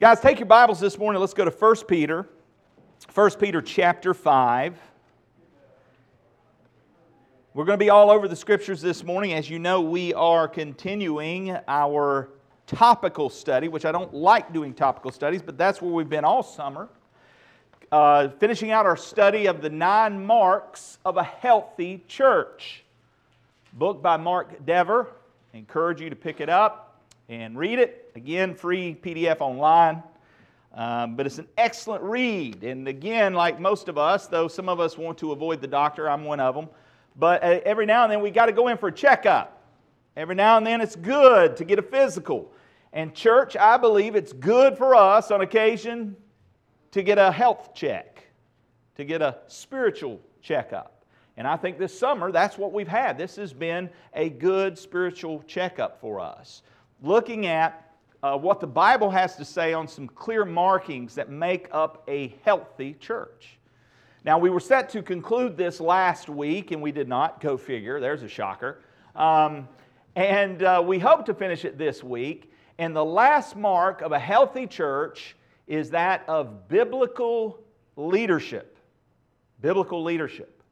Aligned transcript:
Guys, 0.00 0.18
take 0.18 0.40
your 0.40 0.46
Bibles 0.46 0.80
this 0.80 0.98
morning. 0.98 1.20
Let's 1.20 1.34
go 1.34 1.44
to 1.44 1.52
1 1.52 1.76
Peter. 1.86 2.28
1 3.14 3.30
Peter 3.38 3.62
chapter 3.62 4.12
5. 4.12 4.76
We're 7.54 7.64
going 7.64 7.78
to 7.78 7.82
be 7.84 7.90
all 7.90 8.10
over 8.10 8.26
the 8.26 8.34
scriptures 8.34 8.82
this 8.82 9.04
morning. 9.04 9.34
As 9.34 9.48
you 9.48 9.60
know, 9.60 9.80
we 9.80 10.12
are 10.12 10.48
continuing 10.48 11.56
our 11.68 12.28
topical 12.66 13.30
study, 13.30 13.68
which 13.68 13.84
I 13.84 13.92
don't 13.92 14.12
like 14.12 14.52
doing 14.52 14.74
topical 14.74 15.12
studies, 15.12 15.42
but 15.42 15.56
that's 15.56 15.80
where 15.80 15.92
we've 15.92 16.08
been 16.08 16.24
all 16.24 16.42
summer. 16.42 16.88
Uh, 17.92 18.30
finishing 18.40 18.72
out 18.72 18.86
our 18.86 18.96
study 18.96 19.46
of 19.46 19.62
the 19.62 19.70
nine 19.70 20.26
marks 20.26 20.98
of 21.04 21.18
a 21.18 21.24
healthy 21.24 22.02
church. 22.08 22.82
Book 23.72 24.02
by 24.02 24.16
Mark 24.16 24.66
Dever. 24.66 25.06
I 25.54 25.58
encourage 25.58 26.00
you 26.00 26.10
to 26.10 26.16
pick 26.16 26.40
it 26.40 26.48
up 26.48 26.83
and 27.28 27.58
read 27.58 27.78
it. 27.78 28.12
Again, 28.14 28.54
free 28.54 28.96
PDF 29.02 29.40
online. 29.40 30.02
Um, 30.74 31.14
but 31.14 31.24
it's 31.24 31.38
an 31.38 31.46
excellent 31.56 32.02
read. 32.02 32.64
And 32.64 32.88
again, 32.88 33.32
like 33.32 33.60
most 33.60 33.88
of 33.88 33.96
us, 33.96 34.26
though 34.26 34.48
some 34.48 34.68
of 34.68 34.80
us 34.80 34.98
want 34.98 35.18
to 35.18 35.32
avoid 35.32 35.60
the 35.60 35.68
doctor, 35.68 36.10
I'm 36.10 36.24
one 36.24 36.40
of 36.40 36.54
them. 36.54 36.68
But 37.16 37.44
uh, 37.44 37.60
every 37.64 37.86
now 37.86 38.02
and 38.02 38.12
then 38.12 38.20
we 38.20 38.30
got 38.30 38.46
to 38.46 38.52
go 38.52 38.68
in 38.68 38.76
for 38.76 38.88
a 38.88 38.92
checkup. 38.92 39.62
Every 40.16 40.34
now 40.34 40.56
and 40.56 40.66
then 40.66 40.80
it's 40.80 40.96
good 40.96 41.56
to 41.56 41.64
get 41.64 41.78
a 41.78 41.82
physical. 41.82 42.52
And, 42.92 43.14
church, 43.14 43.56
I 43.56 43.76
believe 43.76 44.14
it's 44.14 44.32
good 44.32 44.76
for 44.76 44.94
us 44.94 45.30
on 45.30 45.40
occasion 45.40 46.16
to 46.92 47.02
get 47.02 47.18
a 47.18 47.30
health 47.30 47.74
check, 47.74 48.24
to 48.96 49.04
get 49.04 49.22
a 49.22 49.38
spiritual 49.46 50.20
checkup. 50.42 51.04
And 51.36 51.46
I 51.46 51.56
think 51.56 51.78
this 51.78 51.96
summer 51.96 52.30
that's 52.30 52.56
what 52.56 52.72
we've 52.72 52.88
had. 52.88 53.18
This 53.18 53.34
has 53.36 53.52
been 53.52 53.90
a 54.12 54.30
good 54.30 54.78
spiritual 54.78 55.42
checkup 55.46 56.00
for 56.00 56.20
us. 56.20 56.62
Looking 57.04 57.44
at 57.44 57.92
uh, 58.22 58.38
what 58.38 58.60
the 58.60 58.66
Bible 58.66 59.10
has 59.10 59.36
to 59.36 59.44
say 59.44 59.74
on 59.74 59.86
some 59.86 60.08
clear 60.08 60.46
markings 60.46 61.14
that 61.16 61.28
make 61.28 61.68
up 61.70 62.02
a 62.08 62.34
healthy 62.46 62.94
church. 62.94 63.58
Now, 64.24 64.38
we 64.38 64.48
were 64.48 64.58
set 64.58 64.88
to 64.88 65.02
conclude 65.02 65.54
this 65.54 65.80
last 65.80 66.30
week, 66.30 66.70
and 66.70 66.80
we 66.80 66.92
did 66.92 67.06
not. 67.06 67.42
Go 67.42 67.58
figure, 67.58 68.00
there's 68.00 68.22
a 68.22 68.28
shocker. 68.28 68.80
Um, 69.14 69.68
and 70.16 70.62
uh, 70.62 70.82
we 70.82 70.98
hope 70.98 71.26
to 71.26 71.34
finish 71.34 71.66
it 71.66 71.76
this 71.76 72.02
week. 72.02 72.50
And 72.78 72.96
the 72.96 73.04
last 73.04 73.54
mark 73.54 74.00
of 74.00 74.12
a 74.12 74.18
healthy 74.18 74.66
church 74.66 75.36
is 75.66 75.90
that 75.90 76.24
of 76.26 76.68
biblical 76.68 77.62
leadership. 77.96 78.78
Biblical 79.60 80.02
leadership. 80.02 80.62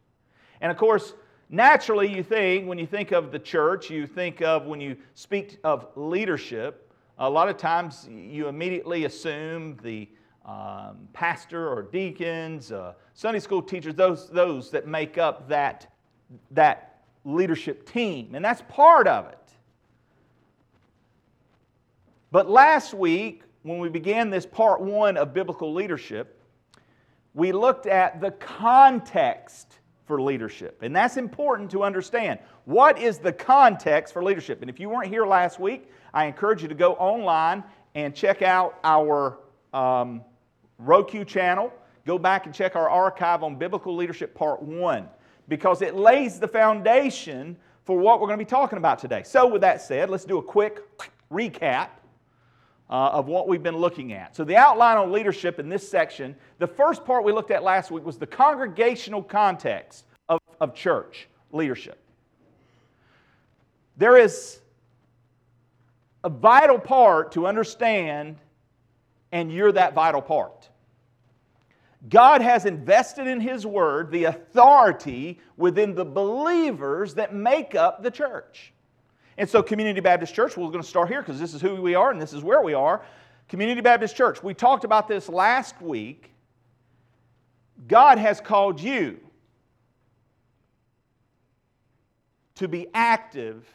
And 0.62 0.72
of 0.72 0.78
course, 0.78 1.12
naturally, 1.52 2.12
you 2.12 2.24
think, 2.24 2.66
when 2.66 2.78
you 2.78 2.86
think 2.86 3.12
of 3.12 3.30
the 3.30 3.38
church, 3.38 3.90
you 3.90 4.06
think 4.06 4.42
of 4.42 4.66
when 4.66 4.80
you 4.80 4.96
speak 5.14 5.58
of 5.62 5.86
leadership, 5.94 6.90
a 7.18 7.28
lot 7.28 7.48
of 7.48 7.56
times 7.56 8.08
you 8.10 8.48
immediately 8.48 9.04
assume 9.04 9.78
the 9.82 10.08
um, 10.44 11.08
pastor 11.12 11.68
or 11.68 11.82
deacons, 11.82 12.72
uh, 12.72 12.94
Sunday 13.14 13.38
school 13.38 13.62
teachers, 13.62 13.94
those, 13.94 14.28
those 14.30 14.70
that 14.70 14.88
make 14.88 15.18
up 15.18 15.48
that, 15.48 15.92
that 16.50 17.02
leadership 17.24 17.88
team. 17.88 18.34
And 18.34 18.44
that's 18.44 18.62
part 18.68 19.06
of 19.06 19.28
it. 19.28 19.38
But 22.32 22.50
last 22.50 22.94
week, 22.94 23.42
when 23.62 23.78
we 23.78 23.90
began 23.90 24.30
this 24.30 24.46
part 24.46 24.80
one 24.80 25.16
of 25.18 25.34
biblical 25.34 25.72
leadership, 25.72 26.40
we 27.34 27.52
looked 27.52 27.86
at 27.86 28.20
the 28.20 28.30
context 28.32 29.78
for 30.12 30.20
leadership. 30.20 30.82
And 30.82 30.94
that's 30.94 31.16
important 31.16 31.70
to 31.70 31.82
understand. 31.82 32.38
What 32.66 32.98
is 32.98 33.16
the 33.16 33.32
context 33.32 34.12
for 34.12 34.22
leadership? 34.22 34.60
And 34.60 34.68
if 34.68 34.78
you 34.78 34.90
weren't 34.90 35.08
here 35.08 35.24
last 35.24 35.58
week, 35.58 35.88
I 36.12 36.26
encourage 36.26 36.60
you 36.60 36.68
to 36.68 36.74
go 36.74 36.92
online 36.96 37.64
and 37.94 38.14
check 38.14 38.42
out 38.42 38.78
our 38.84 39.38
um, 39.72 40.20
Roku 40.76 41.24
channel. 41.24 41.72
Go 42.04 42.18
back 42.18 42.44
and 42.44 42.54
check 42.54 42.76
our 42.76 42.90
archive 42.90 43.42
on 43.42 43.56
Biblical 43.56 43.96
Leadership 43.96 44.34
Part 44.34 44.62
1 44.62 45.08
because 45.48 45.80
it 45.80 45.94
lays 45.94 46.38
the 46.38 46.48
foundation 46.48 47.56
for 47.86 47.98
what 47.98 48.20
we're 48.20 48.26
going 48.26 48.38
to 48.38 48.44
be 48.44 48.50
talking 48.50 48.76
about 48.76 48.98
today. 48.98 49.22
So, 49.22 49.46
with 49.46 49.62
that 49.62 49.80
said, 49.80 50.10
let's 50.10 50.26
do 50.26 50.36
a 50.36 50.42
quick 50.42 50.82
recap 51.32 51.88
uh, 52.92 53.08
of 53.08 53.26
what 53.26 53.48
we've 53.48 53.62
been 53.62 53.78
looking 53.78 54.12
at. 54.12 54.36
So, 54.36 54.44
the 54.44 54.56
outline 54.56 54.98
on 54.98 55.10
leadership 55.10 55.58
in 55.58 55.70
this 55.70 55.88
section, 55.88 56.36
the 56.58 56.66
first 56.66 57.06
part 57.06 57.24
we 57.24 57.32
looked 57.32 57.50
at 57.50 57.62
last 57.62 57.90
week 57.90 58.04
was 58.04 58.18
the 58.18 58.26
congregational 58.26 59.22
context 59.22 60.04
of, 60.28 60.40
of 60.60 60.74
church 60.74 61.26
leadership. 61.52 61.98
There 63.96 64.18
is 64.18 64.60
a 66.22 66.28
vital 66.28 66.78
part 66.78 67.32
to 67.32 67.46
understand, 67.46 68.36
and 69.32 69.50
you're 69.50 69.72
that 69.72 69.94
vital 69.94 70.20
part. 70.20 70.68
God 72.10 72.42
has 72.42 72.66
invested 72.66 73.26
in 73.26 73.40
His 73.40 73.64
Word 73.64 74.10
the 74.10 74.24
authority 74.24 75.40
within 75.56 75.94
the 75.94 76.04
believers 76.04 77.14
that 77.14 77.34
make 77.34 77.74
up 77.74 78.02
the 78.02 78.10
church. 78.10 78.74
And 79.38 79.48
so, 79.48 79.62
Community 79.62 80.00
Baptist 80.00 80.34
Church, 80.34 80.56
we're 80.56 80.68
going 80.68 80.82
to 80.82 80.88
start 80.88 81.08
here 81.08 81.22
because 81.22 81.40
this 81.40 81.54
is 81.54 81.60
who 81.60 81.80
we 81.80 81.94
are 81.94 82.10
and 82.10 82.20
this 82.20 82.32
is 82.32 82.42
where 82.42 82.60
we 82.60 82.74
are. 82.74 83.02
Community 83.48 83.80
Baptist 83.80 84.14
Church, 84.14 84.42
we 84.42 84.54
talked 84.54 84.84
about 84.84 85.08
this 85.08 85.28
last 85.28 85.80
week. 85.80 86.30
God 87.88 88.18
has 88.18 88.40
called 88.40 88.80
you 88.80 89.18
to 92.56 92.68
be 92.68 92.86
active 92.94 93.66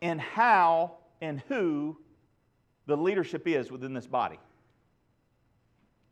in 0.00 0.18
how 0.18 0.98
and 1.20 1.40
who 1.48 1.96
the 2.86 2.96
leadership 2.96 3.46
is 3.46 3.70
within 3.70 3.94
this 3.94 4.06
body. 4.06 4.38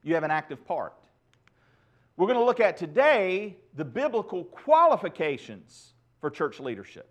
You 0.03 0.15
have 0.15 0.25
an 0.25 0.31
active 0.31 0.67
part. 0.67 0.95
We're 2.17 2.27
going 2.27 2.39
to 2.39 2.45
look 2.45 2.61
at 2.61 2.77
today 2.77 3.57
the 3.75 3.85
biblical 3.85 4.45
qualifications 4.45 5.93
for 6.21 6.31
church 6.31 6.61
leadership. 6.61 7.10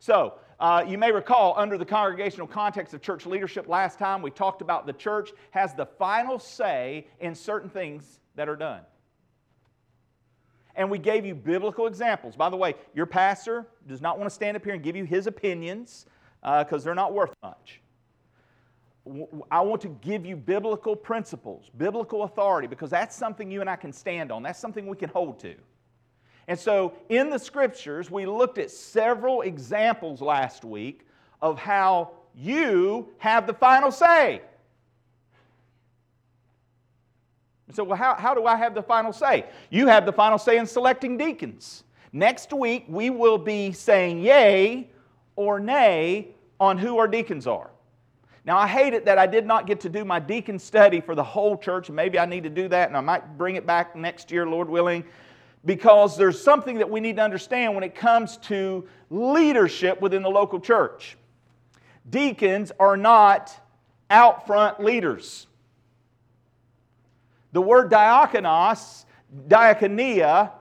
So, 0.00 0.34
uh, 0.58 0.84
you 0.86 0.98
may 0.98 1.12
recall, 1.12 1.54
under 1.56 1.78
the 1.78 1.84
congregational 1.84 2.46
context 2.46 2.94
of 2.94 3.02
church 3.02 3.26
leadership, 3.26 3.68
last 3.68 3.98
time 3.98 4.22
we 4.22 4.30
talked 4.30 4.62
about 4.62 4.86
the 4.86 4.92
church 4.94 5.30
has 5.50 5.74
the 5.74 5.86
final 5.86 6.38
say 6.38 7.06
in 7.20 7.34
certain 7.34 7.68
things 7.68 8.18
that 8.34 8.48
are 8.48 8.56
done. 8.56 8.80
And 10.74 10.90
we 10.90 10.98
gave 10.98 11.26
you 11.26 11.34
biblical 11.34 11.86
examples. 11.86 12.34
By 12.34 12.48
the 12.48 12.56
way, 12.56 12.74
your 12.94 13.04
pastor 13.04 13.66
does 13.86 14.00
not 14.00 14.18
want 14.18 14.30
to 14.30 14.34
stand 14.34 14.56
up 14.56 14.64
here 14.64 14.72
and 14.72 14.82
give 14.82 14.96
you 14.96 15.04
his 15.04 15.26
opinions 15.26 16.06
because 16.40 16.82
uh, 16.82 16.84
they're 16.84 16.94
not 16.94 17.12
worth 17.12 17.34
much. 17.42 17.80
I 19.50 19.60
want 19.60 19.82
to 19.82 19.88
give 20.00 20.24
you 20.24 20.36
biblical 20.36 20.96
principles, 20.96 21.70
biblical 21.76 22.22
authority, 22.22 22.68
because 22.68 22.90
that's 22.90 23.16
something 23.16 23.50
you 23.50 23.60
and 23.60 23.68
I 23.68 23.76
can 23.76 23.92
stand 23.92 24.32
on. 24.32 24.42
That's 24.42 24.58
something 24.58 24.86
we 24.86 24.96
can 24.96 25.10
hold 25.10 25.40
to. 25.40 25.56
And 26.50 26.58
so 26.58 26.94
in 27.08 27.30
the 27.30 27.38
scriptures, 27.38 28.10
we 28.10 28.26
looked 28.26 28.58
at 28.58 28.72
several 28.72 29.42
examples 29.42 30.20
last 30.20 30.64
week 30.64 31.06
of 31.40 31.60
how 31.60 32.10
you 32.34 33.08
have 33.18 33.46
the 33.46 33.54
final 33.54 33.92
say. 33.92 34.42
So, 37.72 37.84
well, 37.84 37.96
how, 37.96 38.16
how 38.16 38.34
do 38.34 38.46
I 38.46 38.56
have 38.56 38.74
the 38.74 38.82
final 38.82 39.12
say? 39.12 39.46
You 39.70 39.86
have 39.86 40.04
the 40.04 40.12
final 40.12 40.38
say 40.38 40.58
in 40.58 40.66
selecting 40.66 41.16
deacons. 41.16 41.84
Next 42.12 42.52
week, 42.52 42.84
we 42.88 43.10
will 43.10 43.38
be 43.38 43.70
saying 43.70 44.18
yay 44.18 44.90
or 45.36 45.60
nay 45.60 46.30
on 46.58 46.78
who 46.78 46.98
our 46.98 47.06
deacons 47.06 47.46
are. 47.46 47.70
Now, 48.44 48.58
I 48.58 48.66
hate 48.66 48.92
it 48.92 49.04
that 49.04 49.18
I 49.18 49.26
did 49.28 49.46
not 49.46 49.68
get 49.68 49.78
to 49.82 49.88
do 49.88 50.04
my 50.04 50.18
deacon 50.18 50.58
study 50.58 51.00
for 51.00 51.14
the 51.14 51.22
whole 51.22 51.56
church, 51.56 51.90
maybe 51.90 52.18
I 52.18 52.26
need 52.26 52.42
to 52.42 52.50
do 52.50 52.66
that, 52.70 52.88
and 52.88 52.96
I 52.96 53.02
might 53.02 53.38
bring 53.38 53.54
it 53.54 53.66
back 53.66 53.94
next 53.94 54.32
year, 54.32 54.48
Lord 54.48 54.68
willing 54.68 55.04
because 55.64 56.16
there's 56.16 56.42
something 56.42 56.78
that 56.78 56.88
we 56.88 57.00
need 57.00 57.16
to 57.16 57.22
understand 57.22 57.74
when 57.74 57.84
it 57.84 57.94
comes 57.94 58.38
to 58.38 58.86
leadership 59.10 60.00
within 60.00 60.22
the 60.22 60.30
local 60.30 60.58
church. 60.58 61.16
Deacons 62.08 62.72
are 62.80 62.96
not 62.96 63.54
out 64.08 64.46
front 64.46 64.80
leaders. 64.80 65.46
The 67.52 67.60
word 67.60 67.90
diakonos, 67.90 69.04
diakonia, 69.48 70.52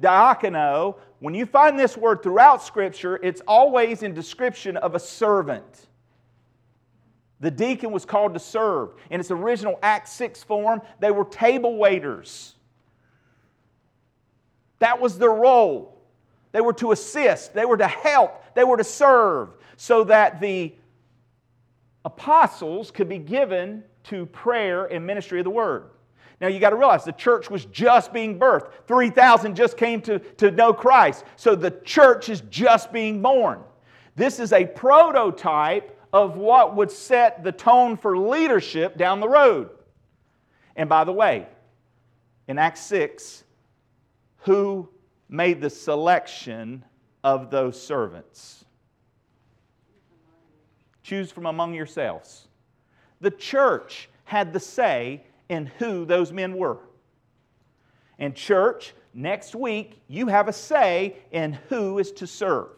diakono, 0.00 0.96
when 1.20 1.34
you 1.34 1.46
find 1.46 1.78
this 1.78 1.96
word 1.96 2.22
throughout 2.22 2.64
Scripture, 2.64 3.20
it's 3.22 3.40
always 3.46 4.02
in 4.02 4.12
description 4.12 4.76
of 4.76 4.96
a 4.96 4.98
servant. 4.98 5.86
The 7.38 7.50
deacon 7.50 7.92
was 7.92 8.04
called 8.04 8.34
to 8.34 8.40
serve. 8.40 8.94
In 9.08 9.20
its 9.20 9.30
original 9.30 9.78
Acts 9.82 10.12
6 10.12 10.42
form, 10.42 10.82
they 10.98 11.12
were 11.12 11.24
table 11.24 11.76
waiters. 11.76 12.56
That 14.82 15.00
was 15.00 15.16
their 15.16 15.30
role. 15.30 15.96
They 16.50 16.60
were 16.60 16.72
to 16.74 16.90
assist, 16.90 17.54
they 17.54 17.64
were 17.64 17.76
to 17.76 17.86
help, 17.86 18.42
they 18.54 18.64
were 18.64 18.76
to 18.76 18.82
serve, 18.84 19.50
so 19.76 20.02
that 20.04 20.40
the 20.40 20.74
apostles 22.04 22.90
could 22.90 23.08
be 23.08 23.18
given 23.18 23.84
to 24.04 24.26
prayer 24.26 24.86
and 24.86 25.06
ministry 25.06 25.38
of 25.38 25.44
the 25.44 25.50
word. 25.50 25.90
Now 26.40 26.48
you 26.48 26.58
got 26.58 26.70
to 26.70 26.76
realize 26.76 27.04
the 27.04 27.12
church 27.12 27.48
was 27.48 27.64
just 27.66 28.12
being 28.12 28.40
birthed. 28.40 28.72
3,000 28.88 29.54
just 29.54 29.76
came 29.76 30.00
to, 30.02 30.18
to 30.18 30.50
know 30.50 30.72
Christ. 30.72 31.24
So 31.36 31.54
the 31.54 31.70
church 31.70 32.28
is 32.28 32.40
just 32.50 32.92
being 32.92 33.22
born. 33.22 33.60
This 34.16 34.40
is 34.40 34.52
a 34.52 34.66
prototype 34.66 35.96
of 36.12 36.36
what 36.36 36.74
would 36.74 36.90
set 36.90 37.44
the 37.44 37.52
tone 37.52 37.96
for 37.96 38.18
leadership 38.18 38.98
down 38.98 39.20
the 39.20 39.28
road. 39.28 39.70
And 40.74 40.88
by 40.88 41.04
the 41.04 41.12
way, 41.12 41.46
in 42.48 42.58
Acts 42.58 42.80
6, 42.80 43.41
who 44.42 44.88
made 45.28 45.60
the 45.60 45.70
selection 45.70 46.84
of 47.24 47.50
those 47.50 47.80
servants? 47.80 48.64
Choose 51.02 51.32
from 51.32 51.46
among 51.46 51.74
yourselves. 51.74 52.48
The 53.20 53.30
church 53.30 54.08
had 54.24 54.52
the 54.52 54.60
say 54.60 55.24
in 55.48 55.66
who 55.78 56.04
those 56.04 56.32
men 56.32 56.56
were. 56.56 56.78
And, 58.18 58.34
church, 58.34 58.94
next 59.12 59.54
week 59.54 60.00
you 60.08 60.28
have 60.28 60.48
a 60.48 60.52
say 60.52 61.16
in 61.30 61.54
who 61.68 61.98
is 61.98 62.12
to 62.12 62.26
serve. 62.26 62.68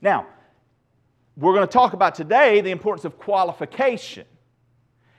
Now, 0.00 0.26
we're 1.36 1.54
going 1.54 1.66
to 1.66 1.72
talk 1.72 1.94
about 1.94 2.14
today 2.14 2.60
the 2.60 2.70
importance 2.70 3.04
of 3.04 3.18
qualification. 3.18 4.26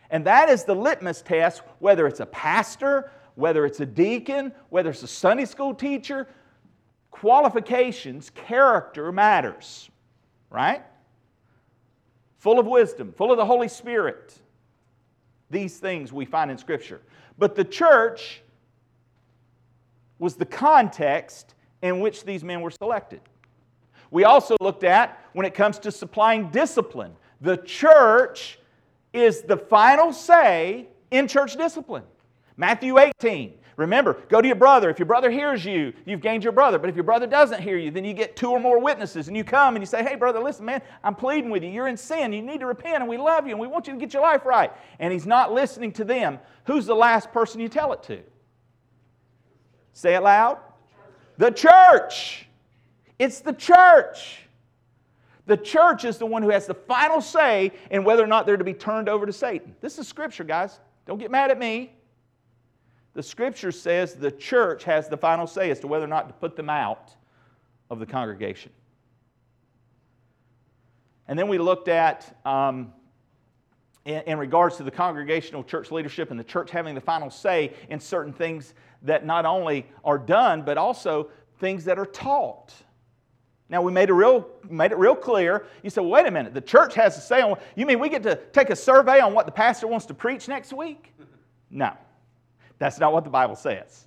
And 0.09 0.25
that 0.25 0.49
is 0.49 0.63
the 0.63 0.75
litmus 0.75 1.21
test, 1.21 1.61
whether 1.79 2.07
it's 2.07 2.19
a 2.19 2.25
pastor, 2.27 3.11
whether 3.35 3.65
it's 3.65 3.79
a 3.79 3.85
deacon, 3.85 4.51
whether 4.69 4.89
it's 4.89 5.03
a 5.03 5.07
Sunday 5.07 5.45
school 5.45 5.73
teacher, 5.73 6.27
qualifications, 7.11 8.29
character 8.31 9.11
matters, 9.11 9.89
right? 10.49 10.83
Full 12.39 12.59
of 12.59 12.65
wisdom, 12.65 13.13
full 13.15 13.31
of 13.31 13.37
the 13.37 13.45
Holy 13.45 13.67
Spirit. 13.67 14.37
These 15.49 15.77
things 15.77 16.11
we 16.11 16.25
find 16.25 16.49
in 16.49 16.57
Scripture. 16.57 17.01
But 17.37 17.55
the 17.55 17.63
church 17.63 18.41
was 20.19 20.35
the 20.35 20.45
context 20.45 21.55
in 21.81 21.99
which 21.99 22.23
these 22.23 22.43
men 22.43 22.61
were 22.61 22.71
selected. 22.71 23.21
We 24.11 24.23
also 24.23 24.55
looked 24.61 24.83
at 24.83 25.21
when 25.33 25.45
it 25.45 25.53
comes 25.53 25.77
to 25.79 25.91
supplying 25.91 26.49
discipline. 26.49 27.13
The 27.41 27.57
church 27.57 28.59
is 29.13 29.41
the 29.41 29.57
final 29.57 30.13
say 30.13 30.87
in 31.11 31.27
church 31.27 31.57
discipline. 31.57 32.03
Matthew 32.57 32.97
18. 32.99 33.53
Remember, 33.77 34.13
go 34.29 34.41
to 34.41 34.47
your 34.47 34.55
brother. 34.55 34.89
If 34.89 34.99
your 34.99 35.05
brother 35.05 35.29
hears 35.29 35.65
you, 35.65 35.91
you've 36.05 36.21
gained 36.21 36.43
your 36.43 36.53
brother. 36.53 36.79
But 36.79 36.89
if 36.89 36.95
your 36.95 37.03
brother 37.03 37.27
doesn't 37.27 37.61
hear 37.61 37.77
you, 37.77 37.91
then 37.91 38.05
you 38.05 38.13
get 38.13 38.37
two 38.37 38.49
or 38.49 38.59
more 38.59 38.79
witnesses 38.79 39.27
and 39.27 39.35
you 39.35 39.43
come 39.43 39.75
and 39.75 39.81
you 39.81 39.85
say, 39.85 40.01
Hey, 40.01 40.15
brother, 40.15 40.39
listen, 40.39 40.63
man, 40.65 40.81
I'm 41.03 41.15
pleading 41.15 41.49
with 41.49 41.61
you. 41.61 41.69
You're 41.69 41.89
in 41.89 41.97
sin. 41.97 42.31
You 42.31 42.41
need 42.41 42.61
to 42.61 42.67
repent 42.67 42.97
and 42.97 43.09
we 43.09 43.17
love 43.17 43.45
you 43.45 43.51
and 43.51 43.59
we 43.59 43.67
want 43.67 43.87
you 43.87 43.93
to 43.93 43.99
get 43.99 44.13
your 44.13 44.21
life 44.21 44.45
right. 44.45 44.71
And 44.99 45.11
he's 45.11 45.25
not 45.25 45.51
listening 45.51 45.91
to 45.93 46.05
them. 46.05 46.39
Who's 46.65 46.85
the 46.85 46.95
last 46.95 47.33
person 47.33 47.59
you 47.59 47.67
tell 47.67 47.91
it 47.91 48.01
to? 48.03 48.21
Say 49.91 50.15
it 50.15 50.23
loud. 50.23 50.57
The 51.37 51.51
church. 51.51 52.47
It's 53.19 53.41
the 53.41 53.53
church. 53.53 54.39
The 55.47 55.57
church 55.57 56.05
is 56.05 56.17
the 56.17 56.25
one 56.25 56.43
who 56.43 56.49
has 56.49 56.65
the 56.65 56.73
final 56.73 57.19
say 57.19 57.71
in 57.91 58.05
whether 58.05 58.23
or 58.23 58.27
not 58.27 58.45
they're 58.45 58.57
to 58.57 58.63
be 58.63 58.73
turned 58.73 59.09
over 59.09 59.25
to 59.25 59.33
Satan. 59.33 59.75
This 59.81 59.99
is 59.99 60.07
scripture, 60.07 60.45
guys. 60.45 60.79
Don't 61.05 61.19
get 61.19 61.29
mad 61.29 61.51
at 61.51 61.59
me. 61.59 61.94
The 63.15 63.23
scripture 63.23 63.71
says 63.71 64.13
the 64.13 64.29
church 64.29 64.83
has 64.83 65.07
the 65.07 65.17
final 65.17 65.47
say 65.47 65.71
as 65.71 65.79
to 65.79 65.87
whether 65.87 66.03
or 66.03 66.09
not 66.09 66.27
to 66.27 66.33
put 66.33 66.57
them 66.57 66.69
out 66.69 67.15
of 67.89 67.99
the 67.99 68.05
congregation. 68.05 68.71
And 71.27 71.39
then 71.39 71.47
we 71.47 71.57
looked 71.57 71.87
at, 71.87 72.37
um, 72.45 72.93
in, 74.03 74.21
in 74.27 74.37
regards 74.37 74.75
to 74.77 74.83
the 74.83 74.91
congregational 74.91 75.63
church 75.63 75.91
leadership 75.91 76.29
and 76.29 76.39
the 76.39 76.43
church 76.43 76.69
having 76.69 76.93
the 76.93 77.01
final 77.01 77.29
say 77.29 77.73
in 77.89 78.01
certain 78.01 78.33
things 78.33 78.73
that 79.01 79.25
not 79.25 79.45
only 79.45 79.87
are 80.03 80.17
done, 80.17 80.63
but 80.63 80.77
also 80.77 81.29
things 81.59 81.85
that 81.85 81.97
are 81.97 82.05
taught. 82.05 82.73
Now 83.69 83.81
we 83.81 83.93
made 83.93 84.09
it 84.09 84.13
real, 84.13 84.47
made 84.69 84.91
it 84.91 84.97
real 84.97 85.15
clear. 85.15 85.65
You 85.83 85.89
said, 85.89 86.01
well, 86.01 86.11
wait 86.11 86.27
a 86.27 86.31
minute, 86.31 86.53
the 86.53 86.61
church 86.61 86.93
has 86.95 87.15
to 87.15 87.21
say 87.21 87.41
on 87.41 87.57
you 87.75 87.85
mean 87.85 87.99
we 87.99 88.09
get 88.09 88.23
to 88.23 88.35
take 88.51 88.69
a 88.69 88.75
survey 88.75 89.21
on 89.21 89.33
what 89.33 89.45
the 89.45 89.51
pastor 89.53 89.87
wants 89.87 90.05
to 90.07 90.13
preach 90.13 90.49
next 90.49 90.73
week? 90.73 91.13
No. 91.71 91.97
That's 92.77 92.99
not 92.99 93.13
what 93.13 93.23
the 93.23 93.29
Bible 93.29 93.55
says. 93.55 94.05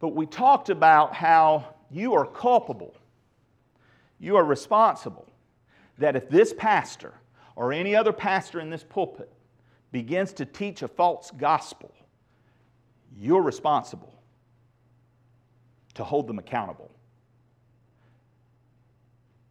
But 0.00 0.08
we 0.08 0.26
talked 0.26 0.68
about 0.68 1.14
how 1.14 1.74
you 1.90 2.14
are 2.14 2.26
culpable. 2.26 2.94
You 4.18 4.36
are 4.36 4.44
responsible. 4.44 5.26
That 5.98 6.16
if 6.16 6.28
this 6.28 6.52
pastor 6.52 7.14
or 7.54 7.72
any 7.72 7.96
other 7.96 8.12
pastor 8.12 8.60
in 8.60 8.68
this 8.70 8.84
pulpit 8.84 9.32
begins 9.92 10.32
to 10.34 10.44
teach 10.44 10.82
a 10.82 10.88
false 10.88 11.30
gospel, 11.30 11.92
you're 13.18 13.42
responsible 13.42 14.12
to 15.94 16.04
hold 16.04 16.26
them 16.26 16.38
accountable. 16.38 16.90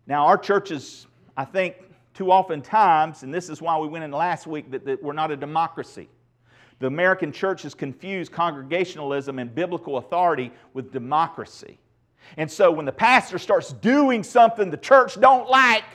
Now, 0.06 0.27
our 0.27 0.38
churches, 0.38 1.07
I 1.36 1.45
think, 1.45 1.77
too 2.13 2.31
often 2.31 2.62
times, 2.62 3.24
and 3.24 3.33
this 3.33 3.50
is 3.50 3.62
why 3.62 3.77
we 3.80 3.88
went 3.88 4.03
in 4.03 4.12
last 4.12 4.45
week, 4.45 4.69
that, 4.71 4.86
that 4.86 5.01
we're 5.01 5.13
not 5.13 5.31
a 5.31 5.36
democracy. 5.36 6.07
The 6.80 6.88
American 6.88 7.31
church 7.31 7.62
has 7.63 7.74
confused 7.74 8.31
congregationalism 8.31 9.39
and 9.39 9.54
biblical 9.54 9.98
authority 9.98 10.51
with 10.74 10.92
democracy. 10.92 11.80
And 12.38 12.51
so 12.51 12.72
when 12.72 12.86
the 12.86 12.92
pastor 12.92 13.38
starts 13.38 13.72
doing 13.72 14.24
something 14.24 14.69
the 14.69 14.77
church 14.77 15.19
don't 15.19 15.50
like, 15.50 15.86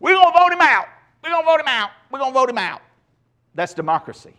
we're 0.00 0.14
going 0.14 0.32
to 0.32 0.38
vote 0.38 0.52
him 0.52 0.60
out. 0.60 0.86
We're 1.22 1.30
going 1.30 1.42
to 1.42 1.46
vote 1.46 1.60
him 1.60 1.68
out. 1.68 1.90
We're 2.10 2.18
going 2.18 2.32
to 2.32 2.38
vote 2.38 2.50
him 2.50 2.58
out. 2.58 2.82
That's 3.54 3.74
democracy. 3.74 4.34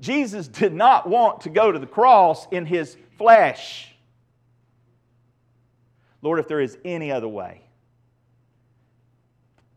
Jesus 0.00 0.48
did 0.48 0.74
not 0.74 1.08
want 1.08 1.42
to 1.42 1.50
go 1.50 1.72
to 1.72 1.78
the 1.78 1.86
cross 1.86 2.46
in 2.50 2.66
his 2.66 2.96
flesh. 3.18 3.94
Lord, 6.22 6.38
if 6.38 6.48
there 6.48 6.60
is 6.60 6.76
any 6.84 7.12
other 7.12 7.28
way, 7.28 7.62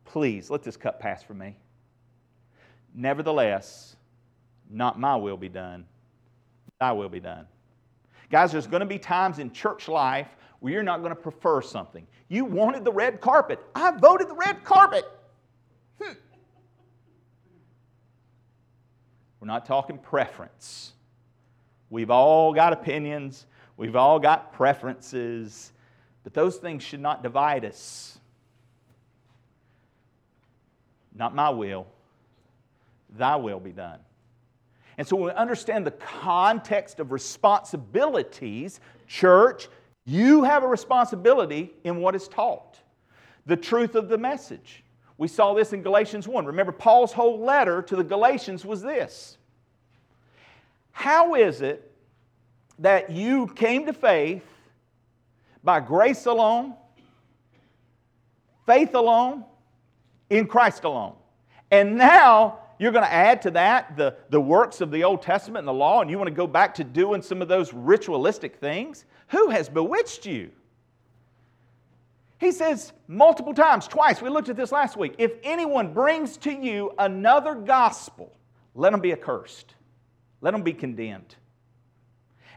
please 0.06 0.50
let 0.50 0.64
this 0.64 0.78
cup 0.78 1.00
pass 1.00 1.24
from 1.24 1.38
me. 1.38 1.56
Nevertheless, 3.00 3.96
not 4.70 5.00
my 5.00 5.16
will 5.16 5.38
be 5.38 5.48
done, 5.48 5.86
thy 6.82 6.92
will 6.92 7.08
be 7.08 7.22
done. 7.22 7.48
Guys, 8.30 8.52
there's 8.52 8.68
going 8.68 8.82
to 8.82 8.86
be 8.86 9.00
times 9.00 9.40
in 9.40 9.54
church 9.54 9.88
life 9.88 10.28
where 10.60 10.74
you're 10.74 10.84
not 10.84 11.00
going 11.00 11.16
to 11.16 11.22
prefer 11.22 11.62
something. 11.62 12.06
You 12.28 12.44
wanted 12.44 12.84
the 12.84 12.92
red 12.92 13.22
carpet. 13.22 13.62
I 13.74 13.92
voted 13.92 14.28
the 14.28 14.34
red 14.34 14.66
carpet. 14.66 15.06
Hmm. 16.02 16.12
We're 19.40 19.48
not 19.48 19.66
talking 19.66 19.98
preference. 19.98 20.92
We've 21.90 22.12
all 22.12 22.54
got 22.54 22.74
opinions, 22.74 23.46
we've 23.78 23.96
all 23.96 24.20
got 24.20 24.52
preferences, 24.52 25.72
but 26.26 26.34
those 26.34 26.58
things 26.58 26.84
should 26.84 27.00
not 27.00 27.24
divide 27.24 27.64
us. 27.64 28.20
Not 31.16 31.34
my 31.34 31.50
will, 31.50 31.88
thy 33.16 33.36
will 33.36 33.60
be 33.60 33.72
done. 33.72 34.00
And 34.98 35.08
so 35.08 35.16
when 35.16 35.26
we 35.28 35.32
understand 35.32 35.88
the 35.88 35.92
context 35.92 37.00
of 37.00 37.12
responsibilities, 37.12 38.82
church, 39.08 39.70
you 40.06 40.44
have 40.44 40.64
a 40.64 40.68
responsibility 40.68 41.74
in 41.84 42.02
what 42.02 42.16
is 42.16 42.28
taught. 42.28 42.80
The 43.46 43.56
truth 43.56 43.96
of 43.96 44.10
the 44.10 44.18
message. 44.18 44.84
We 45.18 45.28
saw 45.28 45.54
this 45.54 45.72
in 45.72 45.84
Galatians 45.84 46.28
1. 46.28 46.46
Remember, 46.46 46.72
Paul's 46.72 47.14
whole 47.14 47.40
letter 47.40 47.82
to 47.84 47.96
the 47.96 48.04
Galatians 48.04 48.66
was 48.66 48.82
this 48.82 49.38
How 50.92 51.36
is 51.36 51.62
it 51.62 51.92
that 52.80 53.10
you 53.10 53.48
came 53.48 53.86
to 53.86 53.94
faith 53.94 54.44
by 55.64 55.80
grace 55.80 56.26
alone, 56.26 56.74
faith 58.66 58.96
alone, 58.96 59.46
in 60.30 60.48
Christ 60.48 60.84
alone? 60.84 61.16
And 61.72 61.98
now 61.98 62.60
you're 62.80 62.94
going 62.94 63.04
to 63.04 63.14
add 63.14 63.42
to 63.44 63.52
that 63.52 63.98
the, 63.98 64.16
the 64.30 64.40
works 64.40 64.80
of 64.82 64.90
the 64.90 65.04
Old 65.04 65.22
Testament 65.22 65.60
and 65.60 65.68
the 65.68 65.74
law, 65.74 66.02
and 66.02 66.10
you 66.10 66.18
want 66.18 66.30
to 66.30 66.34
go 66.34 66.48
back 66.48 66.74
to 66.76 66.84
doing 66.84 67.22
some 67.22 67.42
of 67.42 67.50
those 67.50 67.74
ritualistic 67.74 68.56
things? 68.56 69.06
Who 69.28 69.50
has 69.50 69.68
bewitched 69.68 70.26
you? 70.26 70.52
He 72.40 72.54
says 72.54 72.94
multiple 73.08 73.54
times, 73.54 73.86
twice, 73.86 74.22
we 74.22 74.30
looked 74.30 74.48
at 74.48 74.56
this 74.56 74.72
last 74.72 74.96
week. 74.96 75.16
If 75.18 75.34
anyone 75.44 75.94
brings 75.94 76.38
to 76.38 76.52
you 76.52 76.94
another 76.98 77.54
gospel, 77.54 78.34
let 78.74 78.94
him 78.94 79.02
be 79.02 79.12
accursed, 79.12 79.76
let 80.40 80.54
him 80.54 80.64
be 80.64 80.74
condemned. 80.74 81.36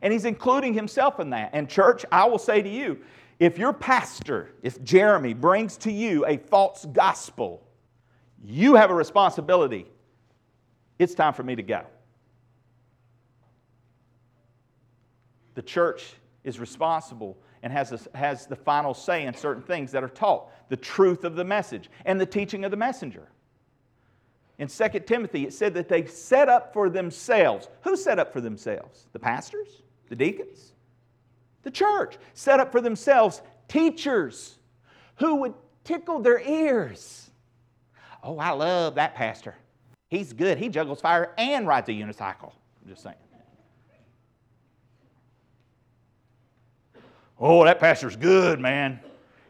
And 0.02 0.12
he's 0.12 0.24
including 0.24 0.72
himself 0.72 1.18
in 1.18 1.30
that. 1.30 1.50
And, 1.52 1.68
church, 1.68 2.04
I 2.12 2.26
will 2.26 2.38
say 2.38 2.62
to 2.62 2.68
you 2.68 2.98
if 3.40 3.58
your 3.58 3.72
pastor, 3.72 4.50
if 4.62 4.82
Jeremy 4.84 5.34
brings 5.34 5.76
to 5.78 5.90
you 5.90 6.24
a 6.26 6.36
false 6.36 6.86
gospel, 6.92 7.66
you 8.44 8.76
have 8.76 8.90
a 8.90 8.94
responsibility 8.94 9.86
it's 10.98 11.14
time 11.14 11.34
for 11.34 11.42
me 11.42 11.56
to 11.56 11.62
go. 11.62 11.82
The 15.54 15.62
church 15.62 16.14
is 16.44 16.58
responsible 16.58 17.36
and 17.62 17.72
has, 17.72 17.92
a, 17.92 18.16
has 18.16 18.46
the 18.46 18.56
final 18.56 18.94
say 18.94 19.26
in 19.26 19.34
certain 19.34 19.62
things 19.62 19.92
that 19.92 20.02
are 20.02 20.08
taught 20.08 20.50
the 20.68 20.76
truth 20.76 21.24
of 21.24 21.36
the 21.36 21.44
message 21.44 21.90
and 22.04 22.20
the 22.20 22.26
teaching 22.26 22.64
of 22.64 22.70
the 22.70 22.76
messenger. 22.76 23.28
In 24.58 24.68
2 24.68 24.88
Timothy, 25.00 25.46
it 25.46 25.52
said 25.52 25.74
that 25.74 25.88
they 25.88 26.06
set 26.06 26.48
up 26.48 26.72
for 26.72 26.88
themselves. 26.88 27.68
Who 27.82 27.96
set 27.96 28.18
up 28.18 28.32
for 28.32 28.40
themselves? 28.40 29.06
The 29.12 29.18
pastors? 29.18 29.82
The 30.08 30.16
deacons? 30.16 30.72
The 31.62 31.70
church. 31.70 32.18
Set 32.34 32.60
up 32.60 32.72
for 32.72 32.80
themselves 32.80 33.42
teachers 33.68 34.58
who 35.16 35.36
would 35.36 35.54
tickle 35.84 36.20
their 36.20 36.40
ears. 36.40 37.30
Oh, 38.22 38.38
I 38.38 38.50
love 38.50 38.96
that 38.96 39.14
pastor. 39.14 39.56
He's 40.12 40.34
good. 40.34 40.58
He 40.58 40.68
juggles 40.68 41.00
fire 41.00 41.32
and 41.38 41.66
rides 41.66 41.88
a 41.88 41.92
unicycle. 41.92 42.52
I'm 42.82 42.90
just 42.90 43.02
saying. 43.02 43.16
Oh, 47.40 47.64
that 47.64 47.80
pastor's 47.80 48.14
good, 48.14 48.60
man. 48.60 49.00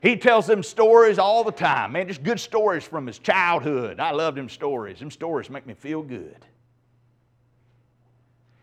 He 0.02 0.16
tells 0.16 0.47
them 0.47 0.62
stories 0.62 1.19
all 1.19 1.42
the 1.42 1.50
time, 1.50 1.90
man, 1.90 2.07
just 2.07 2.23
good 2.23 2.38
stories 2.38 2.85
from 2.85 3.09
his 3.09 3.19
childhood. 3.19 3.99
I 3.99 4.12
love 4.12 4.37
them 4.37 4.49
stories. 4.49 5.00
Them 5.00 5.11
stories 5.11 5.50
make 5.50 5.66
me 5.66 5.75
feel 5.75 6.00
good. 6.00 6.47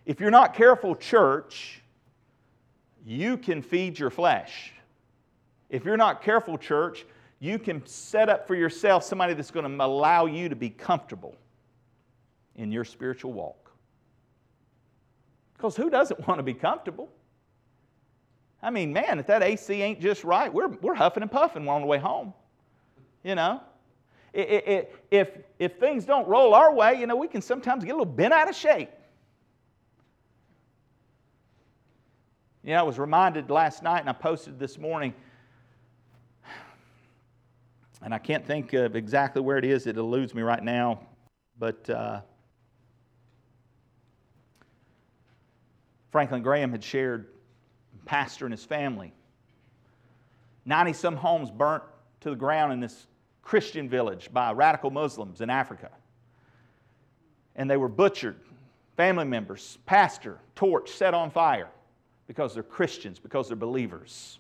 If 0.06 0.22
you're 0.22 0.32
not 0.32 0.54
careful, 0.54 0.96
church, 0.96 1.82
you 3.06 3.36
can 3.36 3.62
feed 3.62 4.00
your 4.00 4.10
flesh. 4.10 4.72
If 5.70 5.84
you're 5.84 5.98
not 5.98 6.24
careful, 6.24 6.58
church, 6.58 7.06
you 7.42 7.60
can 7.60 7.86
set 7.86 8.30
up 8.30 8.48
for 8.48 8.56
yourself 8.56 9.04
somebody 9.04 9.34
that's 9.34 9.52
going 9.52 9.70
to 9.70 9.86
allow 9.86 10.28
you 10.28 10.48
to 10.48 10.56
be 10.56 10.70
comfortable 10.70 11.36
in 12.60 12.72
your 12.74 12.84
spiritual 12.84 13.32
walk. 13.32 13.72
Because 15.56 15.76
who 15.76 15.90
doesn't 15.90 16.28
want 16.28 16.40
to 16.40 16.44
be 16.44 16.54
comfortable? 16.54 17.10
I 18.62 18.70
mean, 18.70 18.92
man, 18.92 19.20
if 19.20 19.28
that 19.28 19.42
AC 19.42 19.82
ain't 19.82 20.02
just 20.02 20.26
right, 20.26 20.54
we're, 20.54 20.68
we're 20.68 20.94
huffing 20.94 21.24
and 21.24 21.32
puffing 21.32 21.68
on 21.68 21.82
the 21.82 21.88
way 21.88 21.98
home. 21.98 22.34
You 23.24 23.36
know? 23.36 23.62
It, 24.34 24.50
it, 24.50 24.96
if, 25.10 25.30
if 25.58 25.80
things 25.80 26.06
don't 26.06 26.28
roll 26.28 26.54
our 26.54 26.74
way, 26.74 27.00
you 27.00 27.08
know, 27.08 27.16
we 27.16 27.30
can 27.30 27.42
sometimes 27.42 27.84
get 27.84 27.92
a 27.92 27.98
little 27.98 28.14
bent 28.14 28.34
out 28.34 28.50
of 28.50 28.56
shape. 28.56 28.90
You 32.64 32.72
know, 32.72 32.80
I 32.80 32.84
was 32.84 33.00
reminded 33.00 33.50
last 33.50 33.84
night, 33.84 34.02
and 34.02 34.10
I 34.10 34.14
posted 34.14 34.60
this 34.60 34.78
morning, 34.78 35.14
and 38.02 38.14
I 38.14 38.18
can't 38.18 38.46
think 38.46 38.74
of 38.74 38.98
exactly 38.98 39.42
where 39.42 39.58
it 39.58 39.66
is. 39.66 39.88
It 39.88 39.96
eludes 39.96 40.36
me 40.36 40.42
right 40.42 40.62
now. 40.62 41.00
But 41.58 41.90
uh, 41.90 42.22
Franklin 46.12 46.42
Graham 46.42 46.72
had 46.72 46.84
shared 46.84 47.28
pastor 48.06 48.46
and 48.46 48.54
his 48.54 48.66
family. 48.66 49.14
90 50.66 50.94
some 50.94 51.16
homes 51.16 51.52
burnt 51.52 51.84
to 52.22 52.30
the 52.30 52.36
ground 52.36 52.74
in 52.74 52.80
this 52.80 53.08
Christian 53.42 53.90
village 53.90 54.30
by 54.32 54.52
radical 54.52 54.92
Muslims 54.92 55.42
in 55.42 55.50
Africa. 55.50 55.90
And 57.56 57.70
they 57.70 57.78
were 57.78 57.90
butchered, 57.90 58.38
family 58.96 59.26
members, 59.26 59.78
pastor, 59.86 60.40
torch 60.56 60.92
set 60.92 61.14
on 61.14 61.32
fire 61.32 61.70
because 62.28 62.54
they're 62.54 62.64
Christians, 62.64 63.20
because 63.20 63.48
they're 63.48 63.58
believers. 63.58 64.40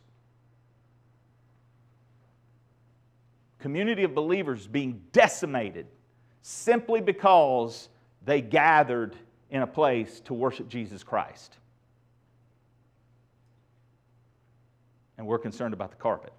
Community 3.59 4.03
of 4.03 4.15
believers 4.15 4.67
being 4.67 5.01
decimated 5.11 5.87
simply 6.41 7.01
because 7.01 7.89
they 8.25 8.41
gathered 8.41 9.15
in 9.49 9.61
a 9.61 9.67
place 9.67 10.19
to 10.21 10.33
worship 10.33 10.69
Jesus 10.69 11.03
Christ. 11.03 11.57
and 15.19 15.27
we're 15.27 15.37
concerned 15.37 15.73
about 15.73 15.91
the 15.91 15.97
carpet. 15.97 16.31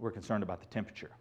We're 0.00 0.10
concerned 0.10 0.42
about 0.42 0.60
the 0.60 0.66
temperature. 0.66 1.12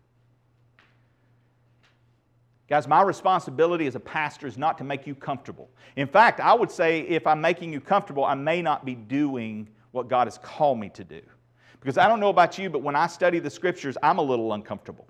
Guys, 2.68 2.88
my 2.88 3.04
responsibility 3.04 3.86
as 3.86 3.94
a 3.94 4.00
pastor 4.00 4.48
is 4.48 4.58
not 4.58 4.80
to 4.80 4.84
make 4.84 5.06
you 5.06 5.14
comfortable. 5.14 5.70
In 5.96 6.08
fact, 6.08 6.40
I 6.40 6.56
would 6.56 6.72
say 6.72 7.02
if 7.02 7.28
I'm 7.28 7.40
making 7.40 7.72
you 7.72 7.80
comfortable, 7.80 8.26
I 8.26 8.34
may 8.34 8.64
not 8.64 8.84
be 8.84 8.96
doing 8.96 9.70
what 9.92 10.08
God 10.08 10.26
has 10.26 10.40
called 10.40 10.80
me 10.80 10.90
to 10.90 11.04
do. 11.04 11.22
Because 11.80 12.00
I 12.00 12.08
don't 12.08 12.20
know 12.20 12.30
about 12.30 12.58
you, 12.58 12.72
but 12.72 12.82
when 12.82 12.96
I 12.96 13.06
study 13.06 13.38
the 13.38 13.52
scriptures, 13.52 13.96
I'm 14.02 14.18
a 14.18 14.24
little 14.24 14.54
uncomfortable 14.54 15.08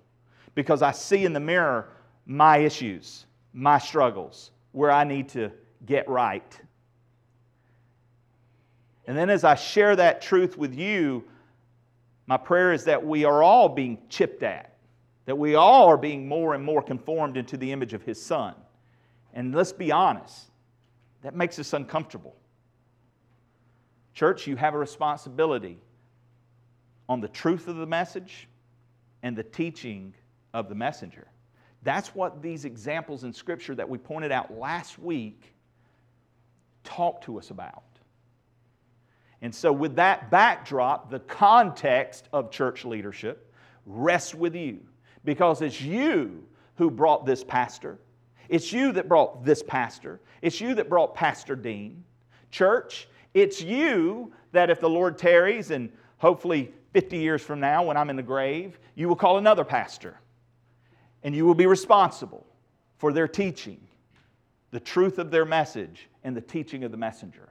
because 0.56 0.82
I 0.82 0.92
see 0.92 1.24
in 1.24 1.32
the 1.32 1.40
mirror 1.40 1.88
my 2.26 2.58
issues, 2.58 3.26
my 3.54 3.80
struggles, 3.80 4.52
where 4.76 4.92
I 4.92 5.06
need 5.06 5.30
to 5.30 5.52
get 5.86 6.10
right. 6.10 6.60
And 9.08 9.18
then 9.18 9.30
as 9.30 9.46
I 9.46 9.56
share 9.56 9.96
that 9.96 10.22
truth 10.22 10.58
with 10.58 10.76
you, 10.76 11.24
my 12.28 12.36
prayer 12.36 12.74
is 12.74 12.84
that 12.84 13.06
we 13.06 13.24
are 13.24 13.42
all 13.42 13.70
being 13.70 14.00
chipped 14.10 14.44
at, 14.44 14.76
that 15.28 15.38
we 15.38 15.56
all 15.56 15.88
are 15.88 15.96
being 15.96 16.28
more 16.28 16.56
and 16.56 16.62
more 16.62 16.82
conformed 16.82 17.38
into 17.38 17.56
the 17.56 17.72
image 17.72 17.94
of 17.94 18.02
His 18.02 18.22
Son. 18.22 18.54
And 19.34 19.56
let's 19.56 19.72
be 19.72 19.94
honest, 19.94 20.52
that 21.22 21.36
makes 21.36 21.58
us 21.58 21.72
uncomfortable. 21.72 22.36
Church, 24.14 24.46
you 24.46 24.58
have 24.58 24.74
a 24.74 24.78
responsibility 24.78 25.80
on 27.08 27.22
the 27.22 27.30
truth 27.30 27.70
of 27.70 27.78
the 27.78 27.86
message 27.86 28.50
and 29.24 29.38
the 29.38 29.44
teaching 29.44 30.14
of 30.54 30.68
the 30.68 30.76
messenger. 30.76 31.28
That's 31.86 32.16
what 32.16 32.42
these 32.42 32.66
examples 32.66 33.24
in 33.24 33.32
Scripture 33.32 33.76
that 33.76 33.88
we 33.88 34.00
pointed 34.00 34.32
out 34.32 34.52
last 34.58 34.98
week 34.98 35.54
talk 36.84 37.22
to 37.22 37.38
us 37.38 37.52
about. 37.52 37.84
And 39.44 39.54
so, 39.54 39.72
with 39.72 39.96
that 39.98 40.32
backdrop, 40.32 41.12
the 41.12 41.20
context 41.20 42.28
of 42.34 42.50
church 42.50 42.86
leadership 42.86 43.54
rests 43.86 44.34
with 44.34 44.56
you 44.56 44.80
because 45.26 45.62
it's 45.62 45.80
you 45.80 46.44
who 46.76 46.90
brought 46.90 47.24
this 47.24 47.44
pastor. 47.44 48.00
It's 48.50 48.74
you 48.74 48.92
that 48.94 49.08
brought 49.08 49.46
this 49.46 49.62
pastor. 49.62 50.22
It's 50.42 50.60
you 50.60 50.74
that 50.76 50.90
brought 50.90 51.14
Pastor 51.14 51.56
Dean. 51.56 52.04
Church, 52.50 53.08
it's 53.36 53.62
you 53.62 54.34
that 54.54 54.72
if 54.72 54.80
the 54.80 54.90
Lord 54.90 55.20
tarries 55.20 55.70
and 55.70 55.92
hopefully 56.18 56.74
50 56.94 57.18
years 57.18 57.44
from 57.44 57.60
now, 57.60 57.84
when 57.84 57.96
I'm 57.96 58.10
in 58.10 58.16
the 58.16 58.24
grave, 58.24 58.80
you 58.96 59.08
will 59.08 59.16
call 59.16 59.38
another 59.38 59.64
pastor 59.64 60.20
and 61.26 61.36
you 61.36 61.44
will 61.44 61.56
be 61.56 61.66
responsible 61.66 62.46
for 63.00 63.12
their 63.12 63.28
teaching, 63.28 63.80
the 64.70 64.80
truth 64.80 65.18
of 65.18 65.32
their 65.32 65.44
message, 65.44 66.08
and 66.24 66.38
the 66.38 66.42
teaching 66.42 66.84
of 66.84 66.92
the 66.92 66.98
messenger. 66.98 67.50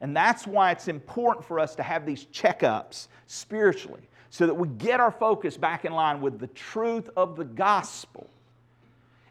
And 0.00 0.14
that's 0.14 0.48
why 0.48 0.72
it's 0.72 0.88
important 0.88 1.46
for 1.46 1.60
us 1.60 1.76
to 1.76 1.82
have 1.84 2.04
these 2.04 2.26
checkups 2.26 3.06
spiritually 3.28 4.02
so 4.30 4.46
that 4.46 4.54
we 4.54 4.66
get 4.66 4.98
our 4.98 5.12
focus 5.12 5.56
back 5.56 5.84
in 5.84 5.92
line 5.92 6.20
with 6.20 6.40
the 6.40 6.48
truth 6.48 7.08
of 7.16 7.36
the 7.36 7.44
gospel 7.44 8.28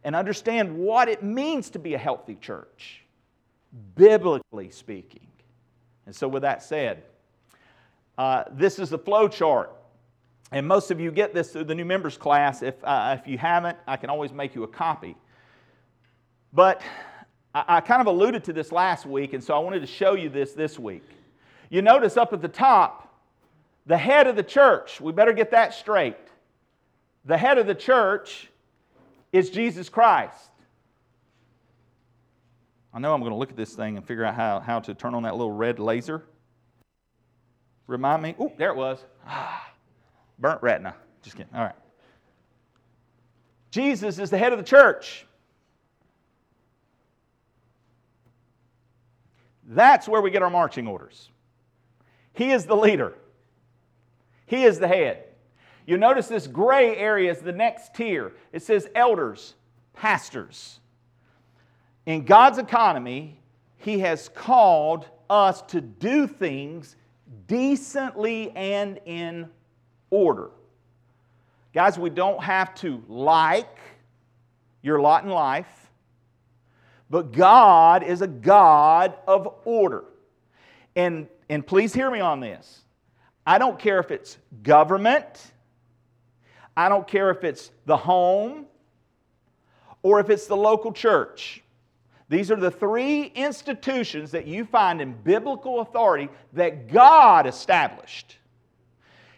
and 0.05 0.15
understand 0.15 0.75
what 0.75 1.09
it 1.09 1.21
means 1.21 1.69
to 1.71 1.79
be 1.79 1.93
a 1.93 1.97
healthy 1.97 2.35
church, 2.35 3.03
biblically 3.95 4.71
speaking. 4.71 5.27
And 6.05 6.15
so, 6.15 6.29
with 6.29 6.43
that 6.43 6.63
said, 6.63 7.03
uh, 8.17 8.45
this 8.51 8.79
is 8.79 8.89
the 8.89 8.97
flow 8.97 9.27
chart. 9.27 9.71
And 10.53 10.67
most 10.67 10.91
of 10.91 10.99
you 10.99 11.11
get 11.11 11.33
this 11.33 11.51
through 11.51 11.63
the 11.63 11.73
new 11.73 11.83
members 11.83 12.15
class. 12.15 12.61
If, 12.61 12.75
uh, 12.83 13.17
if 13.19 13.27
you 13.27 13.39
haven't, 13.39 13.75
I 13.87 13.97
can 13.97 14.11
always 14.11 14.31
make 14.31 14.53
you 14.53 14.61
a 14.63 14.67
copy. 14.67 15.17
But 16.53 16.83
I, 17.55 17.63
I 17.67 17.81
kind 17.81 18.01
of 18.01 18.05
alluded 18.07 18.43
to 18.43 18.53
this 18.53 18.71
last 18.71 19.07
week, 19.07 19.33
and 19.33 19.43
so 19.43 19.55
I 19.55 19.59
wanted 19.59 19.79
to 19.79 19.87
show 19.87 20.13
you 20.13 20.29
this 20.29 20.53
this 20.53 20.77
week. 20.77 21.01
You 21.71 21.81
notice 21.81 22.17
up 22.17 22.33
at 22.33 22.41
the 22.43 22.47
top, 22.47 23.11
the 23.87 23.97
head 23.97 24.27
of 24.27 24.35
the 24.35 24.43
church, 24.43 25.01
we 25.01 25.11
better 25.11 25.33
get 25.33 25.49
that 25.51 25.73
straight. 25.73 26.17
The 27.25 27.35
head 27.35 27.57
of 27.57 27.65
the 27.65 27.73
church 27.73 28.47
is 29.31 29.49
Jesus 29.49 29.89
Christ. 29.89 30.51
I 32.93 32.99
know 32.99 33.11
I'm 33.11 33.21
going 33.21 33.31
to 33.31 33.37
look 33.37 33.49
at 33.49 33.57
this 33.57 33.73
thing 33.73 33.97
and 33.97 34.05
figure 34.05 34.23
out 34.23 34.35
how, 34.35 34.59
how 34.59 34.79
to 34.81 34.93
turn 34.93 35.15
on 35.15 35.23
that 35.23 35.33
little 35.33 35.51
red 35.51 35.79
laser. 35.79 36.23
Remind 37.87 38.21
me. 38.21 38.35
Oh, 38.37 38.53
there 38.55 38.69
it 38.69 38.75
was. 38.75 39.03
Ah, 39.25 39.72
burnt 40.43 40.61
retina. 40.61 40.93
Just 41.21 41.37
kidding. 41.37 41.55
All 41.55 41.63
right. 41.63 41.75
Jesus 43.71 44.19
is 44.19 44.29
the 44.29 44.37
head 44.37 44.51
of 44.51 44.59
the 44.59 44.65
church. 44.65 45.25
That's 49.65 50.05
where 50.05 50.21
we 50.21 50.29
get 50.31 50.43
our 50.43 50.49
marching 50.49 50.85
orders. 50.85 51.29
He 52.33 52.51
is 52.51 52.65
the 52.65 52.75
leader, 52.75 53.13
He 54.45 54.65
is 54.65 54.77
the 54.77 54.87
head. 54.87 55.23
You 55.85 55.97
notice 55.97 56.27
this 56.27 56.47
gray 56.47 56.95
area 56.95 57.31
is 57.31 57.39
the 57.39 57.51
next 57.51 57.93
tier. 57.93 58.33
It 58.53 58.63
says 58.63 58.87
elders, 58.95 59.55
pastors. 59.93 60.79
In 62.05 62.25
God's 62.25 62.57
economy, 62.57 63.39
He 63.77 63.99
has 63.99 64.29
called 64.29 65.07
us 65.29 65.61
to 65.63 65.79
do 65.79 66.27
things 66.27 66.97
decently 67.47 68.51
and 68.51 68.99
in 69.05 69.49
order. 70.13 70.51
Guys, 71.73 71.97
we 71.97 72.11
don't 72.11 72.41
have 72.43 72.75
to 72.75 73.03
like 73.07 73.79
your 74.83 75.01
lot 75.01 75.23
in 75.23 75.31
life. 75.31 75.89
But 77.09 77.31
God 77.31 78.03
is 78.03 78.21
a 78.21 78.27
God 78.27 79.15
of 79.27 79.47
order. 79.65 80.03
And, 80.95 81.27
and 81.49 81.65
please 81.65 81.93
hear 81.93 82.11
me 82.11 82.19
on 82.19 82.39
this. 82.39 82.81
I 83.45 83.57
don't 83.57 83.79
care 83.79 83.99
if 83.99 84.11
it's 84.11 84.37
government, 84.61 85.25
I 86.77 86.89
don't 86.89 87.07
care 87.07 87.31
if 87.31 87.43
it's 87.43 87.71
the 87.85 87.97
home, 87.97 88.67
or 90.03 90.19
if 90.19 90.29
it's 90.29 90.45
the 90.47 90.55
local 90.55 90.93
church. 90.93 91.61
These 92.29 92.51
are 92.51 92.55
the 92.55 92.71
three 92.71 93.25
institutions 93.25 94.31
that 94.31 94.47
you 94.47 94.65
find 94.65 95.01
in 95.01 95.13
biblical 95.13 95.81
authority 95.81 96.29
that 96.53 96.91
God 96.91 97.47
established. 97.47 98.37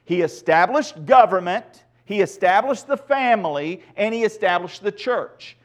He 0.06 0.22
established 0.22 1.06
government, 1.06 1.84
He 2.06 2.22
established 2.22 2.86
the 2.88 2.98
family 2.98 3.82
and 3.98 4.14
he 4.14 4.24
established 4.24 4.84
the 4.84 4.92
church. 4.92 5.58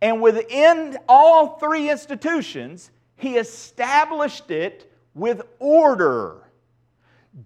And 0.00 0.22
within 0.22 0.96
all 1.08 1.58
three 1.58 1.90
institutions, 1.90 2.90
he 3.16 3.36
established 3.36 4.50
it 4.50 4.90
with 5.14 5.42
order, 5.58 6.36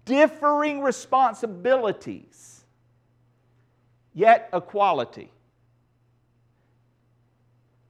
differing 0.05 0.81
responsibilities, 0.81 2.65
yet 4.15 4.49
equality. 4.53 5.33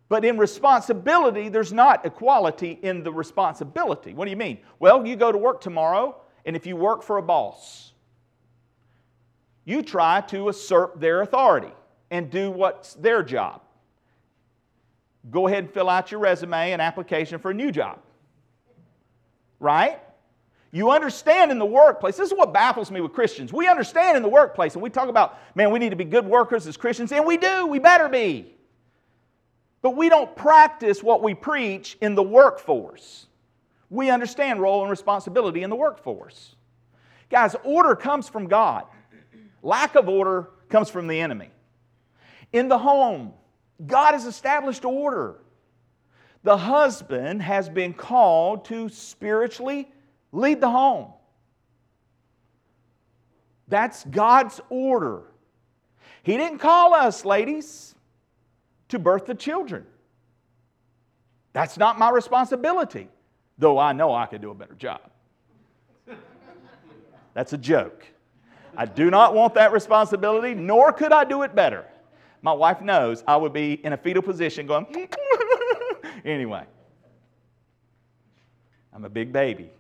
But 0.09 0.25
in 0.25 0.39
responsibility, 0.39 1.49
there's 1.49 1.73
not 1.73 2.07
equality 2.07 2.79
in 2.83 3.03
the 3.03 3.13
responsibility. 3.13 4.15
What 4.15 4.25
do 4.27 4.31
you 4.31 4.37
mean? 4.37 4.59
Well, 4.79 5.05
you 5.05 5.17
go 5.17 5.33
to 5.33 5.39
work 5.39 5.61
tomorrow, 5.61 6.21
and 6.45 6.55
if 6.55 6.67
you 6.67 6.77
work 6.77 7.03
for 7.03 7.19
a 7.19 7.23
boss, 7.23 7.93
you 9.67 9.83
try 9.83 10.23
to 10.23 10.45
usurp 10.47 10.99
their 10.99 11.21
authority 11.21 11.73
and 12.11 12.31
do 12.31 12.51
what's 12.51 12.95
their 12.95 13.23
job. 13.23 13.61
Go 15.31 15.49
ahead 15.49 15.65
and 15.65 15.75
fill 15.75 15.91
out 15.91 16.11
your 16.11 16.21
resume 16.21 16.71
and 16.71 16.81
application 16.81 17.39
for 17.41 17.51
a 17.51 17.55
new 17.55 17.73
job. 17.73 17.99
Right? 19.59 20.01
You 20.71 20.91
understand 20.91 21.51
in 21.51 21.59
the 21.59 21.67
workplace, 21.67 22.17
this 22.17 22.31
is 22.31 22.37
what 22.37 22.53
baffles 22.53 22.91
me 22.91 23.01
with 23.01 23.13
Christians. 23.13 23.53
We 23.53 23.67
understand 23.67 24.17
in 24.17 24.23
the 24.23 24.29
workplace, 24.29 24.75
and 24.75 24.83
we 24.83 24.91
talk 24.91 25.09
about, 25.09 25.39
man, 25.57 25.73
we 25.73 25.79
need 25.79 25.91
to 25.91 25.97
be 25.97 26.05
good 26.05 26.27
workers 26.27 26.67
as 26.67 26.77
Christians, 26.77 27.11
and 27.13 27.27
we 27.27 27.37
do, 27.37 27.67
we 27.67 27.79
better 27.79 28.09
be. 28.09 28.55
But 29.83 29.97
we 29.97 30.09
don't 30.09 30.35
practice 30.37 31.03
what 31.03 31.23
we 31.23 31.35
preach 31.35 31.97
in 32.01 32.15
the 32.15 32.23
workforce. 32.23 33.27
We 33.91 34.11
understand 34.11 34.61
role 34.61 34.83
and 34.83 34.91
responsibility 34.91 35.63
in 35.63 35.71
the 35.71 35.77
workforce. 35.77 36.55
Guys, 37.31 37.57
order 37.65 37.97
comes 37.97 38.29
from 38.29 38.47
God. 38.47 38.85
Lack 39.63 39.95
of 39.95 40.09
order 40.09 40.51
comes 40.69 40.91
from 40.91 41.07
the 41.07 41.21
enemy. 41.21 41.51
In 42.53 42.69
the 42.69 42.79
home, 42.79 43.33
God 43.85 44.13
has 44.13 44.25
established 44.25 44.85
order. 44.85 45.37
The 46.43 46.57
husband 46.57 47.43
has 47.43 47.69
been 47.69 47.93
called 47.93 48.67
to 48.67 48.89
spiritually 48.89 49.91
lead 50.33 50.61
the 50.61 50.71
home. 50.71 51.13
That's 53.69 54.05
God's 54.05 54.61
order. 54.71 55.23
He 56.23 56.37
didn't 56.37 56.59
call 56.59 56.95
us, 56.95 57.25
ladies, 57.25 57.95
to 58.89 58.99
birth 58.99 59.27
the 59.27 59.35
children. 59.35 59.87
That's 61.53 61.77
not 61.77 61.99
my 61.99 62.11
responsibility, 62.11 63.09
though 63.59 63.79
I 63.79 63.93
know 63.93 64.15
I 64.15 64.27
could 64.27 64.41
do 64.41 64.51
a 64.51 64.55
better 64.55 64.75
job. 64.75 65.01
That's 67.35 67.53
a 67.53 67.59
joke. 67.59 68.07
I 68.77 68.87
do 68.87 69.11
not 69.11 69.35
want 69.35 69.55
that 69.55 69.73
responsibility, 69.73 70.55
nor 70.55 70.93
could 70.93 71.13
I 71.13 71.25
do 71.25 71.43
it 71.43 71.55
better. 71.55 71.85
My 72.43 72.53
wife 72.53 72.81
knows 72.81 73.25
I 73.27 73.37
would 73.37 73.53
be 73.53 73.75
in 73.85 73.93
a 73.93 73.97
fetal 73.97 74.23
position 74.23 74.67
going, 74.67 74.87
anyway. 76.25 76.65
I'm 78.93 79.05
a 79.05 79.11
big 79.11 79.33
baby. 79.33 79.71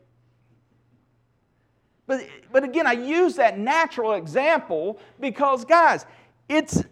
But, 2.06 2.26
but 2.52 2.64
again, 2.64 2.86
I 2.86 2.92
use 2.92 3.36
that 3.36 3.58
natural 3.58 4.12
example 4.12 4.98
because, 5.20 5.64
guys, 5.64 6.06
it's 6.48 6.84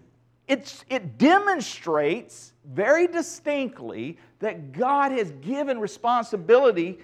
it's, 0.47 0.85
it 0.91 1.17
demonstrates 1.17 2.53
very 2.67 3.07
distinctly 3.07 4.19
that 4.41 4.73
God 4.73 5.13
has 5.13 5.31
given 5.33 5.79
responsibility 5.79 6.99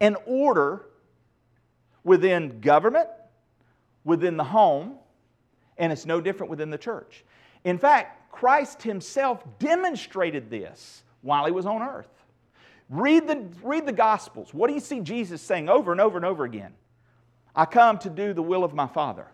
and 0.00 0.16
order 0.26 0.86
within 2.04 2.60
government, 2.60 3.08
within 4.08 4.38
the 4.38 4.44
home, 4.44 4.94
and 5.76 5.92
it's 5.92 6.06
no 6.06 6.18
different 6.18 6.48
within 6.48 6.70
the 6.70 6.78
church. 6.78 7.24
In 7.64 7.76
fact, 7.76 8.32
Christ 8.32 8.82
himself 8.82 9.44
demonstrated 9.58 10.48
this 10.48 11.02
while 11.20 11.44
he 11.44 11.52
was 11.52 11.66
on 11.66 11.82
earth. 11.82 12.08
Read 12.88 13.28
the, 13.28 13.46
read 13.62 13.84
the 13.84 13.92
Gospels. 13.92 14.54
What 14.54 14.68
do 14.68 14.74
you 14.74 14.80
see 14.80 15.00
Jesus 15.00 15.42
saying 15.42 15.68
over 15.68 15.92
and 15.92 16.00
over 16.00 16.16
and 16.16 16.24
over 16.24 16.44
again? 16.44 16.72
I 17.54 17.66
come 17.66 17.98
to 17.98 18.08
do 18.08 18.32
the 18.32 18.42
will 18.42 18.64
of 18.64 18.72
my 18.72 18.86
Father. 18.86 19.26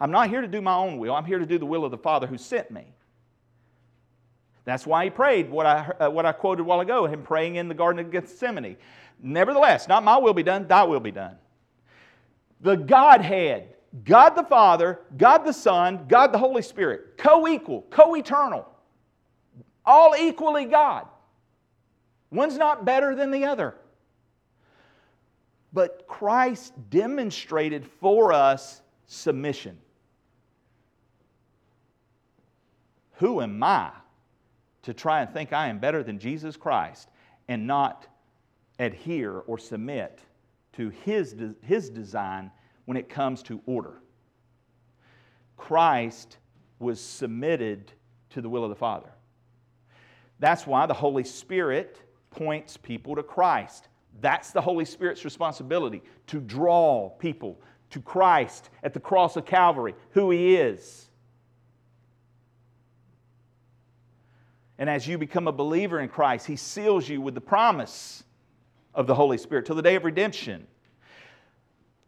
I'm 0.00 0.10
not 0.10 0.28
here 0.28 0.40
to 0.40 0.48
do 0.48 0.60
my 0.60 0.74
own 0.74 0.98
will. 0.98 1.14
I'm 1.14 1.24
here 1.24 1.38
to 1.38 1.46
do 1.46 1.58
the 1.58 1.66
will 1.66 1.84
of 1.84 1.92
the 1.92 1.98
Father 1.98 2.26
who 2.26 2.36
sent 2.36 2.72
me. 2.72 2.86
That's 4.64 4.84
why 4.84 5.04
he 5.04 5.10
prayed 5.10 5.50
what 5.50 5.66
I, 5.66 5.92
uh, 6.00 6.10
what 6.10 6.26
I 6.26 6.32
quoted 6.32 6.62
a 6.62 6.64
while 6.64 6.80
ago, 6.80 7.06
him 7.06 7.22
praying 7.22 7.56
in 7.56 7.68
the 7.68 7.74
Garden 7.74 8.04
of 8.04 8.10
Gethsemane. 8.10 8.76
Nevertheless, 9.22 9.86
not 9.86 10.02
my 10.02 10.16
will 10.16 10.34
be 10.34 10.42
done, 10.42 10.66
thy 10.66 10.82
will 10.82 10.98
be 11.00 11.12
done. 11.12 11.36
The 12.60 12.76
Godhead, 12.76 13.73
God 14.02 14.30
the 14.30 14.42
Father, 14.42 15.00
God 15.16 15.44
the 15.44 15.52
Son, 15.52 16.06
God 16.08 16.32
the 16.32 16.38
Holy 16.38 16.62
Spirit, 16.62 17.16
co 17.16 17.46
equal, 17.46 17.82
co 17.90 18.16
eternal, 18.16 18.66
all 19.84 20.14
equally 20.18 20.64
God. 20.64 21.06
One's 22.30 22.58
not 22.58 22.84
better 22.84 23.14
than 23.14 23.30
the 23.30 23.44
other. 23.44 23.76
But 25.72 26.06
Christ 26.08 26.72
demonstrated 26.90 27.86
for 28.00 28.32
us 28.32 28.80
submission. 29.06 29.78
Who 33.18 33.40
am 33.40 33.62
I 33.62 33.90
to 34.82 34.92
try 34.92 35.20
and 35.20 35.32
think 35.32 35.52
I 35.52 35.68
am 35.68 35.78
better 35.78 36.02
than 36.02 36.18
Jesus 36.18 36.56
Christ 36.56 37.08
and 37.48 37.66
not 37.66 38.06
adhere 38.78 39.38
or 39.46 39.58
submit 39.58 40.18
to 40.74 40.90
his, 40.90 41.36
his 41.62 41.90
design 41.90 42.50
when 42.84 42.96
it 42.96 43.08
comes 43.08 43.42
to 43.44 43.60
order? 43.66 44.00
Christ 45.56 46.38
was 46.78 47.00
submitted 47.00 47.92
to 48.30 48.40
the 48.40 48.48
will 48.48 48.64
of 48.64 48.70
the 48.70 48.76
Father. 48.76 49.10
That's 50.38 50.66
why 50.66 50.86
the 50.86 50.94
Holy 50.94 51.24
Spirit 51.24 52.02
points 52.30 52.76
people 52.76 53.16
to 53.16 53.22
Christ. 53.22 53.88
That's 54.20 54.50
the 54.50 54.60
Holy 54.60 54.84
Spirit's 54.84 55.24
responsibility 55.24 56.02
to 56.28 56.40
draw 56.40 57.10
people 57.10 57.60
to 57.90 58.00
Christ 58.00 58.70
at 58.82 58.92
the 58.92 59.00
cross 59.00 59.36
of 59.36 59.46
Calvary, 59.46 59.94
who 60.10 60.30
He 60.30 60.56
is. 60.56 61.08
And 64.78 64.90
as 64.90 65.06
you 65.06 65.16
become 65.18 65.46
a 65.46 65.52
believer 65.52 66.00
in 66.00 66.08
Christ, 66.08 66.46
He 66.46 66.56
seals 66.56 67.08
you 67.08 67.20
with 67.20 67.34
the 67.34 67.40
promise 67.40 68.24
of 68.94 69.06
the 69.06 69.14
Holy 69.14 69.38
Spirit 69.38 69.66
till 69.66 69.76
the 69.76 69.82
day 69.82 69.94
of 69.94 70.04
redemption. 70.04 70.66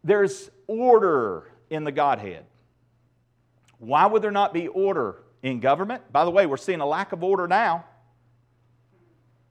There's 0.07 0.49
order 0.67 1.51
in 1.69 1.83
the 1.83 1.91
Godhead. 1.91 2.45
Why 3.77 4.05
would 4.05 4.21
there 4.21 4.31
not 4.31 4.53
be 4.53 4.69
order 4.69 5.21
in 5.43 5.59
government? 5.59 6.01
By 6.13 6.23
the 6.23 6.31
way, 6.31 6.45
we're 6.45 6.55
seeing 6.55 6.79
a 6.79 6.85
lack 6.85 7.11
of 7.11 7.25
order 7.25 7.45
now. 7.45 7.83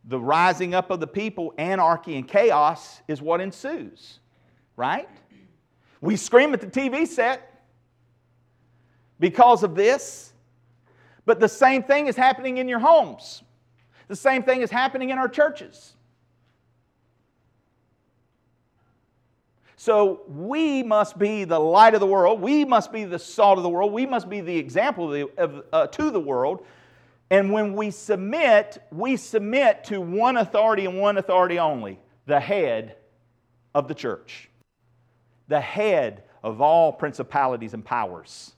The 0.07 0.19
rising 0.19 0.73
up 0.73 0.91
of 0.91 0.99
the 0.99 1.07
people, 1.07 1.53
anarchy, 1.59 2.17
and 2.17 2.27
chaos 2.27 3.03
is 3.07 3.21
what 3.21 3.43
ensues, 3.43 4.21
right? 4.77 5.11
We 6.01 6.17
scream 6.17 6.55
at 6.55 6.63
the 6.63 6.69
TV 6.69 7.07
set 7.07 7.63
because 9.21 9.63
of 9.63 9.75
this. 9.75 10.33
But 11.27 11.39
the 11.39 11.51
same 11.51 11.83
thing 11.83 12.07
is 12.07 12.17
happening 12.17 12.57
in 12.57 12.67
your 12.67 12.79
homes. 12.79 13.43
The 14.09 14.17
same 14.17 14.43
thing 14.43 14.63
is 14.63 14.71
happening 14.71 15.11
in 15.11 15.19
our 15.19 15.29
churches. 15.29 15.96
So 19.77 20.23
we 20.27 20.83
must 20.83 21.19
be 21.19 21.45
the 21.45 21.59
light 21.59 21.93
of 21.93 22.01
the 22.01 22.07
world. 22.07 22.41
We 22.41 22.65
must 22.65 22.91
be 22.91 23.05
the 23.05 23.19
salt 23.19 23.59
of 23.59 23.63
the 23.63 23.69
world. 23.69 23.93
We 23.93 24.07
must 24.07 24.29
be 24.29 24.41
the 24.41 24.57
example 24.57 25.13
of 25.13 25.13
the, 25.13 25.43
of, 25.43 25.65
uh, 25.71 25.87
to 25.89 26.11
the 26.11 26.21
world. 26.21 26.65
And 27.31 27.53
when 27.53 27.75
we 27.75 27.91
submit, 27.91 28.83
we 28.91 29.17
submit 29.17 29.85
to 29.85 30.01
one 30.01 30.39
authority 30.39 30.87
and 30.87 30.99
one 30.99 31.19
authority 31.19 31.59
only 31.59 31.99
the 32.25 32.41
head 32.41 32.97
of 33.75 33.87
the 33.87 33.95
church, 33.95 34.49
the 35.49 35.61
head 35.61 36.25
of 36.43 36.61
all 36.63 36.93
principalities 36.93 37.75
and 37.75 37.85
powers. 37.85 38.53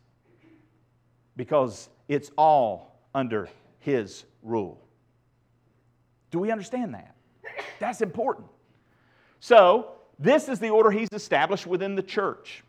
Because 1.37 1.89
it's 2.07 2.31
all 2.37 3.01
under 3.15 3.49
His 3.81 4.25
rule. 4.43 4.81
Do 6.31 6.39
we 6.39 6.53
understand 6.53 6.95
that? 6.95 7.17
That's 7.81 8.03
important. 8.03 8.47
So, 9.41 9.98
this 10.19 10.49
is 10.49 10.59
the 10.59 10.71
order 10.71 10.91
He's 10.91 11.09
established 11.13 11.67
within 11.67 11.95
the 11.95 12.03
church. 12.03 12.65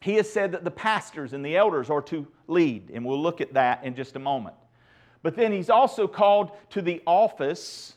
He 0.00 0.14
has 0.14 0.30
said 0.30 0.52
that 0.52 0.64
the 0.64 0.70
pastors 0.70 1.32
and 1.32 1.44
the 1.44 1.56
elders 1.56 1.90
are 1.90 2.02
to 2.02 2.26
lead, 2.48 2.90
and 2.92 3.04
we'll 3.04 3.20
look 3.20 3.40
at 3.40 3.54
that 3.54 3.84
in 3.84 3.94
just 3.94 4.16
a 4.16 4.18
moment. 4.18 4.56
But 5.22 5.36
then 5.36 5.52
He's 5.52 5.70
also 5.70 6.06
called 6.06 6.50
to 6.70 6.82
the 6.82 7.02
office, 7.06 7.94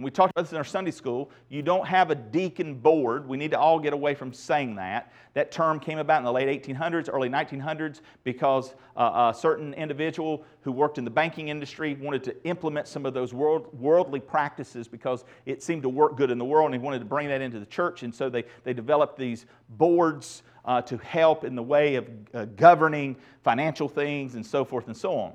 and 0.00 0.04
we 0.06 0.10
talked 0.10 0.30
about 0.30 0.46
this 0.46 0.52
in 0.52 0.56
our 0.56 0.64
Sunday 0.64 0.92
school, 0.92 1.30
you 1.50 1.60
don't 1.60 1.86
have 1.86 2.10
a 2.10 2.14
deacon 2.14 2.74
board. 2.74 3.28
We 3.28 3.36
need 3.36 3.50
to 3.50 3.58
all 3.58 3.78
get 3.78 3.92
away 3.92 4.14
from 4.14 4.32
saying 4.32 4.76
that. 4.76 5.12
That 5.34 5.52
term 5.52 5.78
came 5.78 5.98
about 5.98 6.20
in 6.20 6.24
the 6.24 6.32
late 6.32 6.48
1800s, 6.64 7.10
early 7.12 7.28
1900s, 7.28 8.00
because 8.24 8.74
uh, 8.96 9.30
a 9.30 9.38
certain 9.38 9.74
individual 9.74 10.42
who 10.62 10.72
worked 10.72 10.96
in 10.96 11.04
the 11.04 11.10
banking 11.10 11.48
industry 11.48 11.98
wanted 12.00 12.24
to 12.24 12.44
implement 12.44 12.88
some 12.88 13.04
of 13.04 13.12
those 13.12 13.34
world, 13.34 13.68
worldly 13.78 14.20
practices 14.20 14.88
because 14.88 15.26
it 15.44 15.62
seemed 15.62 15.82
to 15.82 15.90
work 15.90 16.16
good 16.16 16.30
in 16.30 16.38
the 16.38 16.46
world, 16.46 16.72
and 16.72 16.74
he 16.74 16.82
wanted 16.82 17.00
to 17.00 17.04
bring 17.04 17.28
that 17.28 17.42
into 17.42 17.60
the 17.60 17.66
church. 17.66 18.02
And 18.02 18.14
so 18.14 18.30
they, 18.30 18.44
they 18.64 18.72
developed 18.72 19.18
these 19.18 19.44
boards 19.68 20.44
uh, 20.64 20.80
to 20.80 20.96
help 20.96 21.44
in 21.44 21.54
the 21.54 21.62
way 21.62 21.96
of 21.96 22.08
uh, 22.32 22.46
governing 22.56 23.16
financial 23.44 23.86
things 23.86 24.34
and 24.34 24.46
so 24.46 24.64
forth 24.64 24.86
and 24.86 24.96
so 24.96 25.18
on. 25.18 25.34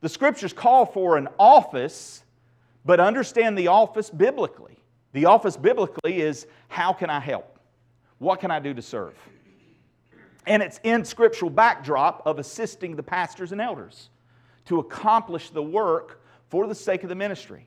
The 0.00 0.08
scriptures 0.08 0.54
call 0.54 0.86
for 0.86 1.18
an 1.18 1.28
office 1.38 2.22
but 2.86 3.00
understand 3.00 3.58
the 3.58 3.66
office 3.66 4.08
biblically. 4.08 4.78
The 5.12 5.26
office 5.26 5.56
biblically 5.56 6.20
is 6.20 6.46
how 6.68 6.92
can 6.92 7.10
I 7.10 7.20
help? 7.20 7.58
What 8.18 8.40
can 8.40 8.50
I 8.50 8.60
do 8.60 8.72
to 8.72 8.80
serve? 8.80 9.14
And 10.46 10.62
it's 10.62 10.78
in 10.84 11.04
scriptural 11.04 11.50
backdrop 11.50 12.22
of 12.24 12.38
assisting 12.38 12.94
the 12.94 13.02
pastors 13.02 13.50
and 13.50 13.60
elders 13.60 14.10
to 14.66 14.78
accomplish 14.78 15.50
the 15.50 15.62
work 15.62 16.22
for 16.48 16.68
the 16.68 16.74
sake 16.74 17.02
of 17.02 17.08
the 17.08 17.14
ministry. 17.14 17.66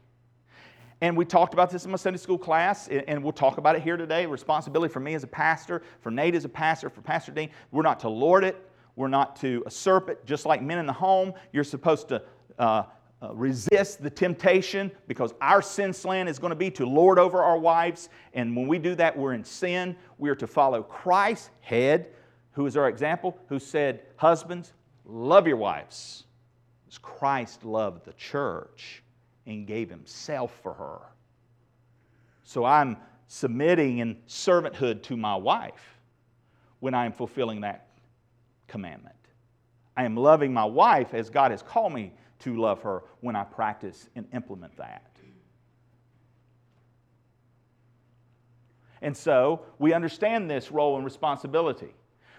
And 1.02 1.16
we 1.16 1.26
talked 1.26 1.54
about 1.54 1.70
this 1.70 1.86
in 1.86 1.92
my 1.92 1.98
Sunday 1.98 2.20
school 2.20 2.38
class, 2.38 2.88
and 2.88 3.24
we'll 3.24 3.34
talk 3.34 3.58
about 3.58 3.76
it 3.76 3.82
here 3.82 3.98
today. 3.98 4.26
Responsibility 4.26 4.92
for 4.92 5.00
me 5.00 5.14
as 5.14 5.24
a 5.24 5.28
pastor, 5.28 5.82
for 6.02 6.12
Nate 6.12 6.36
as 6.36 6.46
a 6.46 6.50
pastor, 6.50 6.90
for 6.90 7.02
Pastor 7.02 7.32
Dean. 7.32 7.50
We're 7.72 7.84
not 7.84 8.02
to 8.02 8.10
lord 8.10 8.44
it, 8.44 8.70
we're 8.96 9.08
not 9.08 9.38
to 9.38 9.64
usurp 9.66 10.10
it. 10.10 10.26
Just 10.26 10.46
like 10.46 10.62
men 10.62 10.78
in 10.78 10.86
the 10.86 10.94
home, 10.94 11.34
you're 11.54 11.64
supposed 11.64 12.10
to 12.10 12.22
uh, 12.58 12.84
uh, 13.22 13.34
resist 13.36 14.02
the 14.02 14.10
temptation 14.10 14.92
because 15.08 15.34
our 15.42 15.62
sin 15.62 15.92
slant 15.92 16.30
is 16.30 16.40
going 16.40 16.52
to 16.52 16.56
be 16.56 16.72
to 16.72 16.86
lord 16.86 17.20
over 17.20 17.44
our 17.44 17.58
wives. 17.58 18.10
And 18.34 18.56
when 18.56 18.68
we 18.68 18.80
do 18.80 18.96
that, 18.96 19.18
we're 19.18 19.34
in 19.34 19.44
sin. 19.44 19.96
We 20.18 20.30
are 20.30 20.36
to 20.36 20.48
follow 20.48 20.84
Christ, 20.84 21.50
head, 21.60 22.08
who 22.52 22.66
is 22.66 22.78
our 22.78 22.88
example, 22.88 23.38
who 23.48 23.60
said, 23.60 24.04
Husbands, 24.16 24.74
love 25.06 25.48
your 25.48 25.58
wives 25.58 26.26
as 26.88 26.98
Christ 26.98 27.64
loved 27.64 28.06
the 28.06 28.14
church 28.14 29.04
and 29.46 29.68
gave 29.68 29.90
himself 29.90 30.58
for 30.62 30.74
her. 30.74 31.00
So 32.44 32.66
I'm 32.66 32.98
submitting 33.28 34.00
in 34.00 34.18
servanthood 34.28 35.04
to 35.04 35.16
my 35.16 35.36
wife 35.36 36.00
when 36.80 36.94
I 36.94 37.06
am 37.06 37.12
fulfilling 37.12 37.62
that 37.62 37.90
commandment. 38.68 39.16
I 39.96 40.04
am 40.04 40.16
loving 40.16 40.54
my 40.54 40.66
wife 40.66 41.14
as 41.14 41.30
God 41.30 41.52
has 41.52 41.62
called 41.62 41.94
me 41.94 42.14
to 42.40 42.56
love 42.56 42.82
her 42.84 43.04
when 43.22 43.36
I 43.36 43.44
practice 43.44 44.10
and 44.16 44.28
implement 44.34 44.78
that. 44.78 45.10
And 49.02 49.16
so 49.16 49.62
we 49.78 49.94
understand 49.94 50.50
this 50.50 50.72
role 50.72 50.98
and 50.98 51.06
responsibility. 51.06 51.94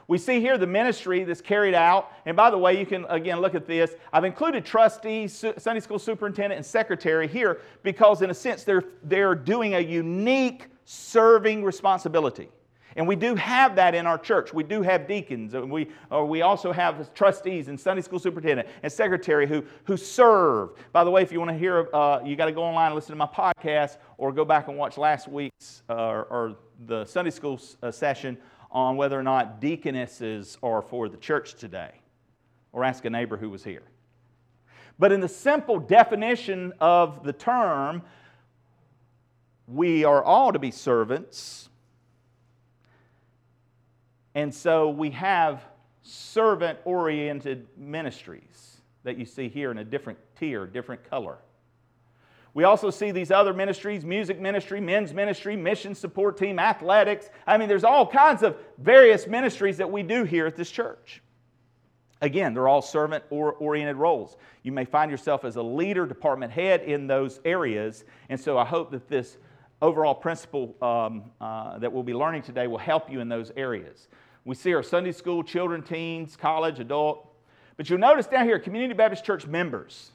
We 0.08 0.18
see 0.18 0.40
here 0.40 0.58
the 0.58 0.66
ministry 0.66 1.22
that's 1.22 1.40
carried 1.40 1.74
out. 1.74 2.10
And 2.26 2.36
by 2.36 2.50
the 2.50 2.58
way, 2.58 2.78
you 2.78 2.84
can 2.84 3.04
again 3.08 3.40
look 3.40 3.54
at 3.54 3.66
this. 3.66 3.94
I've 4.12 4.24
included 4.24 4.66
trustee, 4.66 5.28
Sunday 5.28 5.80
school 5.80 6.00
superintendent, 6.00 6.56
and 6.56 6.66
secretary 6.66 7.28
here 7.28 7.60
because, 7.82 8.20
in 8.20 8.28
a 8.28 8.34
sense, 8.34 8.64
they're, 8.64 8.84
they're 9.04 9.36
doing 9.36 9.74
a 9.74 9.80
unique 9.80 10.66
serving 10.84 11.62
responsibility. 11.62 12.50
And 12.96 13.06
we 13.06 13.14
do 13.14 13.34
have 13.36 13.76
that 13.76 13.94
in 13.94 14.06
our 14.06 14.18
church. 14.18 14.52
We 14.52 14.64
do 14.64 14.82
have 14.82 15.06
deacons, 15.06 15.54
and 15.54 15.70
we, 15.70 15.88
or 16.10 16.26
we 16.26 16.42
also 16.42 16.72
have 16.72 17.14
trustees 17.14 17.68
and 17.68 17.78
Sunday 17.78 18.02
school 18.02 18.18
superintendent 18.18 18.68
and 18.82 18.92
secretary 18.92 19.46
who, 19.46 19.64
who 19.84 19.96
serve. 19.96 20.70
By 20.92 21.04
the 21.04 21.10
way, 21.10 21.22
if 21.22 21.30
you 21.30 21.38
want 21.38 21.52
to 21.52 21.58
hear, 21.58 21.88
uh, 21.94 22.20
you 22.24 22.34
got 22.34 22.46
to 22.46 22.52
go 22.52 22.62
online 22.62 22.86
and 22.86 22.94
listen 22.96 23.12
to 23.12 23.16
my 23.16 23.26
podcast 23.26 23.98
or 24.18 24.32
go 24.32 24.44
back 24.44 24.68
and 24.68 24.76
watch 24.76 24.98
last 24.98 25.28
week's 25.28 25.82
uh, 25.88 25.94
or 25.94 26.56
the 26.86 27.04
Sunday 27.04 27.30
school 27.30 27.60
uh, 27.82 27.90
session 27.90 28.36
on 28.72 28.96
whether 28.96 29.18
or 29.18 29.22
not 29.22 29.60
deaconesses 29.60 30.58
are 30.62 30.82
for 30.82 31.08
the 31.08 31.16
church 31.16 31.54
today. 31.54 31.92
Or 32.72 32.84
ask 32.84 33.04
a 33.04 33.10
neighbor 33.10 33.36
who 33.36 33.50
was 33.50 33.64
here. 33.64 33.82
But 34.98 35.12
in 35.12 35.20
the 35.20 35.28
simple 35.28 35.80
definition 35.80 36.72
of 36.78 37.24
the 37.24 37.32
term, 37.32 38.02
we 39.66 40.04
are 40.04 40.22
all 40.22 40.52
to 40.52 40.58
be 40.58 40.70
servants 40.70 41.69
and 44.34 44.54
so 44.54 44.90
we 44.90 45.10
have 45.10 45.64
servant 46.02 46.78
oriented 46.84 47.66
ministries 47.76 48.80
that 49.02 49.18
you 49.18 49.24
see 49.24 49.48
here 49.48 49.70
in 49.70 49.78
a 49.78 49.84
different 49.84 50.18
tier, 50.38 50.66
different 50.66 51.08
color. 51.08 51.38
We 52.52 52.64
also 52.64 52.90
see 52.90 53.12
these 53.12 53.30
other 53.30 53.54
ministries 53.54 54.04
music 54.04 54.40
ministry, 54.40 54.80
men's 54.80 55.14
ministry, 55.14 55.56
mission 55.56 55.94
support 55.94 56.36
team, 56.36 56.58
athletics. 56.58 57.30
I 57.46 57.56
mean, 57.58 57.68
there's 57.68 57.84
all 57.84 58.06
kinds 58.06 58.42
of 58.42 58.56
various 58.78 59.26
ministries 59.26 59.76
that 59.76 59.90
we 59.90 60.02
do 60.02 60.24
here 60.24 60.46
at 60.46 60.56
this 60.56 60.70
church. 60.70 61.22
Again, 62.22 62.52
they're 62.52 62.68
all 62.68 62.82
servant 62.82 63.24
oriented 63.30 63.96
roles. 63.96 64.36
You 64.62 64.72
may 64.72 64.84
find 64.84 65.10
yourself 65.10 65.44
as 65.44 65.56
a 65.56 65.62
leader, 65.62 66.06
department 66.06 66.52
head 66.52 66.82
in 66.82 67.06
those 67.06 67.40
areas. 67.44 68.04
And 68.28 68.38
so 68.38 68.58
I 68.58 68.64
hope 68.64 68.90
that 68.90 69.08
this 69.08 69.38
overall 69.82 70.14
principle 70.14 70.76
um, 70.82 71.24
uh, 71.40 71.78
that 71.78 71.92
we'll 71.92 72.02
be 72.02 72.14
learning 72.14 72.42
today 72.42 72.66
will 72.66 72.78
help 72.78 73.10
you 73.10 73.20
in 73.20 73.28
those 73.28 73.50
areas. 73.56 74.08
We 74.44 74.54
see 74.54 74.74
our 74.74 74.82
Sunday 74.82 75.12
school, 75.12 75.42
children, 75.42 75.82
teens, 75.82 76.36
college, 76.36 76.80
adult. 76.80 77.26
But 77.76 77.88
you'll 77.88 77.98
notice 77.98 78.26
down 78.26 78.44
here, 78.44 78.58
Community 78.58 78.94
Baptist 78.94 79.24
Church 79.24 79.46
members. 79.46 80.12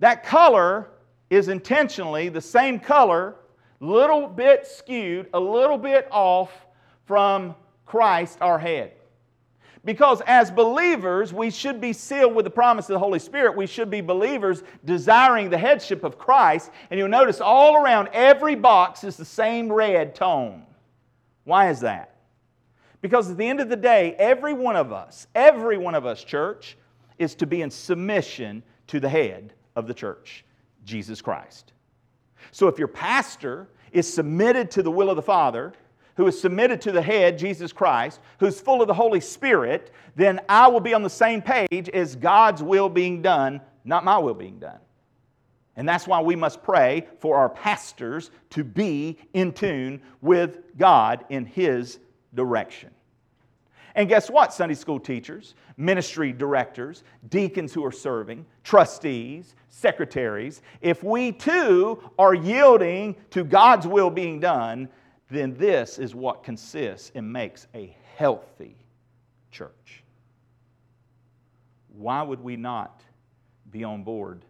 That 0.00 0.24
color 0.24 0.88
is 1.30 1.48
intentionally 1.48 2.28
the 2.28 2.40
same 2.40 2.78
color, 2.78 3.36
little 3.80 4.26
bit 4.26 4.66
skewed, 4.66 5.28
a 5.32 5.40
little 5.40 5.78
bit 5.78 6.08
off 6.10 6.50
from 7.06 7.54
Christ, 7.86 8.38
our 8.40 8.58
head. 8.58 8.92
Because 9.84 10.20
as 10.26 10.50
believers, 10.50 11.32
we 11.32 11.50
should 11.50 11.80
be 11.80 11.92
sealed 11.92 12.34
with 12.34 12.44
the 12.44 12.50
promise 12.50 12.88
of 12.88 12.94
the 12.94 12.98
Holy 12.98 13.18
Spirit. 13.18 13.56
We 13.56 13.66
should 13.66 13.90
be 13.90 14.00
believers 14.00 14.62
desiring 14.84 15.50
the 15.50 15.58
headship 15.58 16.04
of 16.04 16.18
Christ. 16.18 16.70
And 16.90 16.98
you'll 16.98 17.08
notice 17.08 17.40
all 17.40 17.76
around 17.76 18.08
every 18.12 18.54
box 18.54 19.04
is 19.04 19.16
the 19.16 19.24
same 19.24 19.72
red 19.72 20.14
tone. 20.14 20.64
Why 21.44 21.70
is 21.70 21.80
that? 21.80 22.16
Because 23.00 23.30
at 23.30 23.38
the 23.38 23.48
end 23.48 23.60
of 23.60 23.68
the 23.68 23.76
day, 23.76 24.14
every 24.18 24.52
one 24.52 24.76
of 24.76 24.92
us, 24.92 25.28
every 25.34 25.78
one 25.78 25.94
of 25.94 26.04
us, 26.04 26.24
church, 26.24 26.76
is 27.18 27.34
to 27.36 27.46
be 27.46 27.62
in 27.62 27.70
submission 27.70 28.62
to 28.88 29.00
the 29.00 29.08
head 29.08 29.54
of 29.76 29.86
the 29.86 29.94
church, 29.94 30.44
Jesus 30.84 31.22
Christ. 31.22 31.72
So 32.50 32.68
if 32.68 32.78
your 32.78 32.88
pastor 32.88 33.68
is 33.92 34.12
submitted 34.12 34.70
to 34.72 34.82
the 34.82 34.90
will 34.90 35.10
of 35.10 35.16
the 35.16 35.22
Father, 35.22 35.72
who 36.18 36.26
is 36.26 36.38
submitted 36.38 36.80
to 36.80 36.90
the 36.90 37.00
head, 37.00 37.38
Jesus 37.38 37.72
Christ, 37.72 38.18
who's 38.40 38.60
full 38.60 38.82
of 38.82 38.88
the 38.88 38.94
Holy 38.94 39.20
Spirit, 39.20 39.92
then 40.16 40.40
I 40.48 40.66
will 40.66 40.80
be 40.80 40.92
on 40.92 41.04
the 41.04 41.08
same 41.08 41.40
page 41.40 41.88
as 41.90 42.16
God's 42.16 42.60
will 42.60 42.88
being 42.88 43.22
done, 43.22 43.60
not 43.84 44.04
my 44.04 44.18
will 44.18 44.34
being 44.34 44.58
done. 44.58 44.80
And 45.76 45.88
that's 45.88 46.08
why 46.08 46.20
we 46.20 46.34
must 46.34 46.60
pray 46.60 47.06
for 47.20 47.36
our 47.36 47.48
pastors 47.48 48.32
to 48.50 48.64
be 48.64 49.16
in 49.32 49.52
tune 49.52 50.02
with 50.20 50.58
God 50.76 51.24
in 51.28 51.46
His 51.46 52.00
direction. 52.34 52.90
And 53.94 54.08
guess 54.08 54.28
what, 54.28 54.52
Sunday 54.52 54.74
school 54.74 54.98
teachers, 54.98 55.54
ministry 55.76 56.32
directors, 56.32 57.04
deacons 57.30 57.72
who 57.72 57.84
are 57.84 57.92
serving, 57.92 58.44
trustees, 58.64 59.54
secretaries, 59.68 60.62
if 60.80 61.04
we 61.04 61.30
too 61.30 62.02
are 62.18 62.34
yielding 62.34 63.14
to 63.30 63.44
God's 63.44 63.86
will 63.86 64.10
being 64.10 64.40
done, 64.40 64.88
then 65.30 65.54
this 65.58 65.98
is 65.98 66.14
what 66.14 66.42
consists 66.42 67.12
and 67.14 67.30
makes 67.32 67.66
a 67.74 67.94
healthy 68.16 68.76
church. 69.50 70.02
Why 71.88 72.22
would 72.22 72.40
we 72.40 72.56
not 72.56 73.02
be 73.70 73.84
on 73.84 74.04
board 74.04 74.44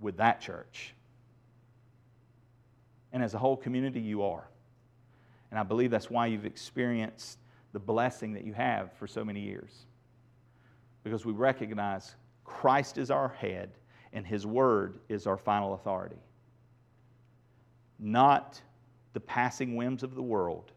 with 0.00 0.16
that 0.16 0.40
church? 0.40 0.94
And 3.12 3.22
as 3.22 3.34
a 3.34 3.38
whole 3.38 3.56
community, 3.56 4.00
you 4.00 4.22
are. 4.22 4.48
And 5.50 5.58
I 5.58 5.62
believe 5.62 5.90
that's 5.90 6.10
why 6.10 6.26
you've 6.26 6.46
experienced 6.46 7.38
the 7.72 7.80
blessing 7.80 8.32
that 8.34 8.44
you 8.44 8.52
have 8.52 8.92
for 8.94 9.06
so 9.06 9.24
many 9.24 9.40
years. 9.40 9.86
Because 11.04 11.24
we 11.24 11.32
recognize 11.32 12.14
Christ 12.44 12.98
is 12.98 13.10
our 13.10 13.28
head 13.28 13.70
and 14.12 14.26
His 14.26 14.46
Word 14.46 14.98
is 15.08 15.26
our 15.26 15.36
final 15.36 15.74
authority. 15.74 16.18
Not 17.98 18.60
the 19.12 19.20
passing 19.20 19.76
whims 19.76 20.02
of 20.02 20.14
the 20.14 20.22
world, 20.22 20.72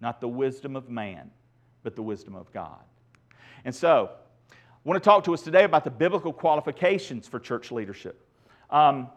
not 0.00 0.20
the 0.20 0.28
wisdom 0.28 0.76
of 0.76 0.88
man, 0.88 1.30
but 1.82 1.96
the 1.96 2.02
wisdom 2.02 2.34
of 2.34 2.52
God. 2.52 2.80
And 3.64 3.74
so, 3.74 4.10
I 4.52 4.54
want 4.84 5.02
to 5.02 5.06
talk 5.06 5.24
to 5.24 5.34
us 5.34 5.42
today 5.42 5.64
about 5.64 5.84
the 5.84 5.90
biblical 5.90 6.32
qualifications 6.32 7.26
for 7.26 7.40
church 7.40 7.70
leadership. 7.72 8.24
Um, 8.70 9.08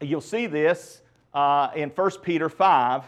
you'll 0.00 0.20
see 0.20 0.46
this 0.46 1.02
uh, 1.32 1.70
in 1.74 1.90
1 1.90 2.10
Peter 2.22 2.48
5, 2.48 3.04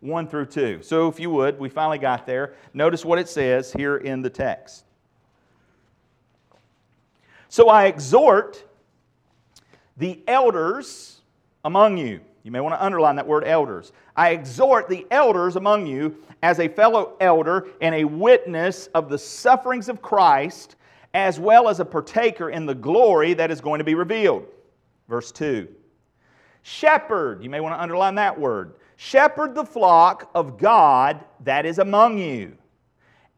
1 0.00 0.28
through 0.28 0.46
2. 0.46 0.82
So, 0.82 1.08
if 1.08 1.20
you 1.20 1.30
would, 1.30 1.58
we 1.58 1.68
finally 1.68 1.98
got 1.98 2.26
there. 2.26 2.54
Notice 2.74 3.04
what 3.04 3.18
it 3.18 3.28
says 3.28 3.72
here 3.72 3.98
in 3.98 4.22
the 4.22 4.30
text. 4.30 4.84
So, 7.48 7.68
I 7.68 7.86
exhort 7.86 8.64
the 9.96 10.22
elders 10.26 11.20
among 11.64 11.98
you. 11.98 12.20
You 12.48 12.52
may 12.52 12.60
want 12.60 12.74
to 12.76 12.82
underline 12.82 13.16
that 13.16 13.26
word 13.26 13.44
elders. 13.44 13.92
I 14.16 14.30
exhort 14.30 14.88
the 14.88 15.06
elders 15.10 15.56
among 15.56 15.86
you 15.86 16.16
as 16.42 16.60
a 16.60 16.68
fellow 16.68 17.14
elder 17.20 17.68
and 17.82 17.94
a 17.94 18.04
witness 18.04 18.86
of 18.94 19.10
the 19.10 19.18
sufferings 19.18 19.90
of 19.90 20.00
Christ, 20.00 20.76
as 21.12 21.38
well 21.38 21.68
as 21.68 21.78
a 21.78 21.84
partaker 21.84 22.48
in 22.48 22.64
the 22.64 22.74
glory 22.74 23.34
that 23.34 23.50
is 23.50 23.60
going 23.60 23.80
to 23.80 23.84
be 23.84 23.94
revealed. 23.94 24.46
Verse 25.10 25.30
2. 25.30 25.68
Shepherd, 26.62 27.44
you 27.44 27.50
may 27.50 27.60
want 27.60 27.74
to 27.74 27.82
underline 27.82 28.14
that 28.14 28.40
word. 28.40 28.76
Shepherd 28.96 29.54
the 29.54 29.66
flock 29.66 30.30
of 30.34 30.56
God 30.56 31.22
that 31.44 31.66
is 31.66 31.78
among 31.78 32.16
you, 32.16 32.56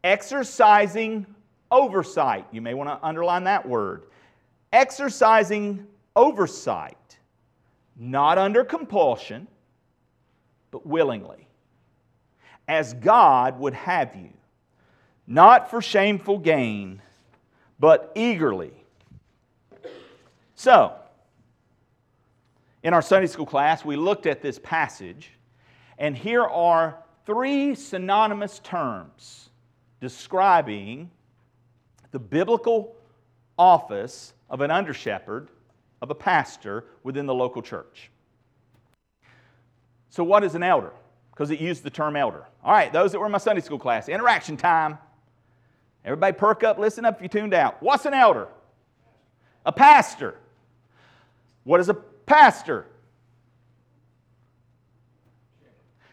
exercising 0.05 1.25
oversight. 1.69 2.47
You 2.53 2.61
may 2.61 2.75
want 2.75 2.87
to 2.87 3.05
underline 3.05 3.43
that 3.43 3.67
word. 3.67 4.03
Exercising 4.71 5.85
oversight 6.15 6.95
not 8.01 8.39
under 8.39 8.63
compulsion, 8.63 9.47
but 10.71 10.87
willingly, 10.87 11.47
as 12.67 12.95
God 12.95 13.59
would 13.59 13.75
have 13.75 14.15
you, 14.15 14.31
not 15.27 15.69
for 15.69 15.83
shameful 15.83 16.39
gain, 16.39 16.99
but 17.79 18.11
eagerly. 18.15 18.73
So, 20.55 20.95
in 22.81 22.95
our 22.95 23.03
Sunday 23.03 23.27
school 23.27 23.45
class, 23.45 23.85
we 23.85 23.95
looked 23.95 24.25
at 24.25 24.41
this 24.41 24.57
passage, 24.57 25.33
and 25.99 26.17
here 26.17 26.43
are 26.43 26.97
three 27.27 27.75
synonymous 27.75 28.57
terms 28.59 29.51
describing 29.99 31.11
the 32.09 32.19
biblical 32.19 32.95
office 33.59 34.33
of 34.49 34.61
an 34.61 34.71
under 34.71 34.91
shepherd 34.91 35.49
of 36.01 36.09
a 36.09 36.15
pastor 36.15 36.85
within 37.03 37.25
the 37.25 37.33
local 37.33 37.61
church. 37.61 38.09
So, 40.09 40.23
what 40.23 40.43
is 40.43 40.55
an 40.55 40.63
elder? 40.63 40.91
Because 41.31 41.51
it 41.51 41.59
used 41.61 41.83
the 41.83 41.89
term 41.89 42.15
elder. 42.15 42.45
All 42.63 42.73
right, 42.73 42.91
those 42.91 43.11
that 43.11 43.19
were 43.19 43.25
in 43.25 43.31
my 43.31 43.37
Sunday 43.37 43.61
school 43.61 43.79
class, 43.79 44.09
interaction 44.09 44.57
time. 44.57 44.97
Everybody 46.03 46.35
perk 46.35 46.63
up, 46.63 46.79
listen 46.79 47.05
up 47.05 47.17
if 47.17 47.21
you 47.21 47.29
tuned 47.29 47.53
out. 47.53 47.81
What's 47.81 48.05
an 48.05 48.13
elder? 48.13 48.47
A 49.65 49.71
pastor. 49.71 50.35
What 51.63 51.79
is 51.79 51.89
a 51.89 51.93
pastor? 51.93 52.87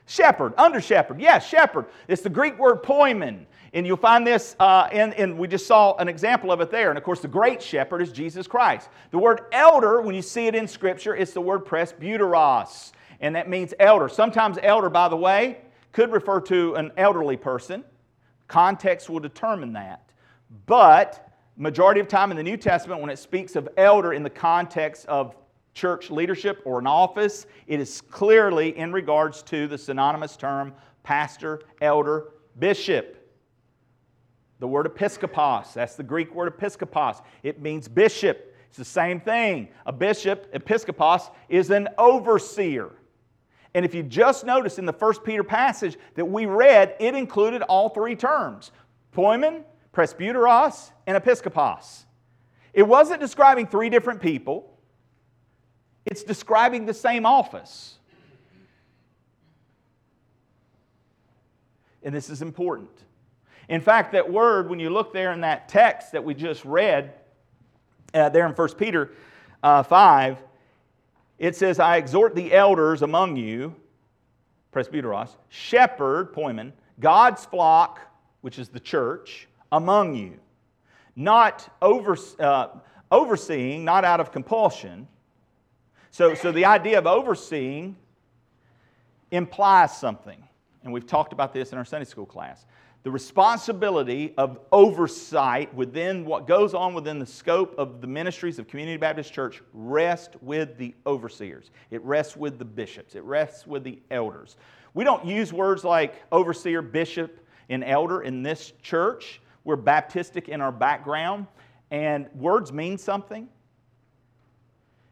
Shepherd, 0.07 0.55
under 0.57 0.81
shepherd. 0.81 1.20
Yes, 1.20 1.46
shepherd. 1.46 1.87
It's 2.07 2.22
the 2.22 2.31
Greek 2.31 2.59
word 2.59 2.83
poimen. 2.83 3.46
And 3.74 3.87
you'll 3.87 3.96
find 3.96 4.26
this, 4.26 4.57
uh, 4.59 4.88
in, 4.92 5.37
we 5.37 5.46
just 5.46 5.66
saw 5.66 5.94
an 5.96 6.09
example 6.09 6.50
of 6.50 6.61
it 6.61 6.70
there. 6.70 6.88
And 6.90 6.98
of 6.98 7.04
course, 7.04 7.20
the 7.20 7.28
great 7.28 7.62
shepherd 7.62 8.00
is 8.00 8.12
Jesus 8.12 8.46
Christ. 8.46 8.88
The 9.11 9.18
word 9.18 9.42
elder, 9.52 10.00
when 10.00 10.14
you 10.14 10.22
see 10.22 10.46
it 10.46 10.54
in 10.54 10.66
Scripture, 10.66 11.14
it's 11.14 11.33
the 11.33 11.40
word 11.40 11.64
presbyteros, 11.66 12.92
and 13.20 13.35
that 13.37 13.48
means 13.48 13.74
elder. 13.78 14.09
Sometimes 14.09 14.59
elder, 14.62 14.88
by 14.88 15.09
the 15.09 15.16
way, 15.16 15.59
could 15.92 16.12
refer 16.12 16.40
to 16.42 16.74
an 16.76 16.92
elderly 16.96 17.37
person. 17.37 17.85
Context 18.46 19.11
will 19.11 19.20
determine 19.20 19.74
that. 19.74 20.11
But 20.66 21.28
majority 21.57 22.00
of 22.00 22.09
time 22.09 22.31
in 22.31 22.37
the 22.37 22.42
New 22.42 22.57
Testament, 22.57 23.00
when 23.00 23.11
it 23.11 23.18
speaks 23.18 23.57
of 23.57 23.68
elder 23.76 24.12
in 24.14 24.22
the 24.22 24.31
context 24.31 25.04
of 25.07 25.37
church 25.74 26.11
leadership 26.11 26.62
or 26.64 26.78
an 26.78 26.87
office, 26.87 27.46
it 27.66 27.81
is 27.81 28.00
clearly 28.00 28.76
in 28.78 28.92
regards 28.92 29.42
to 29.42 29.66
the 29.66 29.76
synonymous 29.76 30.37
term 30.37 30.72
pastor, 31.02 31.61
elder, 31.81 32.28
bishop. 32.59 33.17
The 34.61 34.68
word 34.68 34.87
episkopos, 34.87 35.73
that's 35.73 35.94
the 35.94 36.03
Greek 36.03 36.35
word 36.35 36.57
episkopos. 36.57 37.23
It 37.42 37.61
means 37.61 37.87
bishop. 37.88 38.57
It's 38.68 38.79
the 38.79 38.85
same 38.85 39.21
thing. 39.21 39.68
A 39.87 39.92
bishop, 39.92 40.53
episkopos, 40.53 41.31
is 41.49 41.71
an 41.71 41.88
overseer. 41.97 42.90
And 43.75 43.85
if 43.85 43.94
you 43.94 44.03
just 44.03 44.44
notice 44.44 44.79
in 44.79 44.87
the 44.87 44.92
First 44.92 45.23
Peter 45.23 45.44
passage 45.44 45.97
that 46.14 46.25
we 46.25 46.47
read, 46.47 46.97
it 46.99 47.14
included 47.14 47.62
all 47.62 47.88
three 47.90 48.16
terms 48.16 48.73
poimen, 49.14 49.62
presbyteros, 49.94 50.90
and 51.07 51.23
episkopos. 51.23 52.05
It 52.73 52.83
wasn't 52.83 53.21
describing 53.21 53.66
three 53.66 53.90
different 53.90 54.21
people, 54.21 54.79
it's 56.05 56.23
describing 56.23 56.87
the 56.87 56.94
same 56.94 57.27
office. 57.27 57.94
And 62.03 62.14
this 62.14 62.31
is 62.31 62.42
important. 62.42 62.90
In 63.68 63.81
fact, 63.81 64.12
that 64.12 64.31
word, 64.31 64.70
when 64.70 64.81
you 64.81 64.90
look 64.90 65.12
there 65.12 65.33
in 65.33 65.42
that 65.42 65.68
text 65.68 66.12
that 66.12 66.24
we 66.24 66.35
just 66.35 66.64
read, 66.64 67.12
uh, 68.14 68.28
there 68.31 68.46
in 68.46 68.52
1 68.52 68.74
Peter 68.74 69.12
uh, 69.62 69.83
5, 69.83 70.42
it 71.38 71.54
says, 71.54 71.78
I 71.78 71.98
exhort 71.98 72.35
the 72.35 72.52
elders 72.52 73.02
among 73.02 73.37
you, 73.37 73.74
presbyteros, 74.72 75.31
shepherd, 75.48 76.33
poimen, 76.33 76.72
God's 76.98 77.44
flock, 77.44 78.00
which 78.40 78.59
is 78.59 78.68
the 78.68 78.81
church, 78.81 79.48
among 79.70 80.14
you. 80.14 80.38
Not 81.14 81.68
over, 81.83 82.16
uh, 82.40 82.68
overseeing, 83.11 83.85
not 83.85 84.04
out 84.04 84.20
of 84.20 84.33
compulsion. 84.33 85.07
So, 86.11 86.35
so 86.35 86.52
the 86.52 86.64
idea 86.64 86.98
of 86.98 87.07
overseeing 87.07 87.96
implies 89.31 89.96
something. 89.96 90.42
And 90.83 90.92
we've 90.92 91.07
talked 91.07 91.33
about 91.33 91.52
this 91.52 91.72
in 91.72 91.78
our 91.78 91.85
Sunday 91.85 92.07
school 92.07 92.26
class 92.26 92.64
the 93.04 93.11
responsibility 93.11 94.34
of 94.37 94.58
oversight 94.72 95.72
within 95.74 96.24
what 96.24 96.46
goes 96.46 96.74
on 96.74 96.94
within 96.94 97.18
the 97.18 97.26
scope 97.26 97.74
of 97.78 98.00
the 98.00 98.06
ministries 98.06 98.58
of 98.58 98.66
Community 98.66 98.96
Baptist 98.96 99.32
Church 99.32 99.62
rests 99.72 100.37
with 100.42 100.76
the 100.78 100.94
overseers. 101.06 101.70
It 101.90 102.02
rests 102.02 102.37
with 102.37 102.58
the 102.58 102.64
bishops. 102.64 103.14
It 103.14 103.22
rests 103.22 103.66
with 103.66 103.84
the 103.84 104.00
elders. 104.11 104.56
We 104.94 105.04
don't 105.04 105.24
use 105.24 105.52
words 105.52 105.84
like 105.84 106.16
overseer, 106.32 106.82
bishop, 106.82 107.38
and 107.68 107.84
elder 107.84 108.22
in 108.22 108.42
this 108.42 108.72
church. 108.82 109.40
We're 109.64 109.76
Baptistic 109.76 110.48
in 110.48 110.61
our 110.61 110.72
background, 110.72 111.46
and 111.90 112.26
words 112.34 112.72
mean 112.72 112.98
something. 112.98 113.48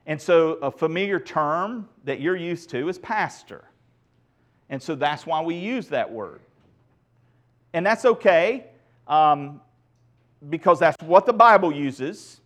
And 0.07 0.21
so, 0.21 0.55
a 0.55 0.71
familiar 0.71 1.19
term 1.19 1.89
that 2.05 2.21
you're 2.21 2.37
used 2.37 2.71
to 2.71 2.89
is 2.89 2.99
pastor. 2.99 3.65
And 4.71 4.83
so, 4.83 4.95
that's 4.95 5.27
why 5.27 5.41
we 5.43 5.57
use 5.57 5.89
that 5.89 6.11
word. 6.11 6.41
And 7.77 7.85
that's 7.85 8.07
okay 8.07 8.69
um, 9.07 9.61
because 10.49 10.79
that's 10.79 10.97
what 11.03 11.27
the 11.27 11.33
Bible 11.35 11.71
uses. 11.71 12.41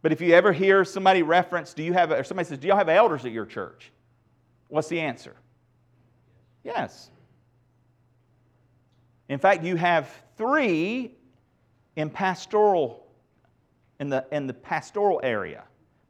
But 0.00 0.12
if 0.12 0.22
you 0.22 0.32
ever 0.32 0.50
hear 0.50 0.82
somebody 0.86 1.22
reference, 1.22 1.74
do 1.74 1.82
you 1.82 1.92
have, 1.92 2.10
or 2.10 2.24
somebody 2.24 2.48
says, 2.48 2.56
do 2.56 2.68
y'all 2.68 2.78
have 2.78 2.88
elders 2.88 3.26
at 3.26 3.32
your 3.32 3.44
church? 3.44 3.92
What's 4.68 4.88
the 4.88 4.98
answer? 4.98 5.36
Yes. 6.64 7.10
In 9.28 9.38
fact, 9.38 9.62
you 9.62 9.76
have 9.76 10.10
three 10.38 11.14
in 11.96 12.08
pastoral, 12.08 13.06
in 14.00 14.08
the, 14.08 14.24
in 14.32 14.46
the 14.46 14.54
pastoral 14.54 15.20
area. 15.22 15.64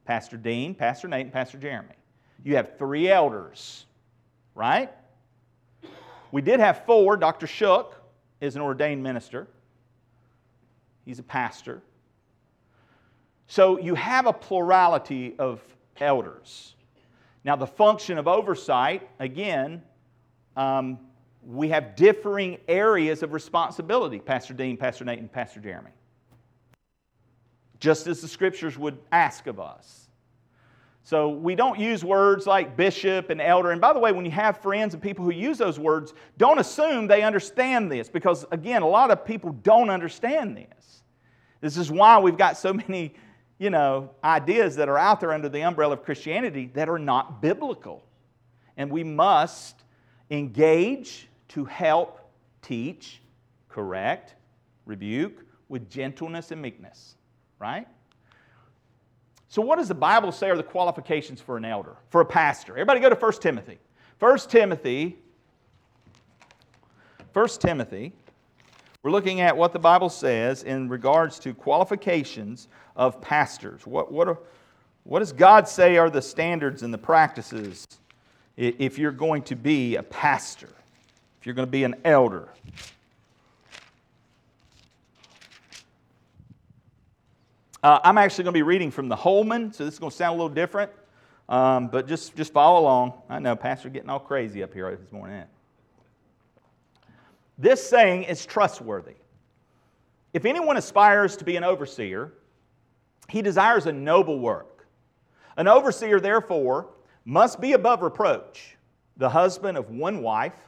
Pastor 0.04 0.36
Dean, 0.36 0.72
Pastor 0.72 1.08
Nate, 1.08 1.22
and 1.22 1.32
Pastor 1.32 1.58
Jeremy. 1.58 1.96
You 2.44 2.54
have 2.54 2.78
three 2.78 3.10
elders, 3.10 3.86
right? 4.54 4.92
We 6.32 6.42
did 6.42 6.60
have 6.60 6.84
four. 6.84 7.16
Dr. 7.16 7.46
Shook 7.46 7.94
is 8.40 8.56
an 8.56 8.62
ordained 8.62 9.02
minister, 9.02 9.48
he's 11.04 11.18
a 11.18 11.24
pastor. 11.24 11.82
So 13.50 13.78
you 13.78 13.94
have 13.94 14.26
a 14.26 14.32
plurality 14.32 15.34
of 15.38 15.62
elders. 15.98 16.74
Now, 17.44 17.56
the 17.56 17.66
function 17.66 18.18
of 18.18 18.28
oversight, 18.28 19.08
again, 19.18 19.82
um, 20.54 20.98
we 21.42 21.68
have 21.68 21.96
differing 21.96 22.58
areas 22.68 23.22
of 23.22 23.32
responsibility 23.32 24.18
Pastor 24.18 24.52
Dean, 24.52 24.76
Pastor 24.76 25.04
Nate, 25.04 25.18
and 25.18 25.32
Pastor 25.32 25.60
Jeremy. 25.60 25.92
Just 27.80 28.06
as 28.06 28.20
the 28.20 28.28
scriptures 28.28 28.76
would 28.76 28.98
ask 29.12 29.46
of 29.46 29.58
us. 29.58 30.07
So 31.08 31.30
we 31.30 31.54
don't 31.54 31.78
use 31.78 32.04
words 32.04 32.46
like 32.46 32.76
bishop 32.76 33.30
and 33.30 33.40
elder. 33.40 33.70
And 33.70 33.80
by 33.80 33.94
the 33.94 33.98
way, 33.98 34.12
when 34.12 34.26
you 34.26 34.30
have 34.32 34.58
friends 34.58 34.92
and 34.92 35.02
people 35.02 35.24
who 35.24 35.30
use 35.30 35.56
those 35.56 35.78
words, 35.78 36.12
don't 36.36 36.58
assume 36.58 37.06
they 37.06 37.22
understand 37.22 37.90
this 37.90 38.10
because, 38.10 38.44
again, 38.50 38.82
a 38.82 38.86
lot 38.86 39.10
of 39.10 39.24
people 39.24 39.52
don't 39.62 39.88
understand 39.88 40.54
this. 40.54 41.02
This 41.62 41.78
is 41.78 41.90
why 41.90 42.18
we've 42.18 42.36
got 42.36 42.58
so 42.58 42.74
many, 42.74 43.14
you 43.56 43.70
know, 43.70 44.10
ideas 44.22 44.76
that 44.76 44.90
are 44.90 44.98
out 44.98 45.20
there 45.20 45.32
under 45.32 45.48
the 45.48 45.62
umbrella 45.62 45.94
of 45.94 46.02
Christianity 46.04 46.70
that 46.74 46.90
are 46.90 46.98
not 46.98 47.40
biblical. 47.40 48.04
And 48.76 48.90
we 48.90 49.02
must 49.02 49.84
engage 50.28 51.26
to 51.48 51.64
help 51.64 52.20
teach, 52.60 53.22
correct, 53.70 54.34
rebuke 54.84 55.42
with 55.70 55.88
gentleness 55.88 56.50
and 56.50 56.60
meekness, 56.60 57.14
right? 57.58 57.88
So, 59.48 59.62
what 59.62 59.76
does 59.76 59.88
the 59.88 59.94
Bible 59.94 60.30
say 60.30 60.50
are 60.50 60.56
the 60.56 60.62
qualifications 60.62 61.40
for 61.40 61.56
an 61.56 61.64
elder, 61.64 61.96
for 62.10 62.20
a 62.20 62.26
pastor? 62.26 62.72
Everybody 62.72 63.00
go 63.00 63.08
to 63.08 63.14
1 63.14 63.32
Timothy. 63.40 63.78
1 64.18 64.38
Timothy, 64.48 65.16
1 67.32 67.48
Timothy, 67.60 68.12
we're 69.02 69.12
looking 69.12 69.40
at 69.40 69.56
what 69.56 69.72
the 69.72 69.78
Bible 69.78 70.08
says 70.08 70.64
in 70.64 70.88
regards 70.88 71.38
to 71.38 71.54
qualifications 71.54 72.68
of 72.96 73.20
pastors. 73.20 73.86
What, 73.86 74.10
what, 74.10 74.28
are, 74.28 74.38
What 75.04 75.20
does 75.20 75.32
God 75.32 75.68
say 75.68 75.96
are 75.98 76.10
the 76.10 76.20
standards 76.20 76.82
and 76.82 76.92
the 76.92 76.98
practices 76.98 77.86
if 78.56 78.98
you're 78.98 79.12
going 79.12 79.42
to 79.44 79.54
be 79.54 79.94
a 79.94 80.02
pastor, 80.02 80.70
if 81.40 81.46
you're 81.46 81.54
going 81.54 81.68
to 81.68 81.72
be 81.72 81.84
an 81.84 81.94
elder? 82.04 82.48
Uh, 87.88 87.98
I'm 88.04 88.18
actually 88.18 88.44
going 88.44 88.52
to 88.52 88.58
be 88.58 88.62
reading 88.62 88.90
from 88.90 89.08
the 89.08 89.16
Holman, 89.16 89.72
so 89.72 89.82
this 89.82 89.94
is 89.94 89.98
going 89.98 90.10
to 90.10 90.16
sound 90.16 90.34
a 90.34 90.42
little 90.42 90.54
different, 90.54 90.92
um, 91.48 91.88
but 91.88 92.06
just, 92.06 92.36
just 92.36 92.52
follow 92.52 92.80
along. 92.80 93.14
I 93.30 93.38
know, 93.38 93.56
Pastor, 93.56 93.88
getting 93.88 94.10
all 94.10 94.20
crazy 94.20 94.62
up 94.62 94.74
here 94.74 94.94
this 94.94 95.10
morning. 95.10 95.42
This 97.56 97.82
saying 97.88 98.24
is 98.24 98.44
trustworthy. 98.44 99.14
If 100.34 100.44
anyone 100.44 100.76
aspires 100.76 101.34
to 101.38 101.46
be 101.46 101.56
an 101.56 101.64
overseer, 101.64 102.34
he 103.30 103.40
desires 103.40 103.86
a 103.86 103.92
noble 103.92 104.38
work. 104.38 104.86
An 105.56 105.66
overseer, 105.66 106.20
therefore, 106.20 106.90
must 107.24 107.58
be 107.58 107.72
above 107.72 108.02
reproach, 108.02 108.76
the 109.16 109.30
husband 109.30 109.78
of 109.78 109.88
one 109.88 110.20
wife, 110.20 110.60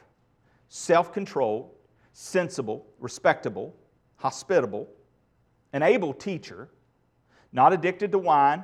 self 0.69 1.13
controlled, 1.13 1.69
sensible, 2.13 2.87
respectable, 2.99 3.75
hospitable, 4.15 4.89
an 5.71 5.83
able 5.83 6.15
teacher 6.15 6.67
not 7.51 7.73
addicted 7.73 8.11
to 8.11 8.19
wine, 8.19 8.63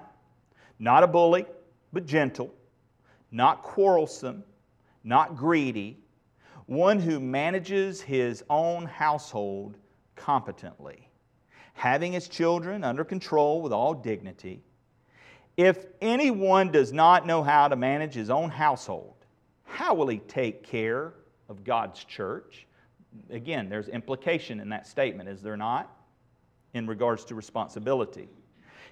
not 0.79 1.03
a 1.03 1.07
bully, 1.07 1.45
but 1.91 2.05
gentle, 2.05 2.53
not 3.31 3.63
quarrelsome, 3.63 4.43
not 5.03 5.35
greedy, 5.35 5.97
one 6.65 6.99
who 6.99 7.19
manages 7.19 8.01
his 8.01 8.43
own 8.49 8.85
household 8.85 9.77
competently, 10.15 11.09
having 11.73 12.11
his 12.11 12.27
children 12.27 12.83
under 12.83 13.03
control 13.03 13.61
with 13.61 13.71
all 13.71 13.93
dignity. 13.93 14.61
If 15.55 15.85
anyone 16.01 16.71
does 16.71 16.93
not 16.93 17.25
know 17.25 17.41
how 17.41 17.67
to 17.67 17.75
manage 17.75 18.13
his 18.13 18.29
own 18.29 18.49
household, 18.49 19.15
how 19.63 19.93
will 19.93 20.07
he 20.07 20.19
take 20.19 20.63
care 20.63 21.13
of 21.49 21.63
God's 21.63 22.03
church? 22.03 22.67
Again, 23.29 23.69
there's 23.69 23.87
implication 23.87 24.59
in 24.59 24.69
that 24.69 24.85
statement, 24.85 25.29
is 25.29 25.41
there 25.41 25.57
not? 25.57 25.91
In 26.73 26.85
regards 26.85 27.25
to 27.25 27.35
responsibility. 27.35 28.27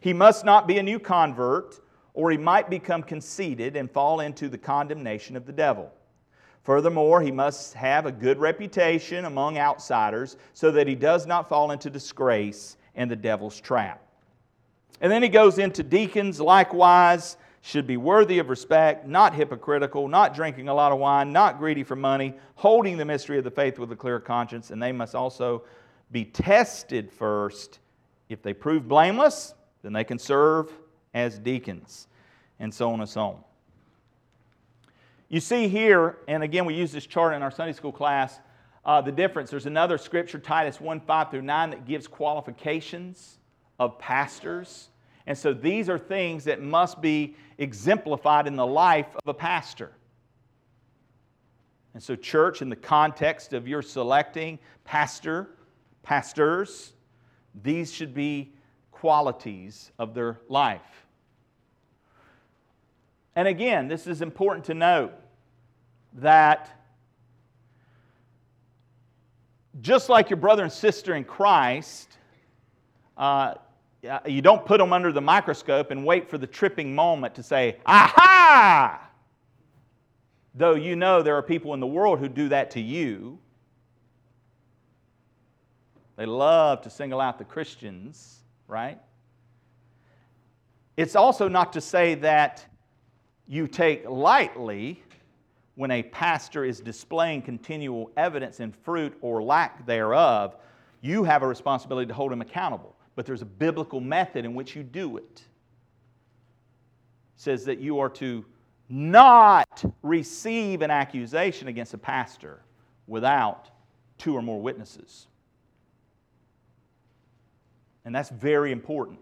He 0.05 0.13
must 0.13 0.45
not 0.45 0.67
be 0.67 0.77
a 0.77 0.83
new 0.83 0.99
convert, 0.99 1.81
or 2.13 2.29
he 2.29 2.37
might 2.37 2.69
become 2.69 3.01
conceited 3.01 3.75
and 3.75 3.89
fall 3.89 4.19
into 4.19 4.47
the 4.47 4.57
condemnation 4.59 5.35
of 5.35 5.47
the 5.47 5.51
devil. 5.51 5.91
Furthermore, 6.61 7.21
he 7.21 7.31
must 7.31 7.73
have 7.73 8.05
a 8.05 8.11
good 8.11 8.37
reputation 8.37 9.25
among 9.25 9.57
outsiders 9.57 10.37
so 10.53 10.69
that 10.69 10.85
he 10.85 10.93
does 10.93 11.25
not 11.25 11.49
fall 11.49 11.71
into 11.71 11.89
disgrace 11.89 12.77
and 12.93 13.09
the 13.09 13.15
devil's 13.15 13.59
trap. 13.59 13.99
And 15.01 15.11
then 15.11 15.23
he 15.23 15.27
goes 15.27 15.57
into 15.57 15.81
deacons, 15.81 16.39
likewise, 16.39 17.37
should 17.61 17.87
be 17.87 17.97
worthy 17.97 18.37
of 18.37 18.49
respect, 18.49 19.07
not 19.07 19.33
hypocritical, 19.33 20.07
not 20.07 20.35
drinking 20.35 20.67
a 20.67 20.73
lot 20.75 20.91
of 20.91 20.99
wine, 20.99 21.33
not 21.33 21.57
greedy 21.57 21.83
for 21.83 21.95
money, 21.95 22.35
holding 22.53 22.97
the 22.97 23.05
mystery 23.05 23.39
of 23.39 23.43
the 23.43 23.49
faith 23.49 23.79
with 23.79 23.91
a 23.91 23.95
clear 23.95 24.19
conscience, 24.19 24.69
and 24.69 24.79
they 24.79 24.91
must 24.91 25.15
also 25.15 25.63
be 26.11 26.25
tested 26.25 27.11
first. 27.11 27.79
If 28.29 28.43
they 28.43 28.53
prove 28.53 28.87
blameless, 28.87 29.55
then 29.85 29.93
they 29.93 30.03
can 30.03 30.17
serve 30.17 30.73
as 31.13 31.37
deacons, 31.37 32.07
and 32.59 32.73
so 32.73 32.91
on 32.91 32.99
and 32.99 33.07
so 33.07 33.21
on. 33.21 33.43
You 35.29 35.39
see 35.39 35.67
here, 35.67 36.17
and 36.27 36.41
again, 36.41 36.65
we 36.65 36.73
use 36.73 36.91
this 36.91 37.05
chart 37.05 37.35
in 37.35 37.43
our 37.43 37.51
Sunday 37.51 37.73
school 37.73 37.91
class, 37.91 38.39
uh, 38.83 39.01
the 39.01 39.11
difference. 39.11 39.51
There's 39.51 39.67
another 39.67 39.99
scripture, 39.99 40.39
Titus 40.39 40.81
1 40.81 41.01
5 41.01 41.29
through 41.29 41.43
9, 41.43 41.69
that 41.69 41.85
gives 41.85 42.07
qualifications 42.07 43.37
of 43.77 43.99
pastors. 43.99 44.89
And 45.27 45.37
so 45.37 45.53
these 45.53 45.87
are 45.87 45.99
things 45.99 46.45
that 46.45 46.63
must 46.63 46.99
be 46.99 47.35
exemplified 47.59 48.47
in 48.47 48.55
the 48.55 48.65
life 48.65 49.15
of 49.15 49.27
a 49.27 49.33
pastor. 49.33 49.91
And 51.93 52.01
so, 52.01 52.15
church, 52.15 52.63
in 52.63 52.69
the 52.69 52.75
context 52.75 53.53
of 53.53 53.67
your 53.67 53.83
selecting 53.83 54.57
pastor, 54.83 55.49
pastors, 56.01 56.93
these 57.63 57.93
should 57.93 58.15
be 58.15 58.51
qualities 58.95 59.91
of 59.99 60.13
their 60.13 60.39
life. 60.49 61.05
And 63.35 63.47
again, 63.47 63.87
this 63.87 64.07
is 64.07 64.21
important 64.21 64.65
to 64.65 64.73
note 64.73 65.13
that 66.13 66.81
just 69.81 70.07
like 70.07 70.29
your 70.29 70.37
brother 70.37 70.63
and 70.63 70.71
sister 70.71 71.13
in 71.15 71.25
Christ, 71.25 72.17
uh, 73.17 73.55
you 74.25 74.41
don't 74.41 74.65
put 74.65 74.77
them 74.77 74.93
under 74.93 75.11
the 75.11 75.21
microscope 75.21 75.91
and 75.91 76.05
wait 76.05 76.29
for 76.29 76.37
the 76.37 76.47
tripping 76.47 76.95
moment 76.95 77.35
to 77.35 77.43
say, 77.43 77.77
aha! 77.85 79.09
Though 80.53 80.75
you 80.75 80.95
know 80.95 81.21
there 81.21 81.35
are 81.35 81.43
people 81.43 81.73
in 81.73 81.81
the 81.81 81.87
world 81.87 82.19
who 82.19 82.29
do 82.29 82.47
that 82.49 82.71
to 82.71 82.81
you. 82.81 83.37
They 86.15 86.25
love 86.25 86.81
to 86.83 86.89
single 86.89 87.19
out 87.19 87.37
the 87.37 87.43
Christians 87.43 88.44
right? 88.67 88.99
It's 90.97 91.15
also 91.15 91.47
not 91.47 91.73
to 91.73 91.81
say 91.81 92.15
that 92.15 92.65
you 93.47 93.67
take 93.67 94.07
lightly 94.09 95.03
when 95.75 95.91
a 95.91 96.03
pastor 96.03 96.63
is 96.63 96.79
displaying 96.79 97.41
continual 97.41 98.11
evidence 98.15 98.59
in 98.59 98.71
fruit 98.71 99.15
or 99.21 99.43
lack 99.43 99.85
thereof. 99.85 100.55
You 101.01 101.23
have 101.25 101.43
a 101.43 101.47
responsibility 101.47 102.07
to 102.07 102.13
hold 102.13 102.31
him 102.31 102.41
accountable, 102.41 102.95
but 103.15 103.25
there's 103.25 103.41
a 103.41 103.45
biblical 103.45 103.99
method 103.99 104.45
in 104.45 104.55
which 104.55 104.75
you 104.75 104.83
do 104.83 105.17
it. 105.17 105.23
it 105.23 105.41
says 107.35 107.65
that 107.65 107.79
you 107.79 107.99
are 107.99 108.09
to 108.09 108.45
not 108.87 109.83
receive 110.01 110.81
an 110.81 110.91
accusation 110.91 111.67
against 111.67 111.93
a 111.93 111.97
pastor 111.97 112.61
without 113.07 113.69
two 114.17 114.35
or 114.35 114.41
more 114.41 114.61
witnesses. 114.61 115.27
And 118.05 118.13
that's 118.13 118.29
very 118.29 118.71
important. 118.71 119.19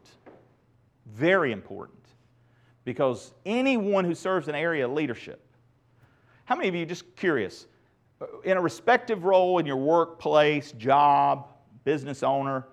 Very 1.07 1.51
important. 1.51 1.99
Because 2.85 3.33
anyone 3.45 4.03
who 4.03 4.13
serves 4.13 4.49
an 4.49 4.55
area 4.55 4.85
of 4.85 4.91
leadership, 4.91 5.41
how 6.45 6.55
many 6.55 6.67
of 6.67 6.75
you, 6.75 6.85
just 6.85 7.15
curious, 7.15 7.65
uh, 8.21 8.25
in 8.43 8.57
a 8.57 8.61
respective 8.61 9.23
role 9.23 9.59
in 9.59 9.65
your 9.65 9.77
workplace, 9.77 10.73
job, 10.73 11.47
business 11.85 12.23
owner, 12.23 12.67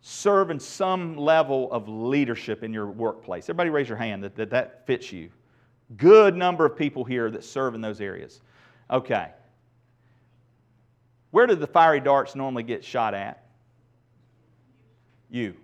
serve 0.00 0.50
in 0.50 0.58
some 0.58 1.16
level 1.16 1.70
of 1.70 1.88
leadership 1.88 2.64
in 2.64 2.72
your 2.72 2.86
workplace? 2.86 3.44
Everybody 3.44 3.70
raise 3.70 3.88
your 3.88 3.98
hand 3.98 4.24
that 4.24 4.34
that, 4.34 4.50
that 4.50 4.86
fits 4.86 5.12
you. 5.12 5.30
Good 5.96 6.36
number 6.36 6.66
of 6.66 6.76
people 6.76 7.04
here 7.04 7.30
that 7.30 7.44
serve 7.44 7.76
in 7.76 7.80
those 7.80 8.00
areas. 8.00 8.40
Okay. 8.90 9.28
Where 11.30 11.46
do 11.46 11.54
the 11.54 11.66
fiery 11.66 12.00
darts 12.00 12.34
normally 12.34 12.64
get 12.64 12.84
shot 12.84 13.14
at? 13.14 13.47
You. 15.30 15.54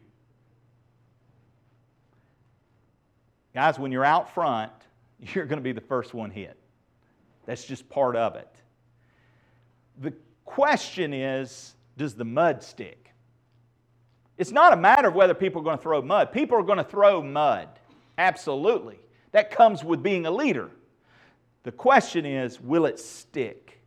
Guys, 3.54 3.78
when 3.78 3.92
you're 3.92 4.04
out 4.04 4.34
front, 4.34 4.72
you're 5.20 5.46
going 5.46 5.58
to 5.58 5.62
be 5.62 5.72
the 5.72 5.80
first 5.80 6.14
one 6.14 6.30
hit. 6.30 6.58
That's 7.46 7.64
just 7.64 7.88
part 7.88 8.16
of 8.16 8.36
it. 8.36 8.48
The 10.00 10.12
question 10.44 11.12
is 11.12 11.74
does 11.96 12.14
the 12.14 12.24
mud 12.24 12.62
stick? 12.62 13.12
It's 14.36 14.50
not 14.50 14.72
a 14.72 14.76
matter 14.76 15.08
of 15.08 15.14
whether 15.14 15.34
people 15.34 15.60
are 15.60 15.64
going 15.64 15.76
to 15.76 15.82
throw 15.82 16.02
mud. 16.02 16.32
People 16.32 16.58
are 16.58 16.64
going 16.64 16.78
to 16.78 16.84
throw 16.84 17.22
mud. 17.22 17.68
Absolutely. 18.18 18.98
That 19.30 19.50
comes 19.50 19.84
with 19.84 20.02
being 20.02 20.26
a 20.26 20.30
leader. 20.30 20.70
The 21.62 21.72
question 21.72 22.26
is 22.26 22.60
will 22.60 22.86
it 22.86 22.98
stick? 22.98 23.80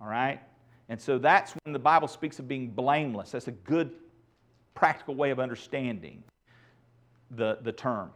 All 0.00 0.08
right? 0.08 0.40
And 0.88 1.00
so 1.00 1.18
that's 1.18 1.54
when 1.64 1.72
the 1.72 1.78
Bible 1.78 2.08
speaks 2.08 2.38
of 2.38 2.48
being 2.48 2.70
blameless. 2.70 3.30
That's 3.30 3.48
a 3.48 3.52
good 3.52 3.92
practical 4.74 5.14
way 5.14 5.30
of 5.30 5.40
understanding 5.40 6.22
the, 7.30 7.58
the 7.62 7.72
term. 7.72 8.10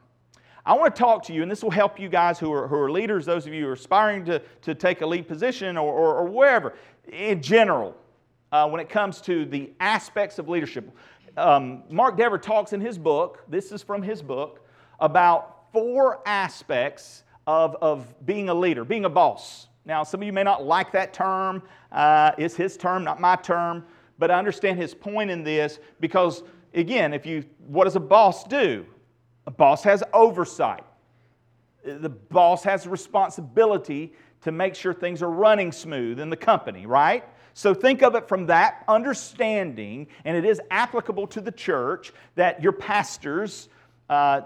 I 0.66 0.75
want 0.75 0.94
to 0.94 0.99
talk 0.99 1.23
to 1.25 1.33
you, 1.33 1.42
and 1.42 1.51
this 1.51 1.62
will 1.62 1.71
help 1.71 1.99
you 1.99 2.09
guys 2.09 2.38
who 2.38 2.53
are, 2.53 2.68
who 2.68 2.77
are 2.77 2.90
leaders, 2.90 3.25
those 3.25 3.47
of 3.47 3.55
you 3.55 3.62
who 3.62 3.68
are 3.71 3.73
aspiring 3.73 4.25
to, 4.27 4.42
to 4.62 4.75
take 4.75 5.01
a 5.01 5.07
lead 5.07 5.27
position 5.27 5.79
or, 5.79 5.90
or, 5.90 6.16
or 6.16 6.25
wherever, 6.27 6.75
in 7.11 7.40
general, 7.40 7.97
uh, 8.53 8.68
when 8.68 8.81
it 8.81 8.88
comes 8.88 9.21
to 9.23 9.47
the 9.47 9.73
aspects 9.81 10.38
of 10.38 10.49
leadership. 10.49 10.90
Um, 11.37 11.85
Mark 11.88 12.16
Dever 12.16 12.37
talks 12.37 12.73
in 12.73 12.81
his 12.81 12.99
book, 12.99 13.44
this 13.49 13.73
is 13.73 13.83
from 13.83 14.03
his 14.03 14.21
book, 14.21 14.66
about 15.01 15.73
four 15.73 16.21
aspects 16.27 17.23
of, 17.47 17.77
of 17.81 18.14
being 18.27 18.49
a 18.51 18.55
leader, 18.55 18.85
being 18.85 19.07
a 19.07 19.11
boss. 19.11 19.68
Now, 19.87 20.03
some 20.03 20.21
of 20.21 20.27
you 20.27 20.35
may 20.35 20.42
not 20.42 20.66
like 20.66 20.92
that 20.92 21.14
term. 21.14 21.63
Uh, 21.90 22.33
it's 22.37 22.54
his 22.54 22.77
term, 22.77 23.04
not 23.04 23.21
my 23.21 23.37
term. 23.37 23.85
But 24.19 24.31
I 24.31 24.38
understand 24.38 24.79
his 24.79 24.94
point 24.94 25.31
in 25.31 25.44
this 25.44 25.79
because, 26.00 26.42
again, 26.75 27.14
if 27.14 27.25
you, 27.25 27.44
what 27.66 27.85
does 27.85 27.96
a 27.96 28.00
boss 28.00 28.44
do? 28.44 28.85
A 29.46 29.50
boss 29.50 29.83
has 29.85 30.02
oversight. 30.12 30.85
The 31.85 32.08
boss 32.08 32.64
has 32.64 32.87
responsibility 32.87 34.12
to 34.42 34.52
make 34.52 34.75
sure 34.75 34.92
things 34.92 35.23
are 35.23 35.31
running 35.31 35.73
smooth 35.73 36.21
in 36.21 36.31
the 36.31 36.37
company, 36.37 36.87
right? 36.87 37.25
So 37.54 37.75
think 37.75 38.02
of 38.02 38.14
it 38.14 38.29
from 38.29 38.46
that 38.46 38.85
understanding, 38.87 40.06
and 40.25 40.37
it 40.37 40.44
is 40.44 40.60
applicable 40.71 41.27
to 41.29 41.40
the 41.40 41.50
church 41.50 42.12
that 42.35 42.62
your 42.62 42.73
pastors, 42.73 43.69
uh, 44.08 44.42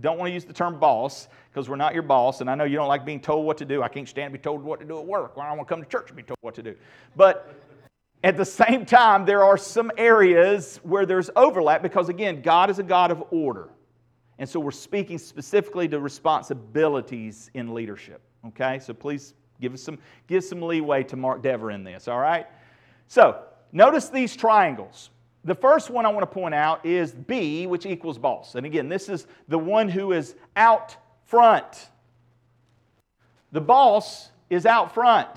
don't 0.00 0.18
want 0.18 0.28
to 0.28 0.34
use 0.34 0.44
the 0.44 0.52
term 0.52 0.78
boss 0.80 1.28
because 1.50 1.68
we're 1.68 1.76
not 1.76 1.94
your 1.94 2.02
boss, 2.02 2.40
and 2.40 2.50
I 2.50 2.54
know 2.54 2.64
you 2.64 2.76
don't 2.76 2.88
like 2.88 3.04
being 3.04 3.20
told 3.20 3.46
what 3.46 3.56
to 3.58 3.64
do. 3.64 3.82
I 3.82 3.88
can't 3.88 4.08
stand 4.08 4.32
to 4.32 4.38
be 4.38 4.42
told 4.42 4.62
what 4.62 4.80
to 4.80 4.86
do 4.86 4.98
at 4.98 5.06
work. 5.06 5.36
Well, 5.36 5.46
I 5.46 5.48
don't 5.48 5.58
want 5.58 5.68
to 5.68 5.74
come 5.74 5.82
to 5.82 5.88
church 5.88 6.08
and 6.08 6.16
be 6.16 6.22
told 6.22 6.38
what 6.40 6.54
to 6.56 6.62
do. 6.62 6.74
But 7.16 7.54
at 8.24 8.36
the 8.36 8.44
same 8.44 8.84
time, 8.84 9.24
there 9.24 9.44
are 9.44 9.56
some 9.56 9.92
areas 9.96 10.80
where 10.82 11.06
there's 11.06 11.30
overlap 11.36 11.82
because, 11.82 12.08
again, 12.08 12.42
God 12.42 12.68
is 12.70 12.78
a 12.78 12.82
God 12.82 13.10
of 13.10 13.22
order. 13.30 13.70
And 14.38 14.48
so 14.48 14.60
we're 14.60 14.70
speaking 14.70 15.18
specifically 15.18 15.88
to 15.88 16.00
responsibilities 16.00 17.50
in 17.54 17.74
leadership. 17.74 18.20
Okay? 18.48 18.78
So 18.78 18.94
please 18.94 19.34
give 19.60 19.74
us 19.74 19.82
some, 19.82 19.98
give 20.26 20.44
some 20.44 20.62
leeway 20.62 21.02
to 21.04 21.16
Mark 21.16 21.42
Dever 21.42 21.70
in 21.70 21.84
this, 21.84 22.08
all 22.08 22.18
right? 22.18 22.46
So 23.08 23.42
notice 23.72 24.08
these 24.08 24.36
triangles. 24.36 25.10
The 25.44 25.54
first 25.54 25.90
one 25.90 26.04
I 26.04 26.10
want 26.10 26.22
to 26.22 26.34
point 26.34 26.54
out 26.54 26.84
is 26.84 27.12
B, 27.12 27.66
which 27.66 27.86
equals 27.86 28.18
boss. 28.18 28.54
And 28.54 28.66
again, 28.66 28.88
this 28.88 29.08
is 29.08 29.26
the 29.48 29.58
one 29.58 29.88
who 29.88 30.12
is 30.12 30.34
out 30.56 30.96
front. 31.24 31.88
The 33.52 33.60
boss 33.60 34.30
is 34.50 34.66
out 34.66 34.92
front. 34.92 35.28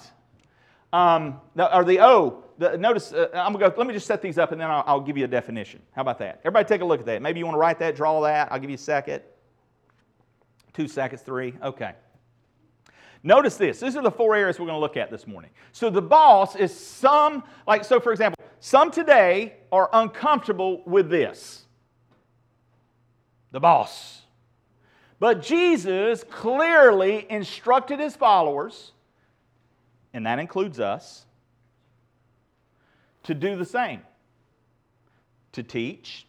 Um, 0.94 1.40
or 1.56 1.86
the 1.86 2.02
O, 2.02 2.44
the, 2.62 2.78
notice, 2.78 3.12
uh, 3.12 3.28
I'm 3.34 3.54
gonna 3.54 3.70
go, 3.70 3.76
let 3.76 3.88
me 3.88 3.94
just 3.94 4.06
set 4.06 4.22
these 4.22 4.38
up 4.38 4.52
and 4.52 4.62
then 4.62 4.70
I'll, 4.70 4.84
I'll, 4.86 5.00
give 5.02 5.18
you 5.18 5.26
a 5.26 5.28
definition. 5.28 5.82
How 5.94 6.04
about 6.04 6.20
that? 6.20 6.42
Everybody 6.42 6.68
take 6.68 6.82
a 6.82 6.86
look 6.86 7.00
at 7.00 7.08
that. 7.08 7.22
Maybe 7.22 7.40
you 7.40 7.46
want 7.46 7.56
to 7.56 7.60
write 7.60 7.80
that, 7.80 7.96
draw 7.96 8.22
that. 8.22 8.52
I'll 8.52 8.60
give 8.60 8.70
you 8.70 8.76
a 8.76 8.78
second. 8.78 9.24
Two 10.74 10.88
seconds, 10.88 11.24
three. 11.24 11.56
Okay. 11.64 11.94
Notice 13.24 13.58
this. 13.58 13.80
These 13.80 13.96
are 13.96 14.04
the 14.04 14.12
four 14.12 14.36
areas 14.36 14.60
we're 14.60 14.68
going 14.68 14.78
to 14.78 14.80
look 14.80 14.96
at 14.96 15.10
this 15.10 15.26
morning. 15.26 15.50
So 15.72 15.90
the 15.90 16.02
boss 16.02 16.56
is 16.56 16.74
some, 16.74 17.44
like, 17.68 17.84
so 17.84 18.00
for 18.00 18.12
example, 18.12 18.38
some 18.60 18.92
today 18.92 19.56
are 19.72 19.90
uncomfortable 19.92 20.84
with 20.86 21.10
this. 21.10 21.66
The 23.52 23.60
boss. 23.60 24.22
But 25.20 25.42
Jesus 25.42 26.24
clearly 26.30 27.26
instructed 27.30 28.00
his 28.00 28.16
followers, 28.16 28.92
and 30.14 30.26
that 30.26 30.40
includes 30.40 30.80
us, 30.80 31.26
to 33.24 33.34
do 33.34 33.56
the 33.56 33.66
same 33.66 34.02
to 35.54 35.64
teach, 35.64 36.26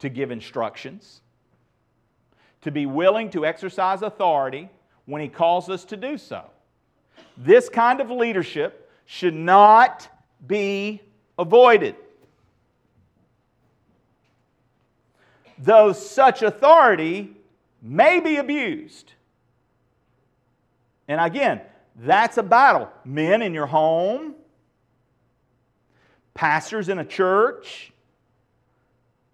to 0.00 0.08
give 0.08 0.30
instructions, 0.30 1.20
to 2.62 2.70
be 2.70 2.86
willing 2.86 3.30
to 3.30 3.46
exercise 3.46 4.02
authority 4.02 4.68
when 5.06 5.22
He 5.22 5.28
calls 5.28 5.68
us 5.68 5.84
to 5.86 5.96
do 5.96 6.18
so. 6.18 6.44
This 7.36 7.68
kind 7.68 8.00
of 8.00 8.10
leadership 8.10 8.90
should 9.06 9.34
not 9.34 10.08
be 10.46 11.00
avoided. 11.38 11.96
Though 15.58 15.92
such 15.92 16.42
authority 16.42 17.36
may 17.80 18.20
be 18.20 18.36
abused. 18.36 19.12
And 21.06 21.20
again, 21.20 21.60
that's 21.96 22.38
a 22.38 22.42
battle. 22.42 22.88
Men 23.04 23.42
in 23.42 23.54
your 23.54 23.66
home, 23.66 24.34
pastors 26.34 26.88
in 26.88 26.98
a 26.98 27.04
church. 27.04 27.92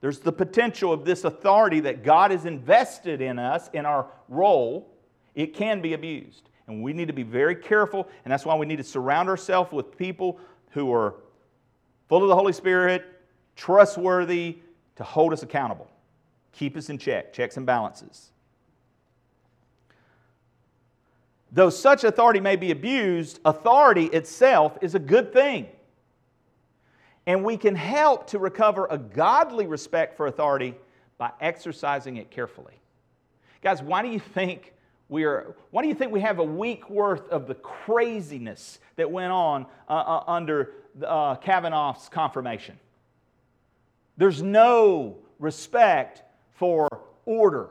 There's 0.01 0.21
the 0.21 0.33
potential 0.33 0.93
of 0.93 1.05
this 1.05 1.25
authority 1.25 1.81
that 1.81 2.05
God 2.05 2.31
has 2.31 2.45
invested 2.45 3.21
in 3.21 3.39
us, 3.39 3.69
in 3.73 3.85
our 3.85 4.07
role, 4.29 4.89
it 5.35 5.55
can 5.55 5.81
be 5.81 5.95
abused. 5.95 6.49
And 6.67 6.83
we 6.83 6.93
need 6.93 7.09
to 7.09 7.15
be 7.15 7.23
very 7.23 7.57
careful, 7.57 8.09
and 8.25 8.33
that's 8.33 8.45
why 8.45 8.57
we 8.57 8.67
need 8.67 8.77
to 8.77 8.85
surround 8.85 9.29
ourselves 9.29 9.73
with 9.73 9.97
people 9.97 10.39
who 10.71 10.93
are 10.93 11.15
full 12.09 12.23
of 12.23 12.29
the 12.29 12.35
Holy 12.35 12.53
Spirit, 12.53 13.05
trustworthy, 13.57 14.59
to 14.97 15.05
hold 15.05 15.33
us 15.33 15.43
accountable, 15.43 15.89
keep 16.53 16.77
us 16.77 16.91
in 16.91 16.99
check, 16.99 17.33
checks 17.33 17.57
and 17.57 17.65
balances. 17.65 18.31
Though 21.51 21.71
such 21.71 22.05
authority 22.05 22.41
may 22.41 22.57
be 22.57 22.71
abused, 22.71 23.41
authority 23.45 24.07
itself 24.07 24.77
is 24.83 24.95
a 24.95 24.99
good 24.99 25.33
thing. 25.33 25.69
And 27.29 27.45
we 27.45 27.59
can 27.59 27.77
help 27.77 28.29
to 28.29 28.39
recover 28.39 28.87
a 28.91 28.97
godly 28.97 29.67
respect 29.67 30.17
for 30.17 30.27
authority 30.27 30.75
by 31.19 31.31
exercising 31.43 32.17
it 32.17 32.31
carefully. 32.31 32.73
Guys, 33.63 33.83
why 33.83 34.01
do 34.01 34.09
you 34.09 34.19
think 34.19 34.73
we 35.11 35.25
are, 35.25 35.55
why 35.71 35.83
do 35.83 35.89
you 35.89 35.95
think 35.95 36.11
we 36.11 36.23
have 36.23 36.39
a 36.39 36.45
week 36.45 36.89
worth 36.89 37.29
of 37.29 37.47
the 37.47 37.55
craziness 37.55 38.79
that 38.97 39.11
went 39.11 39.31
on 39.31 39.67
uh, 39.91 39.93
uh, 39.93 40.25
under 40.27 40.73
uh, 41.07 41.35
Kavanaugh's 41.35 42.09
confirmation? 42.09 42.79
There's 44.17 44.43
no 44.43 45.19
respect 45.39 46.23
for 46.55 46.89
order 47.27 47.69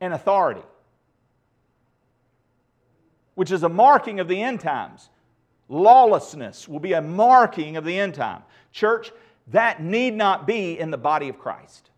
and 0.00 0.12
authority, 0.12 0.62
which 3.36 3.52
is 3.52 3.62
a 3.62 3.68
marking 3.68 4.18
of 4.18 4.26
the 4.26 4.42
end 4.42 4.58
times. 4.58 5.08
Lawlessness 5.68 6.68
will 6.68 6.80
be 6.80 6.92
a 6.92 7.02
marking 7.02 7.76
of 7.76 7.84
the 7.84 7.98
end 7.98 8.14
time. 8.14 8.42
Church, 8.72 9.12
that 9.48 9.82
need 9.82 10.14
not 10.14 10.46
be 10.46 10.78
in 10.78 10.90
the 10.90 10.98
body 10.98 11.28
of 11.28 11.38
Christ, 11.38 11.90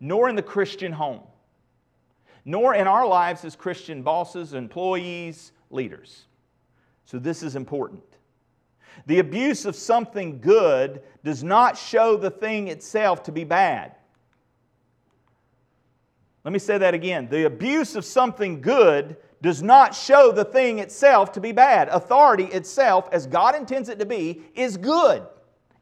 nor 0.00 0.28
in 0.28 0.36
the 0.36 0.42
Christian 0.42 0.92
home 0.92 1.22
nor 2.44 2.74
in 2.74 2.86
our 2.86 3.06
lives 3.06 3.44
as 3.44 3.54
Christian 3.54 4.02
bosses, 4.02 4.54
employees, 4.54 5.52
leaders. 5.70 6.26
So, 7.04 7.18
this 7.18 7.42
is 7.42 7.56
important. 7.56 8.02
The 9.06 9.20
abuse 9.20 9.64
of 9.64 9.74
something 9.74 10.40
good 10.40 11.02
does 11.24 11.42
not 11.42 11.78
show 11.78 12.16
the 12.16 12.30
thing 12.30 12.68
itself 12.68 13.22
to 13.24 13.32
be 13.32 13.44
bad. 13.44 13.94
Let 16.44 16.52
me 16.52 16.58
say 16.58 16.78
that 16.78 16.94
again. 16.94 17.28
The 17.28 17.46
abuse 17.46 17.94
of 17.94 18.04
something 18.04 18.60
good 18.60 19.16
does 19.42 19.62
not 19.62 19.94
show 19.94 20.32
the 20.32 20.44
thing 20.44 20.78
itself 20.78 21.32
to 21.32 21.40
be 21.40 21.52
bad. 21.52 21.88
Authority 21.88 22.44
itself, 22.44 23.08
as 23.12 23.26
God 23.26 23.54
intends 23.54 23.88
it 23.88 23.98
to 23.98 24.06
be, 24.06 24.42
is 24.54 24.76
good, 24.76 25.24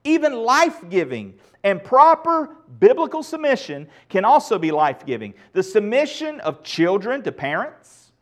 even 0.04 0.34
life 0.34 0.88
giving, 0.88 1.34
and 1.62 1.82
proper 1.82 2.56
biblical 2.78 3.22
submission 3.22 3.88
can 4.08 4.24
also 4.24 4.58
be 4.58 4.70
life 4.70 5.04
giving. 5.04 5.34
The 5.52 5.62
submission 5.62 6.40
of 6.40 6.62
children 6.62 7.22
to 7.22 7.32
parents, 7.32 8.12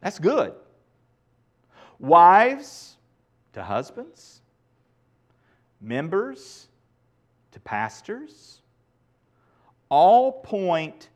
that's 0.00 0.18
good. 0.18 0.52
Wives 1.98 2.96
to 3.52 3.62
husbands, 3.62 4.42
members 5.80 6.66
to 7.52 7.60
pastors, 7.60 8.60
all 9.88 10.32
point 10.32 11.10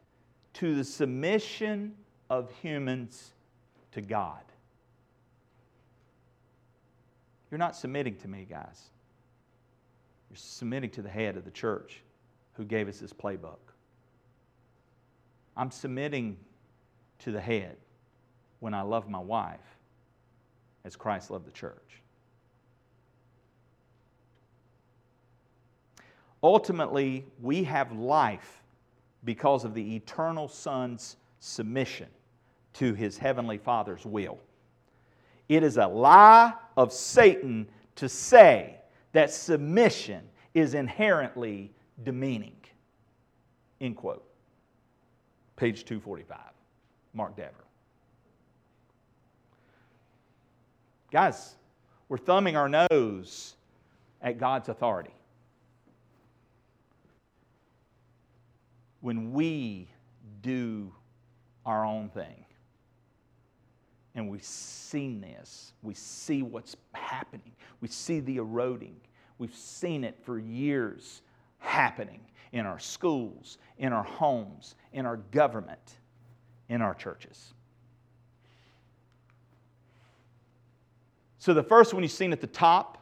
to 0.54 0.74
the 0.74 0.84
submission 0.84 1.94
of 2.28 2.50
humans 2.62 3.32
to 3.92 4.00
God. 4.00 4.42
You're 7.50 7.58
not 7.58 7.74
submitting 7.74 8.16
to 8.16 8.28
me, 8.28 8.46
guys. 8.48 8.90
You're 10.30 10.36
submitting 10.36 10.90
to 10.90 11.02
the 11.02 11.08
head 11.08 11.36
of 11.36 11.44
the 11.44 11.50
church 11.50 12.02
who 12.54 12.64
gave 12.64 12.88
us 12.88 12.98
this 12.98 13.12
playbook. 13.12 13.58
I'm 15.56 15.70
submitting 15.70 16.36
to 17.20 17.32
the 17.32 17.40
head 17.40 17.76
when 18.60 18.72
I 18.72 18.82
love 18.82 19.08
my 19.08 19.18
wife 19.18 19.58
as 20.84 20.94
Christ 20.94 21.30
loved 21.30 21.46
the 21.46 21.52
church. 21.52 22.00
Ultimately, 26.42 27.26
we 27.42 27.64
have 27.64 27.92
life 27.92 28.59
because 29.24 29.64
of 29.64 29.74
the 29.74 29.96
eternal 29.96 30.48
Son's 30.48 31.16
submission 31.40 32.08
to 32.74 32.94
his 32.94 33.18
heavenly 33.18 33.58
Father's 33.58 34.04
will. 34.04 34.38
It 35.48 35.62
is 35.62 35.76
a 35.76 35.86
lie 35.86 36.54
of 36.76 36.92
Satan 36.92 37.68
to 37.96 38.08
say 38.08 38.76
that 39.12 39.30
submission 39.30 40.22
is 40.54 40.74
inherently 40.74 41.72
demeaning. 42.04 42.56
End 43.80 43.96
quote. 43.96 44.24
Page 45.56 45.84
245. 45.84 46.38
Mark 47.12 47.36
Dever. 47.36 47.64
Guys, 51.10 51.56
we're 52.08 52.18
thumbing 52.18 52.56
our 52.56 52.68
nose 52.68 53.56
at 54.22 54.38
God's 54.38 54.68
authority. 54.68 55.10
When 59.00 59.32
we 59.32 59.88
do 60.42 60.92
our 61.64 61.84
own 61.84 62.08
thing, 62.10 62.44
and 64.14 64.28
we've 64.28 64.44
seen 64.44 65.20
this. 65.20 65.72
We 65.82 65.94
see 65.94 66.42
what's 66.42 66.76
happening. 66.92 67.52
We 67.80 67.88
see 67.88 68.20
the 68.20 68.38
eroding. 68.38 68.96
We've 69.38 69.54
seen 69.54 70.02
it 70.04 70.18
for 70.24 70.38
years 70.38 71.22
happening 71.58 72.20
in 72.52 72.66
our 72.66 72.80
schools, 72.80 73.58
in 73.78 73.92
our 73.92 74.02
homes, 74.02 74.74
in 74.92 75.06
our 75.06 75.18
government, 75.18 75.98
in 76.68 76.82
our 76.82 76.94
churches. 76.94 77.54
So, 81.38 81.54
the 81.54 81.62
first 81.62 81.94
one 81.94 82.02
you've 82.02 82.12
seen 82.12 82.32
at 82.32 82.40
the 82.40 82.46
top 82.46 82.98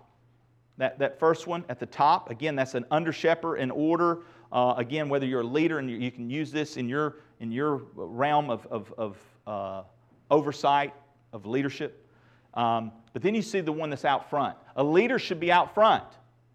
That, 0.77 0.99
that 1.01 1.19
first 1.19 1.49
one 1.49 1.65
at 1.69 1.81
the 1.81 1.87
top, 1.87 2.31
again, 2.31 2.55
that's 2.55 2.75
an 2.75 2.85
under 2.91 3.13
shepherd 3.13 3.57
in 3.57 3.71
order. 3.73 4.21
Uh, 4.51 4.75
again, 4.77 5.09
whether 5.09 5.27
you're 5.27 5.43
a 5.43 5.47
leader 5.47 5.79
and 5.79 5.91
you, 5.91 6.11
can 6.11 6.31
use 6.31 6.51
this 6.51 6.77
in 6.77 6.89
your, 6.89 7.17
in 7.41 7.53
your 7.53 7.83
realm 7.95 8.51
of, 8.51 8.67
of, 8.71 8.95
of 8.97 9.17
uh, 9.47 9.83
oversight, 10.31 10.95
of 11.33 11.47
leadership. 11.47 12.07
Um, 12.55 12.93
but 13.13 13.23
then 13.23 13.35
you 13.35 13.43
see 13.43 13.61
the 13.61 13.73
one 13.73 13.91
that's 13.91 14.05
out 14.05 14.31
front. 14.31 14.57
A 14.77 14.83
leader 14.83 15.19
should 15.19 15.41
be 15.41 15.53
out 15.53 15.75
front, 15.75 16.05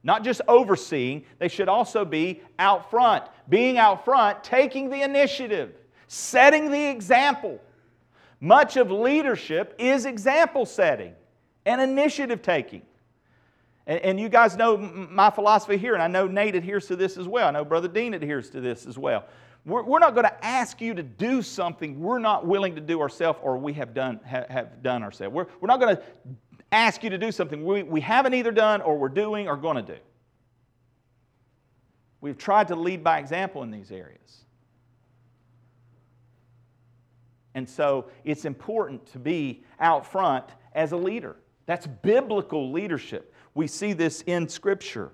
not 0.03 0.23
just 0.23 0.41
overseeing, 0.47 1.23
they 1.39 1.47
should 1.47 1.69
also 1.69 2.03
be 2.03 2.41
out 2.59 2.89
front. 2.89 3.25
Being 3.47 3.77
out 3.77 4.03
front, 4.03 4.43
taking 4.43 4.89
the 4.89 5.01
initiative, 5.01 5.73
setting 6.07 6.71
the 6.71 6.89
example. 6.89 7.61
Much 8.39 8.75
of 8.75 8.91
leadership 8.91 9.75
is 9.79 10.05
example 10.05 10.65
setting 10.65 11.13
and 11.65 11.79
initiative 11.79 12.41
taking. 12.41 12.81
And, 13.87 13.99
and 14.01 14.19
you 14.19 14.29
guys 14.29 14.55
know 14.55 14.77
my 14.77 15.29
philosophy 15.29 15.77
here, 15.77 15.93
and 15.93 16.01
I 16.01 16.07
know 16.07 16.27
Nate 16.27 16.55
adheres 16.55 16.87
to 16.87 16.95
this 16.95 17.17
as 17.17 17.27
well. 17.27 17.47
I 17.47 17.51
know 17.51 17.65
Brother 17.65 17.87
Dean 17.87 18.13
adheres 18.13 18.49
to 18.51 18.61
this 18.61 18.85
as 18.85 18.97
well. 18.97 19.25
We're, 19.65 19.83
we're 19.83 19.99
not 19.99 20.13
going 20.13 20.25
to 20.25 20.45
ask 20.45 20.81
you 20.81 20.93
to 20.93 21.03
do 21.03 21.41
something 21.41 22.01
we're 22.01 22.19
not 22.19 22.45
willing 22.45 22.75
to 22.75 22.81
do 22.81 23.01
ourselves 23.01 23.39
or 23.41 23.57
we 23.57 23.73
have 23.73 23.93
done, 23.93 24.19
have, 24.25 24.47
have 24.49 24.83
done 24.83 25.03
ourselves. 25.03 25.33
We're, 25.33 25.47
we're 25.61 25.67
not 25.67 25.79
going 25.79 25.95
to 25.95 26.03
ask 26.71 27.03
you 27.03 27.09
to 27.11 27.17
do 27.17 27.31
something 27.31 27.63
we, 27.63 27.83
we 27.83 28.01
haven't 28.01 28.33
either 28.33 28.51
done 28.51 28.81
or 28.81 28.97
we're 28.97 29.09
doing 29.09 29.47
or 29.47 29.55
going 29.55 29.77
to 29.77 29.93
do. 29.93 29.99
We've 32.19 32.37
tried 32.37 32.69
to 32.69 32.75
lead 32.75 33.03
by 33.03 33.19
example 33.19 33.63
in 33.63 33.71
these 33.71 33.91
areas. 33.91 34.45
And 37.53 37.69
so 37.69 38.07
it's 38.23 38.45
important 38.45 39.05
to 39.07 39.19
be 39.19 39.63
out 39.79 40.05
front 40.05 40.45
as 40.73 40.91
a 40.91 40.97
leader. 40.97 41.35
That's 41.65 41.85
biblical 41.85 42.71
leadership. 42.71 43.32
We 43.53 43.67
see 43.67 43.93
this 43.93 44.21
in 44.25 44.47
Scripture. 44.47 45.11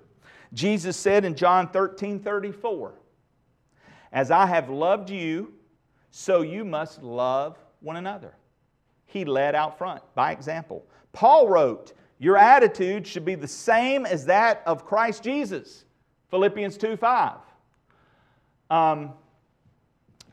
Jesus 0.52 0.96
said 0.96 1.24
in 1.24 1.34
John 1.34 1.68
13 1.68 2.20
34, 2.20 2.94
As 4.12 4.30
I 4.30 4.46
have 4.46 4.70
loved 4.70 5.10
you, 5.10 5.52
so 6.10 6.42
you 6.42 6.64
must 6.64 7.02
love 7.02 7.58
one 7.80 7.96
another. 7.96 8.34
He 9.06 9.24
led 9.24 9.54
out 9.54 9.78
front 9.78 10.02
by 10.14 10.32
example. 10.32 10.84
Paul 11.12 11.48
wrote, 11.48 11.92
Your 12.18 12.36
attitude 12.36 13.06
should 13.06 13.24
be 13.24 13.34
the 13.34 13.48
same 13.48 14.06
as 14.06 14.24
that 14.26 14.62
of 14.66 14.84
Christ 14.84 15.22
Jesus. 15.22 15.84
Philippians 16.30 16.76
2 16.76 16.96
5. 16.96 17.36
Um, 18.70 19.12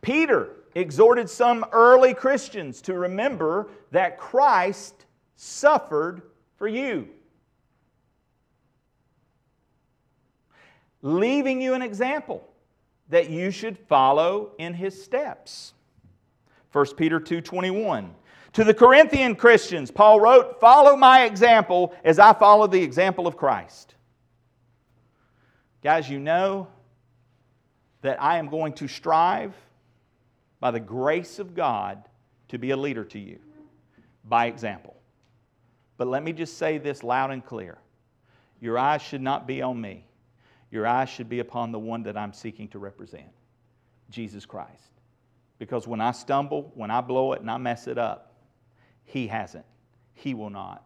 Peter 0.01 0.57
exhorted 0.75 1.29
some 1.29 1.65
early 1.71 2.13
Christians 2.13 2.81
to 2.83 2.93
remember 2.93 3.69
that 3.91 4.19
Christ 4.19 5.05
suffered 5.35 6.21
for 6.55 6.67
you. 6.67 7.07
Leaving 11.07 11.61
you 11.61 11.73
an 11.73 11.81
example 11.81 12.47
that 13.09 13.29
you 13.29 13.49
should 13.49 13.77
follow 13.77 14.51
in 14.57 14.73
his 14.73 15.01
steps. 15.01 15.73
1 16.71 16.97
Peter 16.97 17.19
2:21. 17.19 18.13
To 18.53 18.63
the 18.63 18.73
Corinthian 18.73 19.35
Christians, 19.35 19.91
Paul 19.91 20.19
wrote, 20.19 20.59
"Follow 20.59 20.95
my 20.95 21.23
example 21.23 21.93
as 22.03 22.19
I 22.19 22.33
follow 22.33 22.67
the 22.67 22.81
example 22.83 23.27
of 23.27 23.37
Christ." 23.37 23.95
Guys, 25.81 26.09
you 26.09 26.19
know 26.19 26.67
that 28.01 28.21
I 28.21 28.37
am 28.37 28.49
going 28.49 28.73
to 28.73 28.87
strive 28.87 29.55
by 30.59 30.71
the 30.71 30.79
grace 30.79 31.39
of 31.39 31.55
God 31.55 32.03
to 32.49 32.57
be 32.57 32.71
a 32.71 32.77
leader 32.77 33.05
to 33.05 33.19
you 33.19 33.39
by 34.25 34.47
example. 34.47 34.95
But 35.97 36.07
let 36.07 36.23
me 36.23 36.33
just 36.33 36.57
say 36.57 36.77
this 36.77 37.03
loud 37.03 37.31
and 37.31 37.45
clear. 37.45 37.77
Your 38.59 38.77
eyes 38.77 39.01
should 39.01 39.21
not 39.21 39.47
be 39.47 39.61
on 39.61 39.79
me. 39.79 40.06
Your 40.71 40.85
eyes 40.85 41.09
should 41.09 41.29
be 41.29 41.39
upon 41.39 41.71
the 41.71 41.79
one 41.79 42.03
that 42.03 42.17
I'm 42.17 42.33
seeking 42.33 42.67
to 42.69 42.79
represent 42.79 43.29
Jesus 44.09 44.45
Christ. 44.45 44.91
Because 45.59 45.87
when 45.87 46.01
I 46.01 46.11
stumble, 46.11 46.71
when 46.75 46.91
I 46.91 47.01
blow 47.01 47.33
it 47.33 47.41
and 47.41 47.49
I 47.49 47.57
mess 47.57 47.87
it 47.87 47.97
up, 47.97 48.35
He 49.05 49.27
hasn't. 49.27 49.65
He 50.13 50.33
will 50.33 50.49
not. 50.49 50.83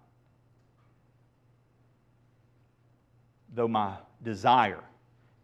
Though 3.53 3.67
my 3.67 3.95
desire 4.23 4.83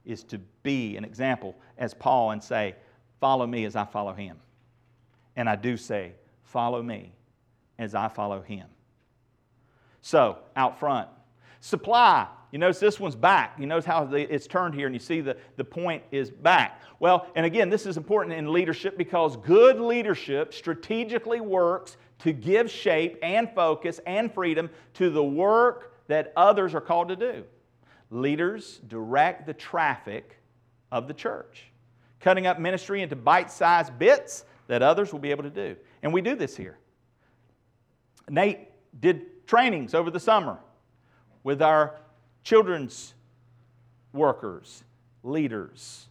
is 0.06 0.24
to 0.26 0.40
be 0.64 0.96
an 0.98 1.04
example 1.04 1.56
as 1.78 1.94
Paul 1.94 2.32
and 2.32 2.44
say, 2.44 2.76
Follow 3.20 3.48
me 3.48 3.66
as 3.66 3.76
I 3.76 3.86
follow 3.86 4.14
Him. 4.14 4.38
And 5.36 5.50
I 5.50 5.56
do 5.56 5.76
say, 5.76 6.14
Follow 6.44 6.82
me 6.82 7.12
as 7.78 7.96
I 7.96 8.08
follow 8.08 8.42
Him. 8.42 8.68
So, 10.02 10.38
out 10.56 10.80
front, 10.80 11.10
supply 11.60 12.28
you 12.52 12.60
notice 12.60 12.80
this 12.80 13.00
one's 13.00 13.16
back. 13.16 13.58
You 13.60 13.66
notice 13.66 13.86
how 13.86 14.08
it's 14.12 14.48
turned 14.48 14.74
here, 14.74 14.86
and 14.86 14.96
you 14.96 15.00
see 15.00 15.20
the, 15.20 15.36
the 15.58 15.66
point 15.66 16.04
is 16.12 16.30
back. 16.30 16.82
Well, 17.00 17.28
and 17.36 17.46
again, 17.46 17.70
this 17.70 17.86
is 17.86 17.98
important 17.98 18.36
in 18.36 18.54
leadership 18.54 18.98
because 18.98 19.36
good 19.38 19.80
leadership 19.80 20.54
strategically 20.54 21.42
works 21.42 21.98
to 22.20 22.32
give 22.32 22.72
shape 22.72 23.18
and 23.22 23.50
focus 23.54 24.00
and 24.08 24.34
freedom 24.34 24.70
to 24.96 25.10
the 25.10 25.24
work 25.24 25.94
that 26.08 26.32
others 26.38 26.74
are 26.74 26.82
called 26.82 27.10
to 27.10 27.16
do. 27.16 27.44
Leaders 28.10 28.80
direct 28.88 29.46
the 29.46 29.54
traffic 29.54 30.38
of 30.90 31.10
the 31.10 31.14
church, 31.14 31.66
cutting 32.22 32.48
up 32.48 32.60
ministry 32.60 33.02
into 33.02 33.18
bite 33.18 33.52
sized 33.52 34.00
bits 34.00 34.46
that 34.68 34.82
others 34.82 35.12
will 35.12 35.20
be 35.20 35.32
able 35.32 35.44
to 35.44 35.50
do. 35.50 35.76
And 36.02 36.14
we 36.14 36.22
do 36.22 36.36
this 36.36 36.56
here. 36.56 36.78
Nate 38.30 38.70
did 39.00 39.46
trainings 39.48 39.94
over 39.94 40.10
the 40.10 40.20
summer 40.20 40.58
with 41.44 41.62
our 41.62 41.96
children's 42.48 43.14
workers, 44.14 44.86
leaders. 45.22 46.08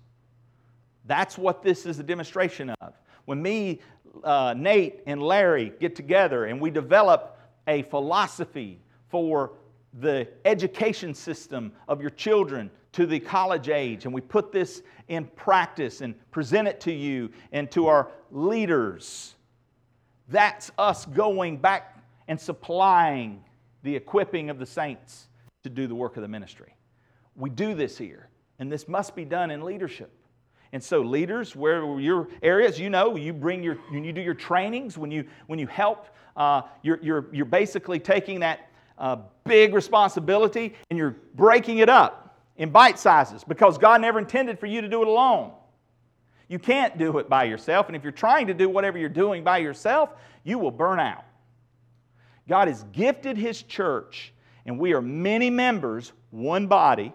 That's 1.06 1.38
what 1.38 1.62
this 1.62 1.86
is 1.86 1.98
a 1.98 2.02
demonstration 2.02 2.74
of. 2.82 2.92
When 3.24 3.40
me, 3.40 3.80
uh, 4.22 4.52
Nate, 4.54 5.00
and 5.06 5.22
Larry 5.22 5.72
get 5.80 5.96
together 5.96 6.44
and 6.44 6.60
we 6.60 6.70
develop 6.70 7.40
a 7.66 7.82
philosophy 7.82 8.78
for 9.08 9.52
the 9.94 10.28
education 10.44 11.14
system 11.14 11.72
of 11.88 12.02
your 12.02 12.10
children 12.10 12.70
to 12.92 13.06
the 13.06 13.18
college 13.18 13.70
age, 13.70 14.04
and 14.04 14.12
we 14.12 14.20
put 14.20 14.52
this 14.52 14.82
in 15.08 15.24
practice 15.36 16.02
and 16.02 16.14
present 16.32 16.68
it 16.68 16.80
to 16.82 16.92
you 16.92 17.30
and 17.52 17.70
to 17.70 17.86
our 17.86 18.10
leaders, 18.30 19.36
that's 20.28 20.70
us 20.76 21.06
going 21.06 21.56
back 21.56 21.98
and 22.28 22.38
supplying 22.38 23.42
the 23.82 23.96
equipping 23.96 24.50
of 24.50 24.58
the 24.58 24.66
saints 24.66 25.25
to 25.66 25.70
do 25.70 25.86
the 25.86 25.94
work 25.94 26.16
of 26.16 26.22
the 26.22 26.28
ministry. 26.28 26.74
We 27.34 27.50
do 27.50 27.74
this 27.74 27.98
here, 27.98 28.28
and 28.58 28.70
this 28.70 28.88
must 28.88 29.14
be 29.14 29.24
done 29.24 29.50
in 29.50 29.62
leadership. 29.62 30.10
And 30.72 30.82
so, 30.82 31.00
leaders, 31.00 31.54
where 31.54 32.00
your 32.00 32.28
areas, 32.42 32.78
you 32.78 32.90
know, 32.90 33.16
you 33.16 33.32
bring 33.32 33.62
your, 33.62 33.76
when 33.90 34.04
you 34.04 34.12
do 34.12 34.20
your 34.20 34.34
trainings, 34.34 34.98
when 34.98 35.10
you, 35.10 35.24
when 35.46 35.58
you 35.58 35.66
help, 35.66 36.08
uh, 36.36 36.62
you're, 36.82 36.98
you're, 37.02 37.26
you're 37.32 37.44
basically 37.44 37.98
taking 37.98 38.40
that 38.40 38.70
uh, 38.98 39.16
big 39.44 39.74
responsibility 39.74 40.74
and 40.90 40.98
you're 40.98 41.16
breaking 41.34 41.78
it 41.78 41.88
up 41.88 42.38
in 42.56 42.70
bite 42.70 42.98
sizes 42.98 43.44
because 43.44 43.78
God 43.78 44.00
never 44.00 44.18
intended 44.18 44.58
for 44.58 44.66
you 44.66 44.80
to 44.80 44.88
do 44.88 45.02
it 45.02 45.08
alone. 45.08 45.52
You 46.48 46.58
can't 46.58 46.96
do 46.96 47.18
it 47.18 47.28
by 47.28 47.44
yourself, 47.44 47.88
and 47.88 47.96
if 47.96 48.02
you're 48.02 48.12
trying 48.12 48.46
to 48.46 48.54
do 48.54 48.68
whatever 48.68 48.98
you're 48.98 49.08
doing 49.08 49.42
by 49.44 49.58
yourself, 49.58 50.10
you 50.44 50.58
will 50.58 50.70
burn 50.70 51.00
out. 51.00 51.24
God 52.48 52.68
has 52.68 52.84
gifted 52.92 53.36
His 53.36 53.62
church 53.62 54.32
and 54.66 54.78
we 54.78 54.92
are 54.92 55.00
many 55.00 55.48
members, 55.48 56.12
one 56.30 56.66
body, 56.66 57.14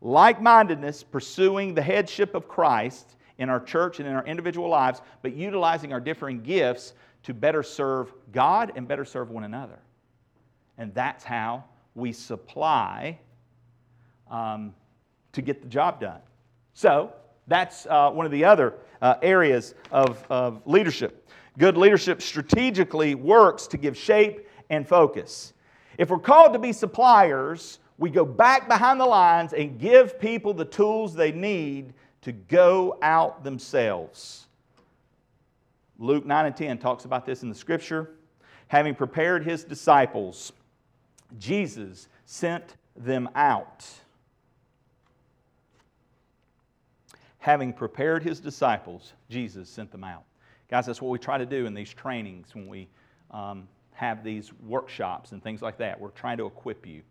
like 0.00 0.40
mindedness, 0.40 1.02
pursuing 1.02 1.74
the 1.74 1.82
headship 1.82 2.34
of 2.34 2.48
Christ 2.48 3.16
in 3.38 3.48
our 3.48 3.60
church 3.60 4.00
and 4.00 4.08
in 4.08 4.14
our 4.14 4.24
individual 4.24 4.68
lives, 4.68 5.02
but 5.22 5.34
utilizing 5.34 5.92
our 5.92 6.00
differing 6.00 6.42
gifts 6.42 6.94
to 7.24 7.34
better 7.34 7.62
serve 7.62 8.12
God 8.32 8.72
and 8.74 8.88
better 8.88 9.04
serve 9.04 9.30
one 9.30 9.44
another. 9.44 9.78
And 10.78 10.92
that's 10.94 11.24
how 11.24 11.64
we 11.94 12.12
supply 12.12 13.18
um, 14.30 14.74
to 15.32 15.42
get 15.42 15.62
the 15.62 15.68
job 15.68 16.00
done. 16.00 16.20
So, 16.72 17.12
that's 17.46 17.86
uh, 17.86 18.10
one 18.10 18.24
of 18.24 18.32
the 18.32 18.44
other 18.44 18.74
uh, 19.02 19.16
areas 19.22 19.74
of, 19.90 20.24
of 20.30 20.62
leadership. 20.64 21.28
Good 21.58 21.76
leadership 21.76 22.22
strategically 22.22 23.14
works 23.14 23.66
to 23.68 23.76
give 23.76 23.96
shape 23.96 24.48
and 24.70 24.88
focus. 24.88 25.53
If 25.98 26.10
we're 26.10 26.18
called 26.18 26.52
to 26.52 26.58
be 26.58 26.72
suppliers, 26.72 27.78
we 27.98 28.10
go 28.10 28.24
back 28.24 28.68
behind 28.68 29.00
the 29.00 29.06
lines 29.06 29.52
and 29.52 29.78
give 29.78 30.18
people 30.18 30.54
the 30.54 30.64
tools 30.64 31.14
they 31.14 31.32
need 31.32 31.92
to 32.22 32.32
go 32.32 32.98
out 33.02 33.44
themselves. 33.44 34.46
Luke 35.98 36.26
9 36.26 36.46
and 36.46 36.56
10 36.56 36.78
talks 36.78 37.04
about 37.04 37.24
this 37.24 37.42
in 37.42 37.48
the 37.48 37.54
scripture. 37.54 38.10
Having 38.68 38.96
prepared 38.96 39.44
his 39.44 39.62
disciples, 39.62 40.52
Jesus 41.38 42.08
sent 42.24 42.76
them 42.96 43.28
out. 43.34 43.86
Having 47.38 47.74
prepared 47.74 48.22
his 48.22 48.40
disciples, 48.40 49.12
Jesus 49.28 49.68
sent 49.68 49.92
them 49.92 50.02
out. 50.02 50.24
Guys, 50.68 50.86
that's 50.86 51.02
what 51.02 51.10
we 51.10 51.18
try 51.18 51.36
to 51.36 51.46
do 51.46 51.66
in 51.66 51.74
these 51.74 51.92
trainings 51.92 52.54
when 52.54 52.66
we 52.66 52.88
um, 53.30 53.68
have 53.94 54.22
these 54.22 54.52
workshops 54.66 55.32
and 55.32 55.42
things 55.42 55.62
like 55.62 55.78
that. 55.78 55.98
We're 55.98 56.10
trying 56.10 56.36
to 56.38 56.46
equip 56.46 56.86
you. 56.86 57.02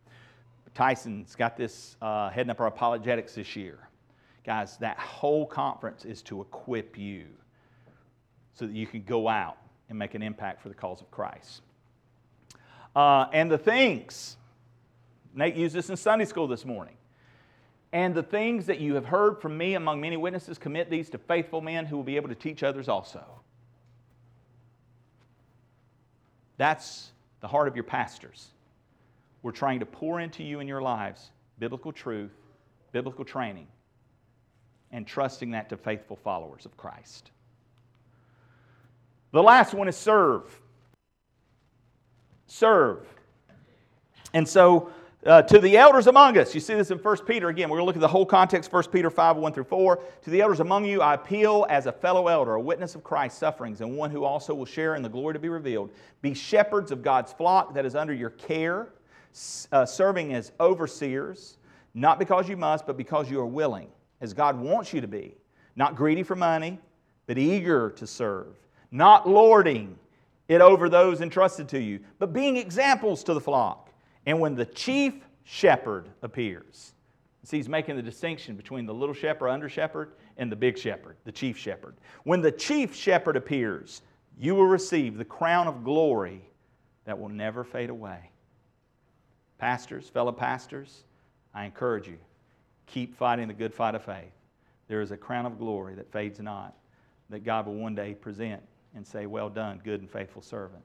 Tyson's 0.74 1.36
got 1.36 1.56
this 1.56 1.96
uh, 2.02 2.30
heading 2.30 2.50
up 2.50 2.60
our 2.60 2.68
apologetics 2.68 3.36
this 3.36 3.56
year. 3.56 3.80
Guys, 4.46 4.78
that 4.78 4.98
whole 4.98 5.46
conference 5.46 6.04
is 6.04 6.22
to 6.24 6.42
equip 6.42 6.98
you 6.98 7.26
so 8.54 8.68
that 8.68 8.76
you 8.76 8.86
can 8.86 9.04
go 9.04 9.28
out 9.28 9.58
and 9.90 9.98
make 9.98 10.16
an 10.16 10.22
impact 10.22 10.62
for 10.62 10.70
the 10.70 10.76
cause 10.76 11.00
of 11.00 11.10
Christ. 11.10 11.62
Uh, 12.96 13.28
and 13.32 13.50
the 13.50 13.58
things, 13.58 14.38
Nate 15.34 15.56
used 15.56 15.74
this 15.74 15.90
in 15.90 15.96
Sunday 15.98 16.26
school 16.26 16.48
this 16.48 16.66
morning. 16.66 16.96
And 17.92 18.16
the 18.16 18.24
things 18.24 18.66
that 18.66 18.80
you 18.80 18.96
have 18.96 19.06
heard 19.06 19.40
from 19.40 19.56
me 19.58 19.76
among 19.76 20.02
many 20.02 20.18
witnesses, 20.18 20.58
commit 20.58 20.90
these 20.90 21.10
to 21.12 21.20
faithful 21.20 21.62
men 21.62 21.86
who 21.86 21.96
will 21.96 22.04
be 22.04 22.16
able 22.16 22.30
to 22.30 22.36
teach 22.36 22.64
others 22.64 22.90
also. 22.90 23.24
That's 26.64 27.11
the 27.41 27.47
heart 27.49 27.68
of 27.68 27.76
your 27.76 27.84
pastors. 27.84 28.47
We're 29.41 29.51
trying 29.51 29.82
to 29.82 29.86
pour 29.86 30.22
into 30.22 30.43
you 30.43 30.61
in 30.61 30.68
your 30.70 30.82
lives 30.82 31.30
biblical 31.59 31.91
truth, 31.91 32.32
biblical 32.93 33.26
training, 33.26 33.68
and 34.89 35.05
trusting 35.05 35.51
that 35.51 35.68
to 35.72 35.76
faithful 35.76 36.16
followers 36.16 36.66
of 36.66 36.78
Christ. 36.78 37.32
The 39.34 39.43
last 39.43 39.74
one 39.74 39.89
is 39.89 39.97
serve. 39.97 40.57
Serve. 42.47 43.05
And 44.34 44.47
so, 44.47 44.89
uh, 45.26 45.42
to 45.42 45.60
the 45.60 45.78
elders 45.78 46.08
among 46.08 46.38
us, 46.38 46.54
you 46.54 46.60
see 46.60 46.74
this 46.74 46.92
in 46.92 46.98
1 46.98 47.18
Peter 47.26 47.50
again. 47.50 47.70
We're 47.70 47.78
going 47.78 47.84
to 47.84 47.88
look 47.88 47.96
at 47.96 48.02
the 48.02 48.08
whole 48.08 48.26
context, 48.26 48.72
1 48.72 48.84
Peter 48.92 49.10
5 49.10 49.38
1 49.38 49.54
through 49.54 49.64
4. 49.64 50.00
To 50.24 50.30
the 50.30 50.42
elders 50.42 50.60
among 50.60 50.86
you, 50.86 51.02
I 51.02 51.14
appeal 51.14 51.66
as 51.70 51.86
a 51.86 51.92
fellow 51.92 52.28
elder, 52.28 52.56
a 52.56 52.62
witness 52.62 52.96
of 52.96 53.04
Christ's 53.04 53.40
sufferings, 53.40 53.82
and 53.82 53.96
one 53.96 54.12
who 54.12 54.24
also 54.24 54.54
will 54.54 54.66
share 54.66 54.96
in 54.96 55.02
the 55.02 55.10
glory 55.10 55.34
to 55.34 55.40
be 55.40 55.50
revealed. 55.50 55.92
Be 56.22 56.34
shepherds 56.34 56.92
of 56.92 57.02
God's 57.02 57.32
flock 57.32 57.74
that 57.74 57.86
is 57.86 57.96
under 57.96 58.14
your 58.14 58.32
care, 58.32 58.90
uh, 59.72 59.86
serving 59.86 60.34
as 60.34 60.52
overseers, 60.60 61.58
not 61.94 62.20
because 62.20 62.50
you 62.50 62.58
must, 62.58 62.86
but 62.86 62.98
because 62.98 63.32
you 63.32 63.40
are 63.40 63.46
willing, 63.46 63.88
as 64.20 64.34
God 64.34 64.60
wants 64.60 64.94
you 64.94 65.02
to 65.02 65.08
be. 65.08 65.36
Not 65.76 65.96
greedy 65.96 66.24
for 66.24 66.36
money, 66.36 66.80
but 67.28 67.38
eager 67.38 67.90
to 67.92 68.06
serve. 68.06 68.56
Not 68.92 69.28
lording 69.28 69.98
it 70.48 70.62
over 70.62 70.90
those 70.90 71.22
entrusted 71.22 71.70
to 71.70 71.80
you, 71.80 72.00
but 72.20 72.34
being 72.34 72.58
examples 72.58 73.24
to 73.24 73.34
the 73.34 73.42
flock. 73.42 73.83
And 74.26 74.40
when 74.40 74.56
the 74.56 74.66
chief 74.66 75.16
shepherd 75.44 76.10
appears, 76.22 76.94
see, 77.44 77.58
he's 77.58 77.70
making 77.70 77.96
the 77.96 78.02
distinction 78.02 78.56
between 78.56 78.86
the 78.86 78.94
little 78.94 79.16
shepherd, 79.16 79.50
under 79.50 79.68
shepherd, 79.68 80.14
and 80.38 80.52
the 80.52 80.56
big 80.56 80.78
shepherd, 80.78 81.18
the 81.26 81.32
chief 81.32 81.58
shepherd. 81.58 81.96
When 82.24 82.42
the 82.42 82.52
chief 82.52 82.96
shepherd 82.96 83.36
appears, 83.36 84.02
you 84.38 84.56
will 84.56 84.66
receive 84.66 85.18
the 85.18 85.26
crown 85.26 85.68
of 85.68 85.84
glory 85.84 86.42
that 87.06 87.20
will 87.20 87.30
never 87.30 87.64
fade 87.64 87.90
away. 87.90 88.30
Pastors, 89.58 90.10
fellow 90.10 90.32
pastors, 90.32 91.04
I 91.54 91.66
encourage 91.66 92.08
you, 92.08 92.18
keep 92.88 93.16
fighting 93.16 93.48
the 93.48 93.54
good 93.54 93.74
fight 93.74 93.96
of 93.96 94.04
faith. 94.04 94.32
There 94.88 95.02
is 95.02 95.12
a 95.12 95.18
crown 95.18 95.46
of 95.46 95.60
glory 95.60 95.96
that 95.96 96.12
fades 96.12 96.40
not, 96.40 96.76
that 97.30 97.44
God 97.44 97.66
will 97.66 97.76
one 97.76 97.96
day 97.96 98.14
present 98.14 98.62
and 98.96 99.06
say, 99.06 99.26
Well 99.26 99.50
done, 99.50 99.82
good 99.84 100.02
and 100.02 100.10
faithful 100.10 100.42
servant. 100.42 100.84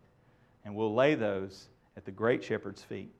And 0.64 0.74
we'll 0.74 0.94
lay 0.94 1.14
those 1.14 1.68
at 1.96 2.04
the 2.04 2.10
great 2.10 2.44
shepherd's 2.44 2.82
feet 2.82 3.12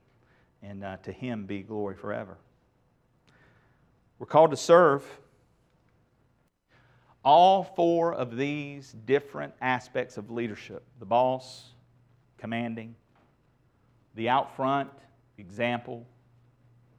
and 0.61 0.83
uh, 0.83 0.97
to 1.03 1.11
him 1.11 1.45
be 1.45 1.61
glory 1.61 1.95
forever. 1.95 2.37
We're 4.17 4.27
called 4.27 4.51
to 4.51 4.57
serve. 4.57 5.03
All 7.23 7.63
four 7.63 8.13
of 8.13 8.37
these 8.37 8.95
different 9.05 9.53
aspects 9.61 10.17
of 10.17 10.29
leadership 10.29 10.83
the 10.99 11.05
boss, 11.05 11.71
commanding, 12.37 12.95
the 14.15 14.29
out 14.29 14.55
front, 14.55 14.89
example, 15.37 16.05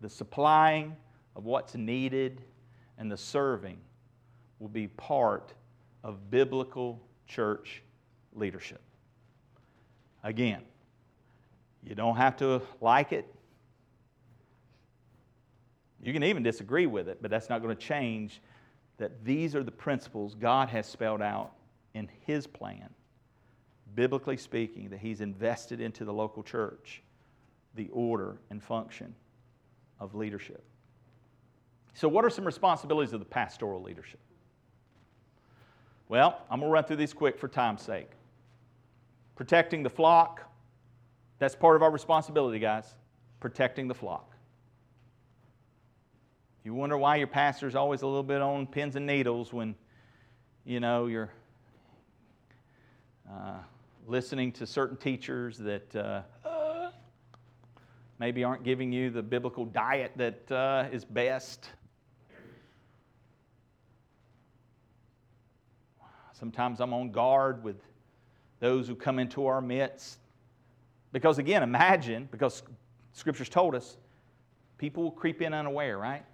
the 0.00 0.08
supplying 0.08 0.96
of 1.36 1.44
what's 1.44 1.74
needed, 1.74 2.42
and 2.98 3.10
the 3.10 3.16
serving 3.16 3.78
will 4.58 4.68
be 4.68 4.88
part 4.88 5.54
of 6.02 6.30
biblical 6.30 7.00
church 7.26 7.82
leadership. 8.34 8.80
Again, 10.22 10.62
you 11.82 11.94
don't 11.94 12.16
have 12.16 12.36
to 12.38 12.62
like 12.80 13.12
it. 13.12 13.26
You 16.02 16.12
can 16.12 16.24
even 16.24 16.42
disagree 16.42 16.86
with 16.86 17.08
it, 17.08 17.18
but 17.20 17.30
that's 17.30 17.48
not 17.48 17.62
going 17.62 17.76
to 17.76 17.80
change 17.80 18.40
that 18.98 19.24
these 19.24 19.54
are 19.54 19.62
the 19.62 19.70
principles 19.70 20.34
God 20.34 20.68
has 20.68 20.86
spelled 20.86 21.22
out 21.22 21.52
in 21.94 22.08
His 22.26 22.46
plan, 22.46 22.88
biblically 23.94 24.36
speaking, 24.36 24.88
that 24.90 24.98
He's 24.98 25.20
invested 25.20 25.80
into 25.80 26.04
the 26.04 26.12
local 26.12 26.42
church, 26.42 27.02
the 27.74 27.88
order 27.92 28.38
and 28.50 28.62
function 28.62 29.14
of 29.98 30.14
leadership. 30.14 30.62
So, 31.94 32.08
what 32.08 32.24
are 32.24 32.30
some 32.30 32.44
responsibilities 32.44 33.12
of 33.12 33.20
the 33.20 33.26
pastoral 33.26 33.82
leadership? 33.82 34.20
Well, 36.08 36.42
I'm 36.50 36.60
going 36.60 36.68
to 36.68 36.72
run 36.72 36.84
through 36.84 36.96
these 36.96 37.12
quick 37.12 37.38
for 37.38 37.46
time's 37.46 37.82
sake. 37.82 38.10
Protecting 39.36 39.82
the 39.82 39.90
flock, 39.90 40.42
that's 41.38 41.54
part 41.54 41.76
of 41.76 41.82
our 41.82 41.90
responsibility, 41.90 42.58
guys. 42.58 42.94
Protecting 43.38 43.88
the 43.88 43.94
flock. 43.94 44.29
You 46.62 46.74
wonder 46.74 46.98
why 46.98 47.16
your 47.16 47.26
pastor's 47.26 47.74
always 47.74 48.02
a 48.02 48.06
little 48.06 48.22
bit 48.22 48.42
on 48.42 48.66
pins 48.66 48.94
and 48.94 49.06
needles 49.06 49.50
when, 49.50 49.74
you 50.66 50.78
know, 50.78 51.06
you're 51.06 51.32
uh, 53.30 53.54
listening 54.06 54.52
to 54.52 54.66
certain 54.66 54.98
teachers 54.98 55.56
that 55.56 55.96
uh, 55.96 56.20
maybe 58.18 58.44
aren't 58.44 58.62
giving 58.62 58.92
you 58.92 59.08
the 59.08 59.22
biblical 59.22 59.64
diet 59.64 60.12
that 60.16 60.52
uh, 60.52 60.86
is 60.92 61.02
best. 61.02 61.70
Sometimes 66.34 66.80
I'm 66.80 66.92
on 66.92 67.10
guard 67.10 67.64
with 67.64 67.76
those 68.58 68.86
who 68.86 68.94
come 68.94 69.18
into 69.18 69.46
our 69.46 69.62
midst. 69.62 70.18
Because 71.10 71.38
again, 71.38 71.62
imagine, 71.62 72.28
because 72.30 72.62
Scripture's 73.14 73.48
told 73.48 73.74
us, 73.74 73.96
people 74.76 75.04
will 75.04 75.10
creep 75.10 75.40
in 75.40 75.54
unaware, 75.54 75.96
right? 75.96 76.24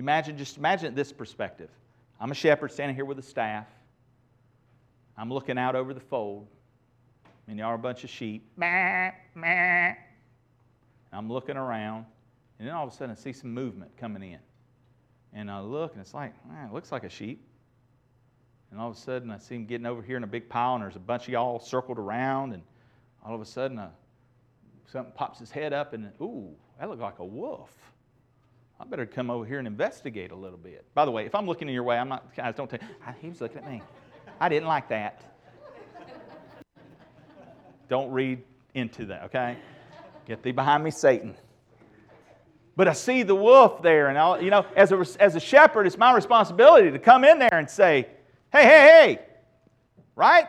Imagine, 0.00 0.38
just 0.38 0.56
imagine 0.56 0.94
this 0.94 1.12
perspective. 1.12 1.68
I'm 2.18 2.30
a 2.30 2.34
shepherd 2.34 2.72
standing 2.72 2.96
here 2.96 3.04
with 3.04 3.18
a 3.18 3.22
staff. 3.22 3.66
I'm 5.18 5.30
looking 5.30 5.58
out 5.58 5.76
over 5.76 5.92
the 5.92 6.00
fold. 6.00 6.46
And 7.46 7.58
y'all 7.58 7.68
are 7.68 7.74
a 7.74 7.78
bunch 7.78 8.02
of 8.02 8.08
sheep. 8.08 8.50
I'm 11.12 11.30
looking 11.30 11.58
around. 11.58 12.06
And 12.58 12.66
then 12.66 12.74
all 12.74 12.86
of 12.86 12.94
a 12.94 12.96
sudden 12.96 13.10
I 13.10 13.14
see 13.14 13.34
some 13.34 13.52
movement 13.52 13.94
coming 13.98 14.22
in. 14.22 14.38
And 15.34 15.50
I 15.50 15.60
look 15.60 15.92
and 15.92 16.00
it's 16.00 16.14
like, 16.14 16.32
man, 16.48 16.68
it 16.68 16.72
looks 16.72 16.90
like 16.90 17.04
a 17.04 17.10
sheep. 17.10 17.44
And 18.70 18.80
all 18.80 18.88
of 18.88 18.96
a 18.96 18.98
sudden 18.98 19.30
I 19.30 19.36
see 19.36 19.56
him 19.56 19.66
getting 19.66 19.86
over 19.86 20.00
here 20.00 20.16
in 20.16 20.24
a 20.24 20.28
big 20.28 20.48
pile 20.48 20.76
and 20.76 20.82
there's 20.82 20.96
a 20.96 20.98
bunch 20.98 21.24
of 21.24 21.28
y'all 21.28 21.60
circled 21.60 21.98
around. 21.98 22.54
And 22.54 22.62
all 23.22 23.34
of 23.34 23.42
a 23.42 23.46
sudden 23.46 23.78
uh, 23.78 23.90
something 24.86 25.12
pops 25.14 25.38
his 25.40 25.50
head 25.50 25.74
up 25.74 25.92
and, 25.92 26.10
ooh, 26.22 26.54
that 26.78 26.88
looked 26.88 27.02
like 27.02 27.18
a 27.18 27.24
wolf. 27.24 27.76
I 28.80 28.84
better 28.84 29.04
come 29.04 29.30
over 29.30 29.44
here 29.44 29.58
and 29.58 29.68
investigate 29.68 30.30
a 30.30 30.34
little 30.34 30.56
bit. 30.56 30.86
By 30.94 31.04
the 31.04 31.10
way, 31.10 31.26
if 31.26 31.34
I'm 31.34 31.46
looking 31.46 31.68
in 31.68 31.74
your 31.74 31.82
way, 31.82 31.98
I'm 31.98 32.08
not, 32.08 32.34
guys, 32.34 32.54
don't 32.54 32.68
tell 32.68 32.78
ah, 33.06 33.14
he 33.20 33.28
was 33.28 33.40
looking 33.42 33.58
at 33.58 33.70
me. 33.70 33.82
I 34.40 34.48
didn't 34.48 34.68
like 34.68 34.88
that. 34.88 35.22
Don't 37.90 38.10
read 38.10 38.42
into 38.74 39.04
that, 39.06 39.24
okay? 39.24 39.58
Get 40.26 40.42
thee 40.42 40.52
behind 40.52 40.82
me, 40.82 40.90
Satan. 40.90 41.36
But 42.74 42.88
I 42.88 42.94
see 42.94 43.22
the 43.22 43.34
wolf 43.34 43.82
there, 43.82 44.08
and 44.08 44.16
I'll, 44.16 44.42
you 44.42 44.48
know, 44.48 44.64
as 44.74 44.92
a, 44.92 45.04
as 45.20 45.34
a 45.34 45.40
shepherd, 45.40 45.86
it's 45.86 45.98
my 45.98 46.14
responsibility 46.14 46.90
to 46.90 46.98
come 46.98 47.24
in 47.24 47.38
there 47.38 47.52
and 47.52 47.68
say, 47.68 48.06
hey, 48.50 48.62
hey, 48.62 48.68
hey, 48.68 49.18
right? 50.16 50.46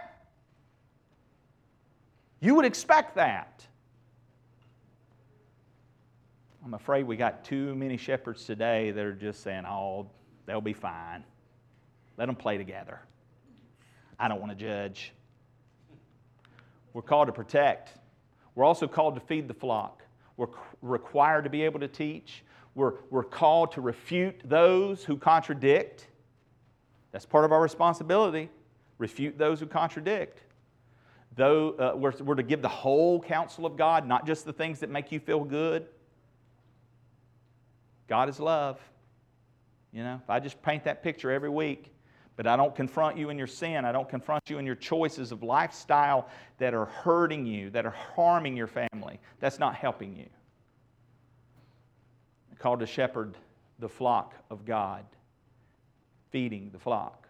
You 2.39 2.55
would 2.55 2.65
expect 2.65 3.15
that. 3.15 3.65
I'm 6.63 6.75
afraid 6.75 7.07
we 7.07 7.15
got 7.15 7.43
too 7.43 7.73
many 7.73 7.97
shepherds 7.97 8.45
today 8.45 8.91
that 8.91 9.03
are 9.03 9.13
just 9.13 9.41
saying, 9.41 9.65
oh, 9.65 10.07
they'll 10.45 10.61
be 10.61 10.73
fine. 10.73 11.23
Let 12.17 12.27
them 12.27 12.35
play 12.35 12.57
together. 12.57 12.99
I 14.19 14.27
don't 14.27 14.39
want 14.39 14.51
to 14.51 14.65
judge. 14.65 15.11
We're 16.93 17.01
called 17.01 17.27
to 17.27 17.33
protect. 17.33 17.97
We're 18.53 18.65
also 18.65 18.87
called 18.87 19.15
to 19.15 19.21
feed 19.21 19.47
the 19.47 19.55
flock. 19.55 20.03
We're 20.37 20.49
required 20.83 21.45
to 21.45 21.49
be 21.49 21.63
able 21.63 21.79
to 21.79 21.87
teach. 21.87 22.43
We're, 22.75 22.93
we're 23.09 23.23
called 23.23 23.71
to 23.73 23.81
refute 23.81 24.39
those 24.45 25.03
who 25.03 25.17
contradict. 25.17 26.07
That's 27.11 27.25
part 27.25 27.43
of 27.43 27.51
our 27.51 27.61
responsibility. 27.61 28.49
Refute 28.99 29.35
those 29.37 29.59
who 29.59 29.65
contradict. 29.65 30.43
Though 31.35 31.71
uh, 31.71 31.97
we're, 31.97 32.13
we're 32.19 32.35
to 32.35 32.43
give 32.43 32.61
the 32.61 32.69
whole 32.69 33.19
counsel 33.19 33.65
of 33.65 33.77
God, 33.77 34.07
not 34.07 34.27
just 34.27 34.45
the 34.45 34.53
things 34.53 34.79
that 34.81 34.91
make 34.91 35.11
you 35.11 35.19
feel 35.19 35.43
good. 35.43 35.87
God 38.11 38.27
is 38.27 38.41
love. 38.41 38.77
You 39.93 40.03
know, 40.03 40.19
if 40.21 40.29
I 40.29 40.41
just 40.41 40.61
paint 40.61 40.83
that 40.83 41.01
picture 41.01 41.31
every 41.31 41.49
week, 41.49 41.93
but 42.35 42.45
I 42.45 42.57
don't 42.57 42.75
confront 42.75 43.17
you 43.17 43.29
in 43.29 43.37
your 43.37 43.47
sin, 43.47 43.85
I 43.85 43.93
don't 43.93 44.09
confront 44.09 44.49
you 44.49 44.59
in 44.59 44.65
your 44.65 44.75
choices 44.75 45.31
of 45.31 45.43
lifestyle 45.43 46.27
that 46.57 46.73
are 46.73 46.87
hurting 46.87 47.45
you, 47.45 47.69
that 47.69 47.85
are 47.85 47.95
harming 48.13 48.57
your 48.57 48.67
family, 48.67 49.17
that's 49.39 49.59
not 49.59 49.75
helping 49.75 50.13
you. 50.13 50.25
called 52.59 52.81
to 52.81 52.85
shepherd 52.85 53.37
the 53.79 53.87
flock 53.87 54.35
of 54.49 54.65
God, 54.65 55.05
feeding 56.31 56.69
the 56.73 56.79
flock. 56.79 57.29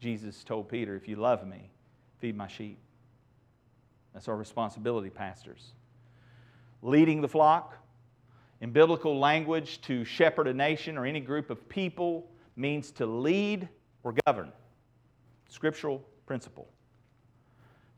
Jesus 0.00 0.42
told 0.42 0.68
Peter, 0.68 0.96
If 0.96 1.06
you 1.06 1.14
love 1.14 1.46
me, 1.46 1.70
feed 2.18 2.36
my 2.36 2.48
sheep. 2.48 2.80
That's 4.12 4.26
our 4.26 4.36
responsibility, 4.36 5.10
pastors. 5.10 5.74
Leading 6.82 7.20
the 7.20 7.28
flock, 7.28 7.77
in 8.60 8.70
biblical 8.72 9.18
language, 9.18 9.80
to 9.82 10.04
shepherd 10.04 10.48
a 10.48 10.54
nation 10.54 10.98
or 10.98 11.06
any 11.06 11.20
group 11.20 11.50
of 11.50 11.68
people 11.68 12.28
means 12.56 12.90
to 12.92 13.06
lead 13.06 13.68
or 14.02 14.14
govern. 14.26 14.52
Scriptural 15.48 16.04
principle. 16.26 16.68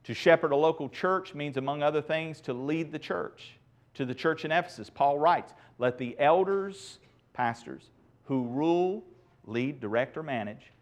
To 0.04 0.14
shepherd 0.14 0.52
a 0.52 0.56
local 0.56 0.88
church 0.88 1.34
means, 1.34 1.56
among 1.56 1.82
other 1.82 2.02
things, 2.02 2.40
to 2.42 2.52
lead 2.52 2.92
the 2.92 2.98
church. 2.98 3.58
To 3.94 4.04
the 4.04 4.14
church 4.14 4.44
in 4.44 4.52
Ephesus, 4.52 4.88
Paul 4.88 5.18
writes, 5.18 5.52
Let 5.78 5.98
the 5.98 6.18
elders, 6.18 6.98
pastors, 7.32 7.90
who 8.24 8.44
rule, 8.44 9.02
lead, 9.46 9.80
direct, 9.80 10.16
or 10.16 10.22
manage, 10.22 10.72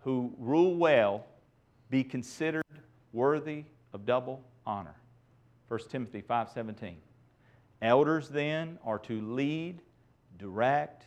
who 0.00 0.32
rule 0.38 0.76
well, 0.76 1.24
be 1.90 2.04
considered 2.04 2.64
worthy 3.12 3.64
of 3.92 4.06
double 4.06 4.42
honor. 4.64 4.94
1 5.68 5.80
Timothy 5.90 6.22
5:17. 6.22 6.94
Elders 7.82 8.28
then 8.28 8.78
are 8.84 8.98
to 9.00 9.20
lead, 9.20 9.80
direct, 10.38 11.04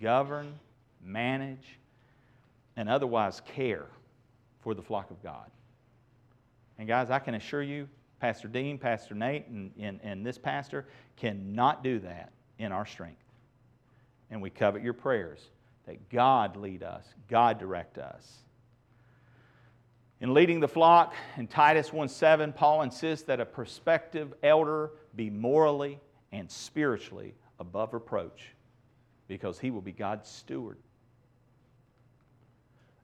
govern, 0.00 0.58
manage, 1.04 1.78
and 2.76 2.88
otherwise 2.88 3.40
care 3.54 3.86
for 4.60 4.74
the 4.74 4.82
flock 4.82 5.10
of 5.10 5.22
God. 5.22 5.50
And 6.78 6.86
guys, 6.86 7.10
I 7.10 7.18
can 7.18 7.34
assure 7.34 7.62
you, 7.62 7.88
Pastor 8.20 8.48
Dean, 8.48 8.78
Pastor 8.78 9.14
Nate, 9.14 9.46
and, 9.48 9.72
and, 9.78 10.00
and 10.02 10.24
this 10.24 10.38
pastor 10.38 10.86
cannot 11.16 11.82
do 11.82 11.98
that 12.00 12.32
in 12.58 12.72
our 12.72 12.86
strength. 12.86 13.22
And 14.30 14.40
we 14.40 14.50
covet 14.50 14.82
your 14.82 14.92
prayers 14.92 15.40
that 15.86 16.08
God 16.10 16.56
lead 16.56 16.82
us, 16.82 17.04
God 17.28 17.58
direct 17.58 17.98
us. 17.98 18.38
In 20.20 20.34
leading 20.34 20.60
the 20.60 20.68
flock, 20.68 21.14
in 21.36 21.46
Titus 21.46 21.90
1:7, 21.90 22.54
Paul 22.54 22.82
insists 22.82 23.24
that 23.26 23.40
a 23.40 23.46
prospective 23.46 24.34
elder 24.42 24.90
be 25.14 25.30
morally 25.30 26.00
and 26.32 26.50
spiritually 26.50 27.34
above 27.58 27.92
reproach 27.94 28.54
because 29.28 29.58
he 29.58 29.70
will 29.70 29.80
be 29.80 29.92
God's 29.92 30.28
steward. 30.28 30.78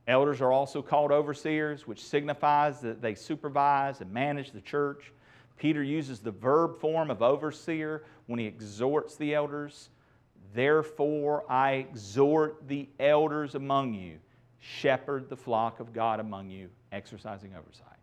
Elders 0.09 0.41
are 0.41 0.53
also 0.53 0.83
called 0.83 1.11
overseers, 1.11 1.87
which 1.87 2.05
signifies 2.05 2.81
that 2.81 3.03
they 3.03 3.15
supervise 3.15 4.01
and 4.01 4.13
manage 4.13 4.53
the 4.53 4.61
church. 4.61 5.13
Peter 5.57 5.83
uses 5.83 6.21
the 6.21 6.31
verb 6.31 6.79
form 6.79 7.11
of 7.11 7.23
overseer 7.23 8.05
when 8.27 8.39
he 8.39 8.47
exhorts 8.47 9.17
the 9.17 9.35
elders. 9.35 9.89
Therefore, 10.55 11.45
I 11.51 11.73
exhort 11.73 12.69
the 12.69 12.89
elders 13.01 13.57
among 13.57 13.95
you, 13.95 14.19
shepherd 14.61 15.29
the 15.29 15.37
flock 15.37 15.81
of 15.81 15.93
God 15.93 16.21
among 16.21 16.51
you, 16.51 16.69
exercising 16.93 17.55
oversight. 17.57 17.99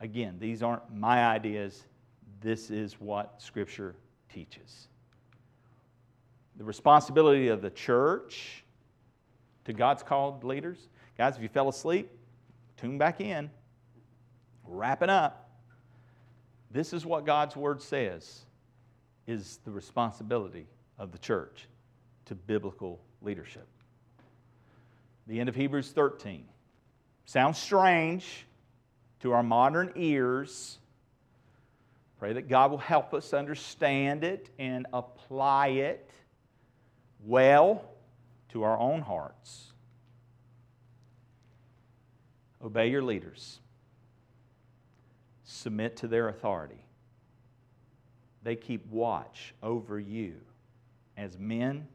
Again, 0.00 0.36
these 0.38 0.62
aren't 0.62 0.94
my 0.94 1.24
ideas. 1.24 1.84
This 2.42 2.70
is 2.70 3.00
what 3.00 3.40
Scripture 3.40 3.94
teaches. 4.32 4.88
The 6.56 6.64
responsibility 6.64 7.48
of 7.48 7.62
the 7.62 7.70
church 7.70 8.64
to 9.64 9.72
God's 9.72 10.02
called 10.02 10.44
leaders 10.44 10.88
Guys, 11.18 11.36
if 11.36 11.42
you 11.42 11.48
fell 11.48 11.68
asleep, 11.68 12.10
tune 12.76 12.98
back 12.98 13.20
in. 13.20 13.50
Wrapping 14.66 15.10
up. 15.10 15.50
This 16.70 16.92
is 16.92 17.04
what 17.04 17.26
God's 17.26 17.54
word 17.54 17.82
says 17.82 18.46
is 19.26 19.60
the 19.64 19.70
responsibility 19.70 20.66
of 20.98 21.12
the 21.12 21.18
church 21.18 21.68
to 22.24 22.34
biblical 22.34 23.00
leadership. 23.20 23.66
The 25.26 25.38
end 25.38 25.48
of 25.48 25.54
Hebrews 25.54 25.92
13. 25.92 26.44
Sounds 27.26 27.58
strange 27.58 28.46
to 29.20 29.32
our 29.32 29.42
modern 29.42 29.92
ears. 29.94 30.78
Pray 32.22 32.34
that 32.34 32.48
God 32.48 32.70
will 32.70 32.78
help 32.78 33.14
us 33.14 33.34
understand 33.34 34.22
it 34.22 34.48
and 34.56 34.86
apply 34.92 35.70
it 35.70 36.08
well 37.26 37.84
to 38.50 38.62
our 38.62 38.78
own 38.78 39.00
hearts. 39.00 39.72
Obey 42.64 42.90
your 42.90 43.02
leaders. 43.02 43.58
Submit 45.42 45.96
to 45.96 46.06
their 46.06 46.28
authority. 46.28 46.84
They 48.44 48.54
keep 48.54 48.86
watch 48.86 49.52
over 49.60 49.98
you 49.98 50.36
as 51.16 51.36
men 51.40 51.88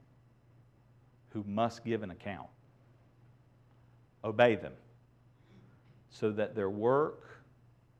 who 1.29 1.45
must 1.47 1.85
give 1.85 2.03
an 2.03 2.11
account. 2.11 2.49
Obey 4.25 4.55
them 4.55 4.73
so 6.09 6.31
that 6.31 6.53
their 6.53 6.69
work 6.69 7.23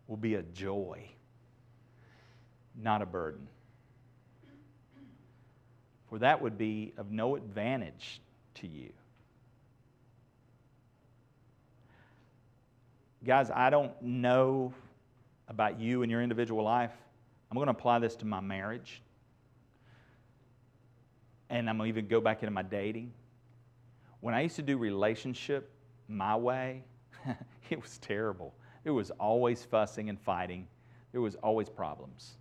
will 0.08 0.18
be 0.18 0.36
a 0.36 0.42
joy, 0.42 1.08
not 2.82 3.02
a 3.02 3.06
burden. 3.06 3.48
For 6.10 6.20
that 6.20 6.42
would 6.42 6.58
be 6.58 6.94
of 6.98 7.12
no 7.12 7.36
advantage 7.36 8.22
to 8.56 8.68
you. 8.68 8.92
Guys, 13.26 13.52
I 13.54 13.70
don't 13.70 13.92
know 14.02 14.74
about 15.50 15.80
you 15.80 16.02
and 16.04 16.12
your 16.12 16.22
individual 16.22 16.64
life. 16.64 16.94
I'm 17.52 17.56
going 17.56 17.68
to 17.68 17.72
apply 17.72 18.00
this 18.00 18.16
to 18.18 18.26
my 18.26 18.40
marriage. 18.40 19.02
And 21.50 21.70
I'm 21.70 21.78
going 21.78 21.92
to 21.92 21.98
even 21.98 22.08
go 22.08 22.22
back 22.22 22.44
into 22.44 22.52
my 22.52 22.62
dating. 22.62 23.12
When 24.22 24.34
I 24.34 24.42
used 24.42 24.56
to 24.58 24.62
do 24.62 24.78
relationship 24.78 25.70
my 26.08 26.36
way, 26.36 26.84
it 27.70 27.82
was 27.82 27.98
terrible. 27.98 28.54
There 28.84 28.94
was 28.94 29.12
always 29.12 29.64
fussing 29.64 30.10
and 30.10 30.20
fighting. 30.20 30.68
There 31.12 31.22
was 31.22 31.36
always 31.36 31.70
problems. 31.70 32.38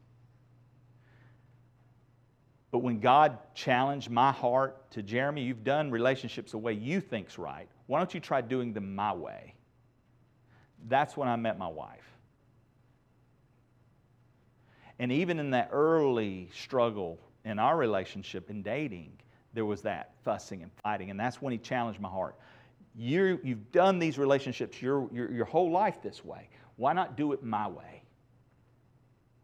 But 2.77 2.83
when 2.83 3.01
God 3.01 3.39
challenged 3.55 4.11
my 4.11 4.31
heart 4.31 4.91
to 4.91 5.03
Jeremy, 5.03 5.41
you've 5.41 5.65
done 5.65 5.91
relationships 5.91 6.53
the 6.53 6.59
way 6.59 6.75
you 6.75 7.01
think's 7.01 7.39
right. 7.39 7.71
Why 7.87 7.99
don't 7.99 8.13
you 8.13 8.21
try 8.21 8.43
doing 8.43 8.75
them 8.75 8.95
my 8.95 9.15
way? 9.15 9.55
That's 10.87 11.17
when 11.17 11.27
I 11.27 11.37
met 11.37 11.59
my 11.59 11.69
wife. 11.69 12.05
And 14.99 15.11
even 15.11 15.39
in 15.39 15.53
that 15.53 15.71
early 15.73 16.51
struggle 16.53 17.19
in 17.47 17.59
our 17.59 17.79
relationship 17.79 18.51
in 18.51 18.61
dating, 18.61 19.13
there 19.55 19.65
was 19.65 19.81
that 19.81 20.13
fussing 20.23 20.63
and 20.63 20.71
fighting. 20.83 21.09
And 21.09 21.19
that's 21.19 21.41
when 21.41 21.53
he 21.53 21.59
challenged 21.59 21.99
my 21.99 22.11
heart. 22.11 22.37
you 22.95 23.41
have 23.43 23.73
done 23.73 23.99
these 23.99 24.19
relationships 24.19 24.83
your, 24.83 25.09
your, 25.15 25.33
your 25.33 25.47
whole 25.47 25.71
life 25.71 26.03
this 26.03 26.23
way. 26.23 26.51
Why 26.77 26.93
not 26.93 27.17
do 27.17 27.33
it 27.33 27.43
my 27.43 27.69
way? 27.69 28.03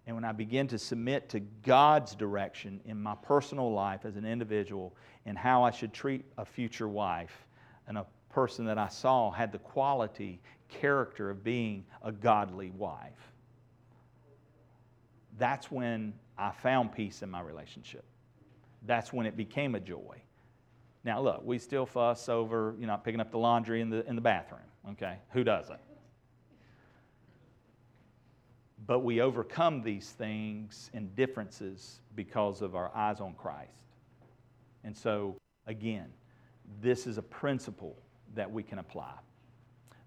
And 0.06 0.16
when 0.16 0.24
I 0.24 0.32
begin 0.32 0.66
to 0.68 0.78
submit 0.78 1.28
to 1.30 1.40
God's 1.40 2.14
direction 2.14 2.80
in 2.84 3.00
my 3.00 3.14
personal 3.14 3.72
life 3.72 4.04
as 4.04 4.16
an 4.16 4.24
individual 4.24 4.94
and 5.26 5.38
how 5.38 5.62
I 5.62 5.70
should 5.70 5.92
treat 5.92 6.24
a 6.38 6.44
future 6.44 6.88
wife 6.88 7.46
and 7.86 7.96
a 7.96 8.06
person 8.30 8.64
that 8.64 8.78
I 8.78 8.88
saw 8.88 9.30
had 9.30 9.52
the 9.52 9.58
quality 9.58 10.40
character 10.68 11.30
of 11.30 11.44
being 11.44 11.84
a 12.02 12.10
godly 12.10 12.70
wife. 12.70 13.32
That's 15.38 15.70
when 15.70 16.14
I 16.36 16.50
found 16.50 16.92
peace 16.92 17.22
in 17.22 17.30
my 17.30 17.40
relationship. 17.40 18.04
That's 18.86 19.12
when 19.12 19.26
it 19.26 19.36
became 19.36 19.74
a 19.74 19.80
joy. 19.80 20.20
Now, 21.04 21.20
look, 21.20 21.42
we 21.44 21.58
still 21.58 21.86
fuss 21.86 22.28
over, 22.28 22.74
you 22.78 22.86
know, 22.86 22.96
picking 22.96 23.20
up 23.20 23.30
the 23.30 23.38
laundry 23.38 23.80
in 23.80 23.90
the, 23.90 24.06
in 24.08 24.14
the 24.14 24.20
bathroom, 24.20 24.60
okay? 24.90 25.18
Who 25.30 25.44
doesn't? 25.44 25.80
But 28.86 29.00
we 29.00 29.20
overcome 29.20 29.82
these 29.82 30.10
things 30.10 30.90
and 30.92 31.14
differences 31.14 32.00
because 32.16 32.62
of 32.62 32.74
our 32.74 32.90
eyes 32.94 33.20
on 33.20 33.34
Christ. 33.34 33.70
And 34.84 34.96
so, 34.96 35.36
again, 35.66 36.08
this 36.80 37.06
is 37.06 37.18
a 37.18 37.22
principle 37.22 37.96
that 38.34 38.50
we 38.50 38.62
can 38.62 38.78
apply. 38.78 39.12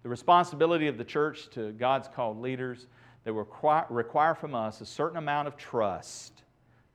The 0.04 0.10
responsibility 0.10 0.88
of 0.88 0.98
the 0.98 1.04
church 1.04 1.50
to 1.52 1.72
God's 1.74 2.08
called 2.08 2.40
leaders, 2.40 2.88
they 3.24 3.32
require, 3.32 3.86
require 3.90 4.36
from 4.36 4.54
us 4.54 4.82
a 4.82 4.86
certain 4.86 5.18
amount 5.18 5.48
of 5.48 5.58
trust. 5.58 6.44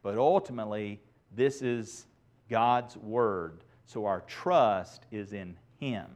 But 0.02 0.18
ultimately, 0.18 1.00
this 1.34 1.62
is 1.62 2.06
God's 2.48 2.96
word. 2.96 3.64
So 3.86 4.04
our 4.04 4.20
trust 4.22 5.06
is 5.10 5.32
in 5.32 5.56
Him 5.78 6.06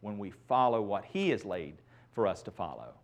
when 0.00 0.18
we 0.18 0.30
follow 0.30 0.82
what 0.82 1.04
He 1.04 1.30
has 1.30 1.44
laid 1.44 1.76
for 2.12 2.26
us 2.26 2.42
to 2.42 2.50
follow. 2.50 2.94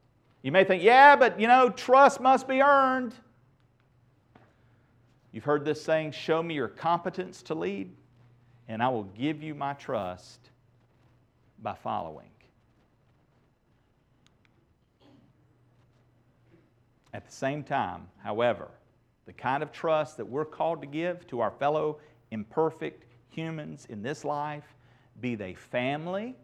You 0.43 0.51
may 0.51 0.64
think, 0.64 0.82
yeah, 0.82 1.16
but 1.16 1.38
you 1.40 1.47
know, 1.47 1.70
trust 1.70 2.20
must 2.20 2.49
be 2.49 2.61
earned. 2.61 3.14
You've 5.30 5.45
heard 5.45 5.64
this 5.64 5.82
saying, 5.82 6.12
show 6.12 6.43
me 6.43 6.55
your 6.55 6.68
competence 6.68 7.43
to 7.45 7.55
lead, 7.55 7.90
and 8.68 8.82
I 8.82 8.88
will 8.88 9.05
give 9.05 9.43
you 9.43 9.55
my 9.55 9.72
trust 9.74 10.51
by 11.62 11.74
following. 11.74 12.26
At 17.14 17.26
the 17.26 17.32
same 17.32 17.62
time, 17.62 18.09
however, 18.22 18.68
the 19.26 19.32
kind 19.32 19.62
of 19.62 19.70
trust 19.70 20.16
that 20.16 20.24
we're 20.24 20.45
called 20.45 20.80
to 20.80 20.86
give 20.86 21.26
to 21.28 21.40
our 21.40 21.51
fellow 21.51 21.99
imperfect 22.30 23.05
humans 23.28 23.86
in 23.88 24.03
this 24.03 24.24
life, 24.24 24.64
be 25.20 25.34
they 25.34 25.55
family 25.55 26.34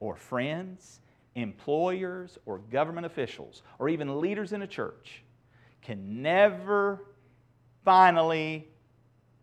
or 0.00 0.16
friends, 0.16 1.00
employers 1.34 2.38
or 2.46 2.58
government 2.58 3.06
officials, 3.06 3.62
or 3.78 3.88
even 3.88 4.20
leaders 4.20 4.52
in 4.52 4.62
a 4.62 4.66
church, 4.66 5.22
can 5.82 6.22
never 6.22 7.04
finally 7.84 8.68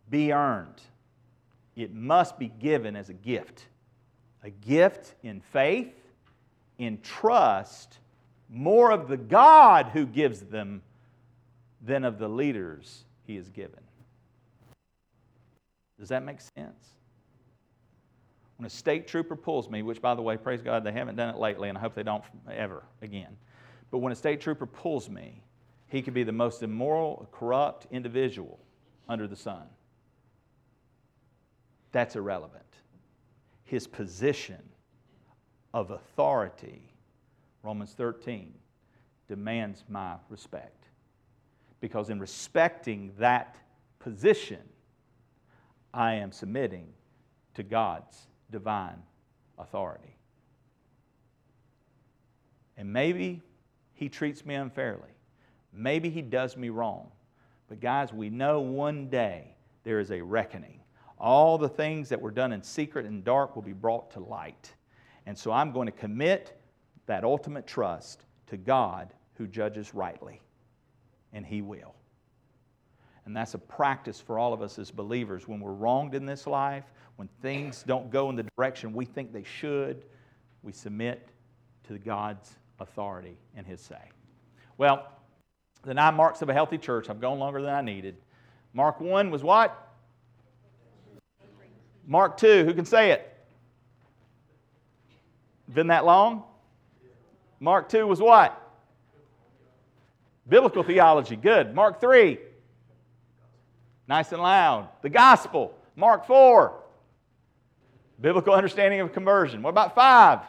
be 0.10 0.32
earned. 0.34 0.82
It 1.76 1.94
must 1.94 2.38
be 2.38 2.48
given 2.48 2.96
as 2.96 3.10
a 3.10 3.14
gift. 3.14 3.66
A 4.44 4.50
gift 4.50 5.16
in 5.24 5.42
faith, 5.42 5.94
in 6.78 7.00
trust, 7.02 8.00
more 8.50 8.92
of 8.92 9.08
the 9.08 9.18
God 9.18 9.88
who 9.88 10.06
gives 10.06 10.42
them 10.42 10.82
than 11.82 12.04
of 12.04 12.18
the 12.20 12.28
leaders 12.28 13.06
he 13.26 13.36
has 13.36 13.50
given. 13.50 13.80
Does 16.00 16.10
that 16.10 16.24
make 16.24 16.40
sense? 16.58 16.90
When 18.62 18.68
a 18.68 18.70
state 18.70 19.08
trooper 19.08 19.36
pulls 19.36 19.72
me, 19.72 19.82
which 19.82 20.04
by 20.04 20.14
the 20.14 20.22
way, 20.22 20.38
praise 20.38 20.62
God, 20.62 20.84
they 20.84 20.92
haven't 20.92 21.16
done 21.16 21.34
it 21.34 21.40
lately, 21.40 21.70
and 21.70 21.76
I 21.76 21.82
hope 21.82 21.96
they 21.96 22.04
don't 22.04 22.24
ever 22.48 22.84
again. 23.02 23.36
But 23.90 23.98
when 23.98 24.12
a 24.12 24.16
state 24.16 24.40
trooper 24.40 24.68
pulls 24.68 25.10
me, 25.10 25.42
he 25.88 26.04
could 26.04 26.14
be 26.14 26.22
the 26.22 26.32
most 26.32 26.62
immoral, 26.62 27.28
corrupt 27.32 27.88
individual 27.90 28.60
under 29.10 29.28
the 29.28 29.36
sun. 29.36 29.64
That's 31.92 32.16
irrelevant. 32.16 32.62
His 33.64 33.88
position 33.88 34.62
of 35.74 35.90
authority, 35.90 36.84
Romans 37.64 37.94
13, 37.98 38.54
demands 39.28 39.86
my 39.90 40.18
respect. 40.30 40.86
Because 41.80 42.12
in 42.12 42.20
respecting 42.20 43.12
that 43.18 43.56
position, 43.98 44.62
I 45.96 46.14
am 46.14 46.32
submitting 46.32 46.94
to 47.56 47.64
God's 47.64 48.28
divine 48.52 49.02
authority. 49.58 50.16
And 52.78 52.92
maybe 52.92 53.42
he 53.94 54.10
treats 54.10 54.46
me 54.46 54.56
unfairly. 54.56 55.10
Maybe 55.74 56.10
he 56.10 56.22
does 56.22 56.58
me 56.58 56.70
wrong. 56.70 57.12
But, 57.70 57.80
guys, 57.80 58.12
we 58.12 58.30
know 58.30 58.60
one 58.60 59.08
day 59.10 59.56
there 59.84 60.00
is 60.00 60.12
a 60.12 60.22
reckoning. 60.22 60.80
All 61.18 61.58
the 61.58 61.70
things 61.70 62.10
that 62.10 62.20
were 62.20 62.32
done 62.32 62.52
in 62.52 62.64
secret 62.64 63.06
and 63.06 63.24
dark 63.24 63.56
will 63.56 63.62
be 63.62 63.74
brought 63.74 64.12
to 64.12 64.20
light. 64.20 64.74
And 65.26 65.38
so 65.38 65.52
I'm 65.52 65.72
going 65.72 65.86
to 65.86 65.92
commit 65.92 66.60
that 67.06 67.24
ultimate 67.24 67.68
trust 67.68 68.26
to 68.48 68.58
God 68.58 69.14
who 69.36 69.48
judges 69.48 69.94
rightly. 69.94 70.42
And 71.32 71.46
He 71.46 71.62
will. 71.62 71.94
And 73.26 73.36
that's 73.36 73.54
a 73.54 73.60
practice 73.60 74.20
for 74.20 74.40
all 74.40 74.54
of 74.54 74.62
us 74.62 74.80
as 74.80 74.92
believers. 74.92 75.48
When 75.48 75.60
we're 75.60 75.74
wronged 75.74 76.16
in 76.16 76.26
this 76.26 76.48
life, 76.48 76.86
when 77.18 77.30
things 77.42 77.84
don't 77.84 78.10
go 78.10 78.30
in 78.30 78.36
the 78.36 78.46
direction 78.58 78.94
we 78.94 79.06
think 79.06 79.32
they 79.32 79.44
should, 79.44 80.04
we 80.64 80.72
submit 80.72 81.30
to 81.88 81.98
God's 81.98 82.58
authority 82.80 83.38
and 83.56 83.66
His 83.66 83.80
say. 83.82 84.10
Well, 84.78 85.08
the 85.84 85.94
nine 85.94 86.16
marks 86.16 86.42
of 86.42 86.50
a 86.50 86.54
healthy 86.54 86.78
church, 86.78 87.10
I've 87.10 87.22
gone 87.22 87.40
longer 87.40 87.62
than 87.62 87.74
I 87.74 87.82
needed. 87.82 88.16
Mark 88.74 89.00
1 89.00 89.30
was 89.30 89.44
what? 89.44 89.90
Mark 92.08 92.38
2, 92.38 92.66
who 92.66 92.74
can 92.74 92.86
say 92.86 93.12
it? 93.12 93.28
Been 95.74 95.88
that 95.88 96.06
long? 96.06 96.44
Mark 97.60 97.90
2 97.90 98.08
was 98.08 98.20
what? 98.20 98.58
Biblical 100.50 100.84
theology, 100.84 101.36
good. 101.36 101.76
Mark 101.76 102.02
3, 102.02 102.38
nice 104.08 104.32
and 104.32 104.42
loud. 104.42 104.90
The 105.02 105.10
gospel, 105.10 105.78
Mark 105.96 106.26
4, 106.26 106.74
biblical 108.20 108.54
understanding 108.54 109.00
of 109.00 109.14
conversion. 109.14 109.62
What 109.62 109.70
about 109.70 109.96
5? 109.96 110.40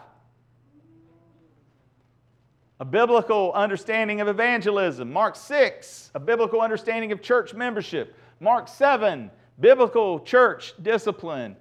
a 2.82 2.84
biblical 2.84 3.53
understanding 3.53 4.20
of 4.20 4.26
evangelism. 4.26 5.12
Mark 5.12 5.36
6, 5.36 6.11
a 6.16 6.18
biblical 6.18 6.61
understanding 6.61 7.12
of 7.12 7.22
church 7.22 7.55
membership. 7.55 8.16
Mark 8.40 8.66
7, 8.66 9.30
biblical 9.61 10.18
church 10.18 10.74
discipline. 10.82 11.55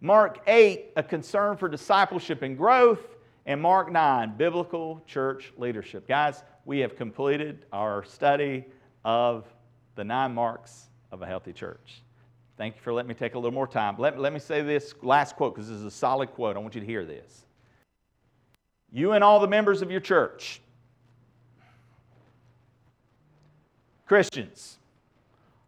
Mark 0.00 0.40
8, 0.46 0.92
a 0.96 1.02
concern 1.02 1.58
for 1.58 1.68
discipleship 1.68 2.40
and 2.40 2.56
growth. 2.56 3.18
And 3.44 3.60
Mark 3.60 3.92
9, 3.92 4.38
biblical 4.38 5.02
church 5.06 5.52
leadership. 5.58 6.08
Guys, 6.08 6.42
we 6.64 6.78
have 6.78 6.96
completed 6.96 7.66
our 7.70 8.02
study 8.04 8.64
of 9.04 9.44
the 9.94 10.04
nine 10.04 10.32
marks 10.32 10.88
of 11.12 11.22
a 11.22 11.26
healthy 11.26 11.52
church. 11.52 12.02
Thank 12.56 12.76
you 12.76 12.82
for 12.82 12.92
letting 12.92 13.08
me 13.08 13.14
take 13.14 13.34
a 13.34 13.38
little 13.38 13.54
more 13.54 13.66
time. 13.66 13.96
Let, 13.98 14.18
let 14.18 14.32
me 14.32 14.38
say 14.38 14.62
this 14.62 14.94
last 15.02 15.36
quote 15.36 15.54
because 15.54 15.68
this 15.68 15.78
is 15.78 15.84
a 15.84 15.90
solid 15.90 16.32
quote. 16.32 16.56
I 16.56 16.58
want 16.58 16.74
you 16.74 16.80
to 16.80 16.86
hear 16.86 17.04
this. 17.04 17.44
You 18.92 19.12
and 19.12 19.22
all 19.22 19.40
the 19.40 19.48
members 19.48 19.82
of 19.82 19.90
your 19.90 20.00
church, 20.00 20.60
Christians, 24.06 24.78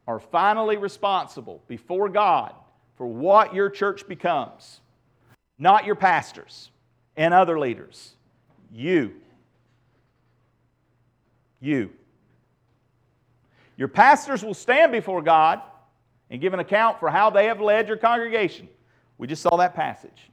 are 0.07 0.19
finally 0.19 0.77
responsible 0.77 1.63
before 1.69 2.09
God 2.09 2.55
for 2.97 3.07
what 3.07 3.55
your 3.55 3.71
church 3.71 4.07
becomes, 4.07 4.81
not 5.59 5.87
your 5.87 5.95
pastors 5.95 6.71
and 7.17 7.33
other 7.33 7.59
leaders. 7.59 8.15
You. 8.71 9.15
You. 11.61 11.91
Your 13.77 13.89
pastors 13.89 14.45
will 14.45 14.55
stand 14.55 14.93
before 14.93 15.23
God 15.23 15.61
and 16.31 16.41
give 16.41 16.55
an 16.55 16.61
account 16.61 17.01
for 17.01 17.11
how 17.11 17.31
they 17.31 17.47
have 17.47 17.61
led 17.61 17.89
your 17.89 17.97
congregation. 17.97 18.69
We 19.19 19.27
just 19.27 19.43
saw 19.43 19.57
that 19.57 19.75
passage. 19.75 20.31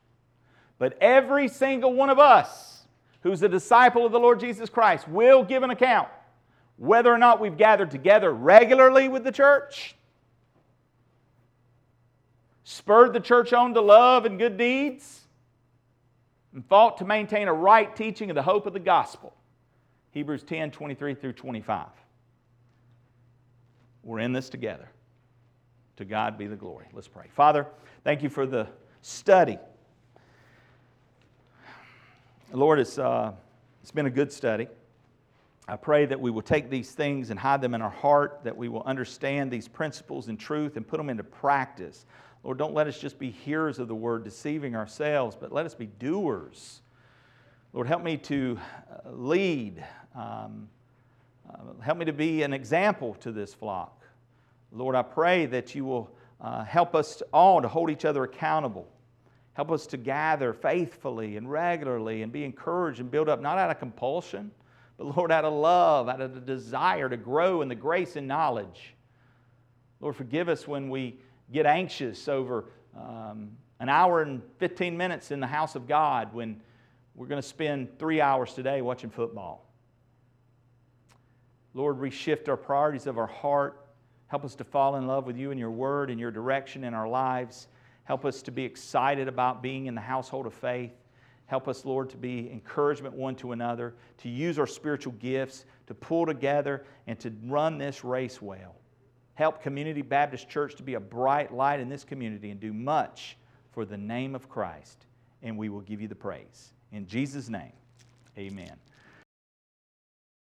But 0.77 0.97
every 1.01 1.47
single 1.47 1.93
one 1.93 2.09
of 2.09 2.19
us 2.19 2.71
who's 3.21 3.41
a 3.43 3.49
disciple 3.49 4.05
of 4.05 4.11
the 4.11 4.19
Lord 4.19 4.39
Jesus 4.39 4.69
Christ, 4.69 5.07
will 5.07 5.43
give 5.43 5.63
an 5.63 5.69
account 5.69 6.09
whether 6.77 7.13
or 7.13 7.17
not 7.17 7.39
we've 7.39 7.57
gathered 7.57 7.91
together 7.91 8.31
regularly 8.31 9.07
with 9.07 9.23
the 9.23 9.31
church, 9.31 9.95
spurred 12.63 13.13
the 13.13 13.19
church 13.19 13.53
on 13.53 13.73
to 13.75 13.81
love 13.81 14.25
and 14.25 14.39
good 14.39 14.57
deeds, 14.57 15.21
and 16.53 16.65
fought 16.65 16.97
to 16.97 17.05
maintain 17.05 17.47
a 17.47 17.53
right 17.53 17.95
teaching 17.95 18.29
of 18.31 18.35
the 18.35 18.41
hope 18.41 18.65
of 18.65 18.73
the 18.73 18.79
gospel. 18.79 19.33
Hebrews 20.11 20.43
10 20.43 20.71
23 20.71 21.13
through 21.15 21.33
25. 21.33 21.85
We're 24.03 24.19
in 24.19 24.33
this 24.33 24.49
together. 24.49 24.89
To 25.97 26.05
God 26.05 26.37
be 26.37 26.47
the 26.47 26.55
glory. 26.55 26.87
Let's 26.93 27.07
pray. 27.07 27.27
Father, 27.33 27.67
thank 28.03 28.23
you 28.23 28.29
for 28.29 28.45
the 28.45 28.67
study 29.01 29.57
Lord, 32.53 32.79
it's, 32.79 32.97
uh, 32.99 33.31
it's 33.81 33.91
been 33.91 34.07
a 34.07 34.11
good 34.11 34.31
study. 34.31 34.67
I 35.69 35.77
pray 35.77 36.05
that 36.05 36.19
we 36.19 36.31
will 36.31 36.41
take 36.41 36.69
these 36.69 36.91
things 36.91 37.29
and 37.29 37.39
hide 37.39 37.61
them 37.61 37.73
in 37.73 37.81
our 37.81 37.89
heart, 37.89 38.41
that 38.43 38.57
we 38.57 38.67
will 38.67 38.83
understand 38.83 39.49
these 39.49 39.69
principles 39.69 40.27
and 40.27 40.37
truth 40.37 40.75
and 40.75 40.85
put 40.85 40.97
them 40.97 41.09
into 41.09 41.23
practice. 41.23 42.05
Lord, 42.43 42.57
don't 42.57 42.73
let 42.73 42.87
us 42.87 42.99
just 42.99 43.17
be 43.17 43.31
hearers 43.31 43.79
of 43.79 43.87
the 43.87 43.95
word, 43.95 44.25
deceiving 44.25 44.75
ourselves, 44.75 45.37
but 45.39 45.53
let 45.53 45.65
us 45.65 45.73
be 45.73 45.85
doers. 45.85 46.81
Lord, 47.71 47.87
help 47.87 48.03
me 48.03 48.17
to 48.17 48.59
uh, 48.91 49.11
lead. 49.11 49.81
Um, 50.13 50.67
uh, 51.53 51.81
help 51.81 51.97
me 51.97 52.05
to 52.05 52.13
be 52.13 52.43
an 52.43 52.53
example 52.53 53.15
to 53.15 53.31
this 53.31 53.53
flock. 53.53 54.03
Lord, 54.71 54.95
I 54.95 55.01
pray 55.01 55.45
that 55.47 55.75
you 55.75 55.85
will 55.85 56.09
uh, 56.39 56.63
help 56.63 56.95
us 56.95 57.21
all 57.33 57.61
to 57.61 57.67
hold 57.67 57.89
each 57.89 58.05
other 58.05 58.23
accountable. 58.23 58.87
Help 59.53 59.71
us 59.71 59.85
to 59.87 59.97
gather 59.97 60.53
faithfully 60.53 61.37
and 61.37 61.51
regularly 61.51 62.21
and 62.21 62.31
be 62.31 62.43
encouraged 62.43 62.99
and 62.99 63.11
build 63.11 63.27
up, 63.27 63.41
not 63.41 63.57
out 63.57 63.69
of 63.69 63.79
compulsion, 63.79 64.51
but 64.97 65.15
Lord, 65.17 65.31
out 65.31 65.45
of 65.45 65.53
love, 65.53 66.07
out 66.07 66.21
of 66.21 66.33
the 66.33 66.39
desire 66.39 67.09
to 67.09 67.17
grow 67.17 67.61
in 67.61 67.67
the 67.67 67.75
grace 67.75 68.15
and 68.15 68.27
knowledge. 68.27 68.95
Lord, 69.99 70.15
forgive 70.15 70.47
us 70.47 70.67
when 70.67 70.89
we 70.89 71.19
get 71.51 71.65
anxious 71.65 72.27
over 72.27 72.65
um, 72.95 73.51
an 73.79 73.89
hour 73.89 74.21
and 74.21 74.41
15 74.57 74.95
minutes 74.95 75.31
in 75.31 75.39
the 75.39 75.47
house 75.47 75.75
of 75.75 75.87
God 75.87 76.33
when 76.33 76.61
we're 77.15 77.27
going 77.27 77.41
to 77.41 77.47
spend 77.47 77.99
three 77.99 78.21
hours 78.21 78.53
today 78.53 78.81
watching 78.81 79.09
football. 79.09 79.70
Lord, 81.73 81.97
reshift 81.97 82.47
our 82.49 82.57
priorities 82.57 83.07
of 83.07 83.17
our 83.17 83.27
heart. 83.27 83.85
Help 84.27 84.45
us 84.45 84.55
to 84.55 84.63
fall 84.63 84.95
in 84.95 85.07
love 85.07 85.25
with 85.25 85.37
you 85.37 85.51
and 85.51 85.59
your 85.59 85.71
word 85.71 86.09
and 86.09 86.19
your 86.19 86.31
direction 86.31 86.83
in 86.83 86.93
our 86.93 87.07
lives. 87.07 87.67
Help 88.03 88.25
us 88.25 88.41
to 88.43 88.51
be 88.51 88.63
excited 88.63 89.27
about 89.27 89.61
being 89.61 89.85
in 89.85 89.95
the 89.95 90.01
household 90.01 90.45
of 90.45 90.53
faith. 90.53 90.91
Help 91.45 91.67
us, 91.67 91.83
Lord, 91.83 92.09
to 92.11 92.17
be 92.17 92.49
encouragement 92.49 93.13
one 93.13 93.35
to 93.35 93.51
another, 93.51 93.93
to 94.19 94.29
use 94.29 94.57
our 94.57 94.67
spiritual 94.67 95.13
gifts, 95.13 95.65
to 95.87 95.93
pull 95.93 96.25
together, 96.25 96.85
and 97.07 97.19
to 97.19 97.33
run 97.45 97.77
this 97.77 98.05
race 98.05 98.41
well. 98.41 98.75
Help 99.35 99.61
Community 99.61 100.01
Baptist 100.01 100.49
Church 100.49 100.75
to 100.75 100.83
be 100.83 100.93
a 100.93 100.99
bright 100.99 101.53
light 101.53 101.79
in 101.79 101.89
this 101.89 102.03
community 102.03 102.51
and 102.51 102.59
do 102.59 102.71
much 102.71 103.37
for 103.71 103.85
the 103.85 103.97
name 103.97 104.35
of 104.35 104.47
Christ. 104.47 105.05
And 105.43 105.57
we 105.57 105.69
will 105.69 105.81
give 105.81 105.99
you 105.99 106.07
the 106.07 106.15
praise. 106.15 106.73
In 106.91 107.07
Jesus' 107.07 107.49
name, 107.49 107.73
amen. 108.37 108.77